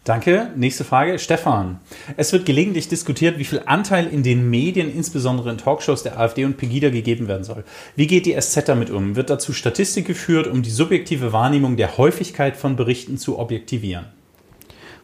[0.05, 0.51] Danke.
[0.55, 1.17] Nächste Frage.
[1.17, 1.79] Stefan.
[2.15, 6.45] Es wird gelegentlich diskutiert, wie viel Anteil in den Medien, insbesondere in Talkshows der AfD
[6.45, 7.63] und Pegida gegeben werden soll.
[7.95, 9.15] Wie geht die SZ damit um?
[9.15, 14.05] Wird dazu Statistik geführt, um die subjektive Wahrnehmung der Häufigkeit von Berichten zu objektivieren?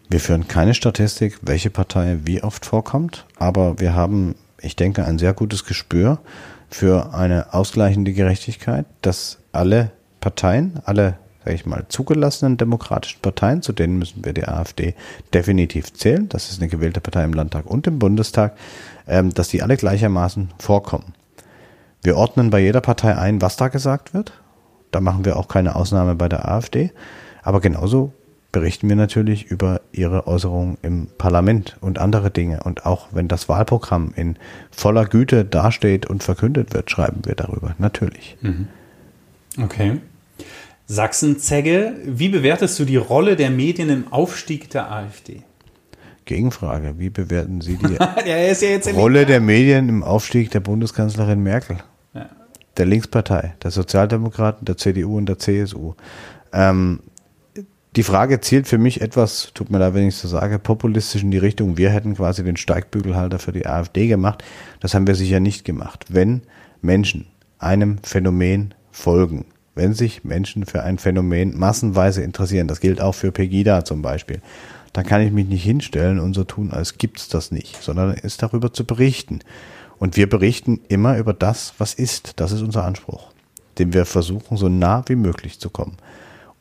[0.08, 5.18] Wir führen keine Statistik, welche Partei wie oft vorkommt, aber wir haben, ich denke, ein
[5.18, 6.20] sehr gutes Gespür
[6.70, 13.74] für eine ausgleichende Gerechtigkeit, dass alle Parteien, alle sage ich mal, zugelassenen demokratischen Parteien, zu
[13.74, 14.94] denen müssen wir die AfD
[15.34, 18.56] definitiv zählen, das ist eine gewählte Partei im Landtag und im Bundestag,
[19.08, 21.14] ähm, dass die alle gleichermaßen vorkommen.
[22.04, 24.34] Wir ordnen bei jeder Partei ein, was da gesagt wird.
[24.92, 26.92] Da machen wir auch keine Ausnahme bei der AfD.
[27.44, 28.12] Aber genauso
[28.52, 32.64] berichten wir natürlich über ihre Äußerungen im Parlament und andere Dinge.
[32.64, 34.38] Und auch wenn das Wahlprogramm in
[34.72, 37.76] voller Güte dasteht und verkündet wird, schreiben wir darüber.
[37.78, 38.38] Natürlich.
[38.42, 38.68] Mhm.
[39.62, 40.02] Okay.
[40.92, 45.44] Sachsen-Zegge, wie bewertest du die Rolle der Medien im Aufstieg der AfD?
[46.26, 47.94] Gegenfrage, wie bewerten Sie die
[48.26, 51.78] ja Rolle der Medien im Aufstieg der Bundeskanzlerin Merkel?
[52.14, 52.30] Ja.
[52.76, 55.94] Der Linkspartei, der Sozialdemokraten, der CDU und der CSU.
[56.52, 57.00] Ähm,
[57.96, 61.32] die Frage zielt für mich etwas, tut mir leid, wenn ich so sage, populistisch in
[61.32, 64.44] die Richtung, wir hätten quasi den Steigbügelhalter für die AfD gemacht.
[64.82, 66.08] Das haben wir sicher nicht gemacht.
[66.10, 66.42] Wenn
[66.82, 67.28] Menschen
[67.60, 69.46] einem Phänomen folgen,
[69.82, 74.40] wenn sich Menschen für ein Phänomen massenweise interessieren, das gilt auch für Pegida zum Beispiel,
[74.94, 78.44] dann kann ich mich nicht hinstellen und so tun, als gibt's das nicht, sondern ist
[78.44, 79.40] darüber zu berichten.
[79.98, 82.34] Und wir berichten immer über das, was ist.
[82.36, 83.32] Das ist unser Anspruch,
[83.80, 85.98] dem wir versuchen, so nah wie möglich zu kommen.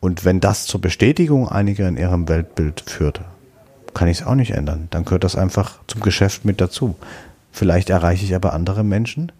[0.00, 3.20] Und wenn das zur Bestätigung einiger in ihrem Weltbild führt,
[3.92, 4.88] kann ich es auch nicht ändern.
[4.88, 6.96] Dann gehört das einfach zum Geschäft mit dazu.
[7.52, 9.30] Vielleicht erreiche ich aber andere Menschen,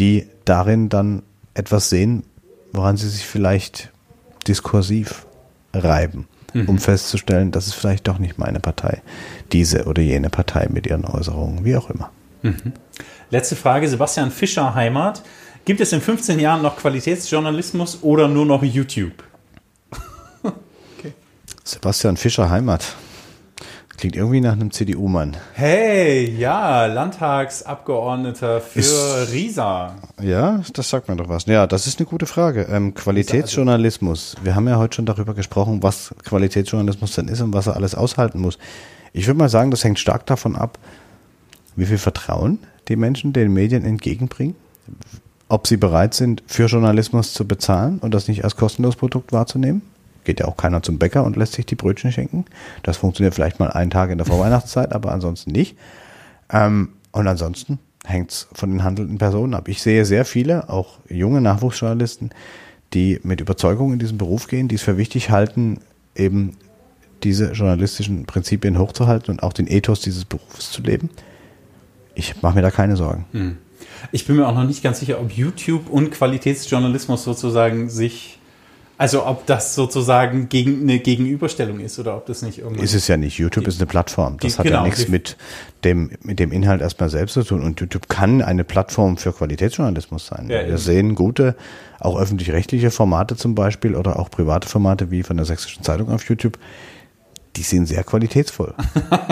[0.00, 1.22] die darin dann
[1.54, 2.24] etwas sehen,
[2.74, 3.90] woran sie sich vielleicht
[4.46, 5.26] diskursiv
[5.72, 6.68] reiben, mhm.
[6.68, 9.02] um festzustellen, das ist vielleicht doch nicht meine Partei,
[9.52, 12.10] diese oder jene Partei mit ihren Äußerungen, wie auch immer.
[12.42, 12.72] Mhm.
[13.30, 15.22] Letzte Frage, Sebastian Fischer Heimat.
[15.64, 19.24] Gibt es in 15 Jahren noch Qualitätsjournalismus oder nur noch YouTube?
[20.42, 21.14] okay.
[21.64, 22.94] Sebastian Fischer Heimat.
[23.96, 25.36] Klingt irgendwie nach einem CDU-Mann.
[25.52, 29.94] Hey, ja, Landtagsabgeordneter für ist, Riesa.
[30.20, 31.46] Ja, das sagt mir doch was.
[31.46, 32.66] Ja, das ist eine gute Frage.
[32.70, 34.34] Ähm, Qualitätsjournalismus.
[34.42, 37.94] Wir haben ja heute schon darüber gesprochen, was Qualitätsjournalismus denn ist und was er alles
[37.94, 38.58] aushalten muss.
[39.12, 40.78] Ich würde mal sagen, das hängt stark davon ab,
[41.76, 42.58] wie viel Vertrauen
[42.88, 44.56] die Menschen den Medien entgegenbringen,
[45.48, 49.82] ob sie bereit sind, für Journalismus zu bezahlen und das nicht als kostenloses Produkt wahrzunehmen
[50.24, 52.44] geht ja auch keiner zum Bäcker und lässt sich die Brötchen schenken.
[52.82, 55.76] Das funktioniert vielleicht mal einen Tag in der Vorweihnachtszeit, aber ansonsten nicht.
[56.52, 59.68] Ähm, und ansonsten hängt es von den handelnden Personen ab.
[59.68, 62.30] Ich sehe sehr viele, auch junge Nachwuchsjournalisten,
[62.92, 65.80] die mit Überzeugung in diesen Beruf gehen, die es für wichtig halten,
[66.14, 66.56] eben
[67.22, 71.10] diese journalistischen Prinzipien hochzuhalten und auch den Ethos dieses Berufs zu leben.
[72.14, 73.24] Ich mache mir da keine Sorgen.
[73.32, 73.56] Hm.
[74.12, 78.38] Ich bin mir auch noch nicht ganz sicher, ob YouTube und Qualitätsjournalismus sozusagen sich
[78.96, 82.84] also ob das sozusagen gegen eine Gegenüberstellung ist oder ob das nicht irgendwie.
[82.84, 83.38] Ist es ja nicht.
[83.38, 84.36] YouTube ist eine Plattform.
[84.38, 85.36] Das hat genau, ja nichts mit
[85.82, 87.62] dem, mit dem Inhalt erstmal selbst zu tun.
[87.62, 90.48] Und YouTube kann eine Plattform für Qualitätsjournalismus sein.
[90.48, 91.56] Ja, Wir sehen gute,
[91.98, 96.28] auch öffentlich-rechtliche Formate zum Beispiel oder auch private Formate wie von der Sächsischen Zeitung auf
[96.28, 96.58] YouTube.
[97.56, 98.74] Die sind sehr qualitätsvoll.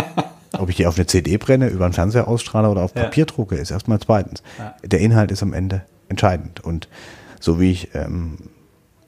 [0.58, 3.32] Ob ich die auf eine CD brenne, über einen Fernseher ausstrahle oder auf Papier ja.
[3.32, 4.42] drucke, ist erstmal zweitens.
[4.58, 4.74] Ja.
[4.84, 6.62] Der Inhalt ist am Ende entscheidend.
[6.62, 6.88] Und
[7.40, 8.36] so wie ich ähm,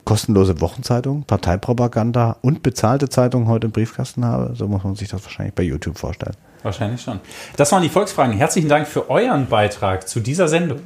[0.05, 4.55] kostenlose Wochenzeitung, Parteipropaganda und bezahlte Zeitung heute im Briefkasten habe.
[4.55, 6.35] So muss man sich das wahrscheinlich bei YouTube vorstellen.
[6.63, 7.19] Wahrscheinlich schon.
[7.57, 8.33] Das waren die Volksfragen.
[8.33, 10.79] Herzlichen Dank für euren Beitrag zu dieser Sendung.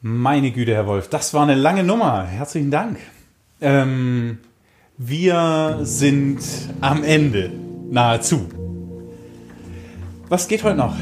[0.00, 2.24] Meine Güte, Herr Wolf, das war eine lange Nummer.
[2.24, 2.98] Herzlichen Dank.
[3.60, 4.38] Ähm,
[4.96, 6.40] wir sind
[6.80, 7.50] am Ende,
[7.90, 8.59] nahezu.
[10.30, 10.94] Was geht heute noch?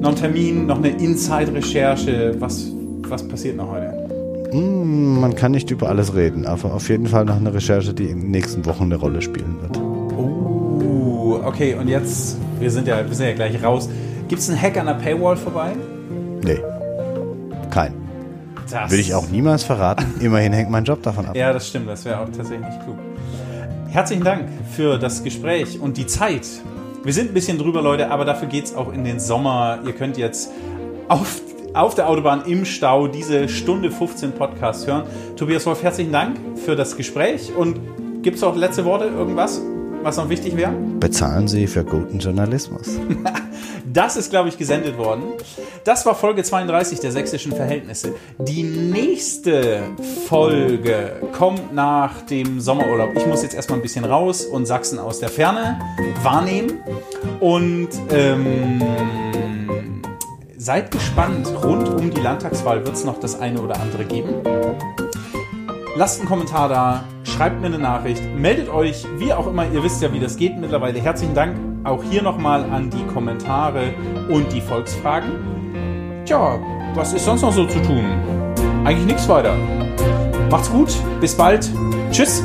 [0.00, 2.34] Noch ein Termin, noch eine Inside-Recherche?
[2.38, 2.72] Was,
[3.02, 3.92] was passiert noch heute?
[4.56, 8.04] Mm, man kann nicht über alles reden, aber auf jeden Fall noch eine Recherche, die
[8.04, 9.76] in den nächsten Wochen eine Rolle spielen wird.
[10.16, 13.90] Oh, okay, und jetzt, wir sind ja, wir sind ja gleich raus.
[14.28, 15.76] Gibt es einen Hack an der Paywall vorbei?
[16.42, 16.60] Nee.
[17.68, 17.92] Kein.
[18.70, 20.06] Das Würde ich auch niemals verraten.
[20.20, 21.36] Immerhin hängt mein Job davon ab.
[21.36, 22.96] Ja, das stimmt, das wäre auch tatsächlich nicht klug.
[23.90, 26.46] Herzlichen Dank für das Gespräch und die Zeit.
[27.04, 29.78] Wir sind ein bisschen drüber, Leute, aber dafür geht es auch in den Sommer.
[29.86, 30.50] Ihr könnt jetzt
[31.06, 31.40] auf,
[31.72, 35.04] auf der Autobahn im Stau diese Stunde 15 Podcast hören.
[35.36, 37.78] Tobias Wolf, herzlichen Dank für das Gespräch und
[38.22, 39.62] gibt es auch letzte Worte, irgendwas,
[40.02, 40.72] was noch wichtig wäre?
[40.98, 42.98] Bezahlen Sie für guten Journalismus.
[43.92, 45.22] Das ist, glaube ich, gesendet worden.
[45.84, 48.14] Das war Folge 32 der sächsischen Verhältnisse.
[48.38, 49.82] Die nächste
[50.26, 53.10] Folge kommt nach dem Sommerurlaub.
[53.16, 55.80] Ich muss jetzt erstmal ein bisschen raus und Sachsen aus der Ferne
[56.22, 56.80] wahrnehmen.
[57.40, 58.82] Und ähm,
[60.56, 61.48] seid gespannt.
[61.64, 64.34] Rund um die Landtagswahl wird es noch das eine oder andere geben.
[65.98, 70.00] Lasst einen Kommentar da, schreibt mir eine Nachricht, meldet euch, wie auch immer, ihr wisst
[70.00, 71.00] ja, wie das geht mittlerweile.
[71.00, 73.94] Herzlichen Dank auch hier nochmal an die Kommentare
[74.28, 76.22] und die Volksfragen.
[76.24, 76.60] Tja,
[76.94, 78.04] was ist sonst noch so zu tun?
[78.84, 79.56] Eigentlich nichts weiter.
[80.48, 81.68] Macht's gut, bis bald.
[82.12, 82.44] Tschüss.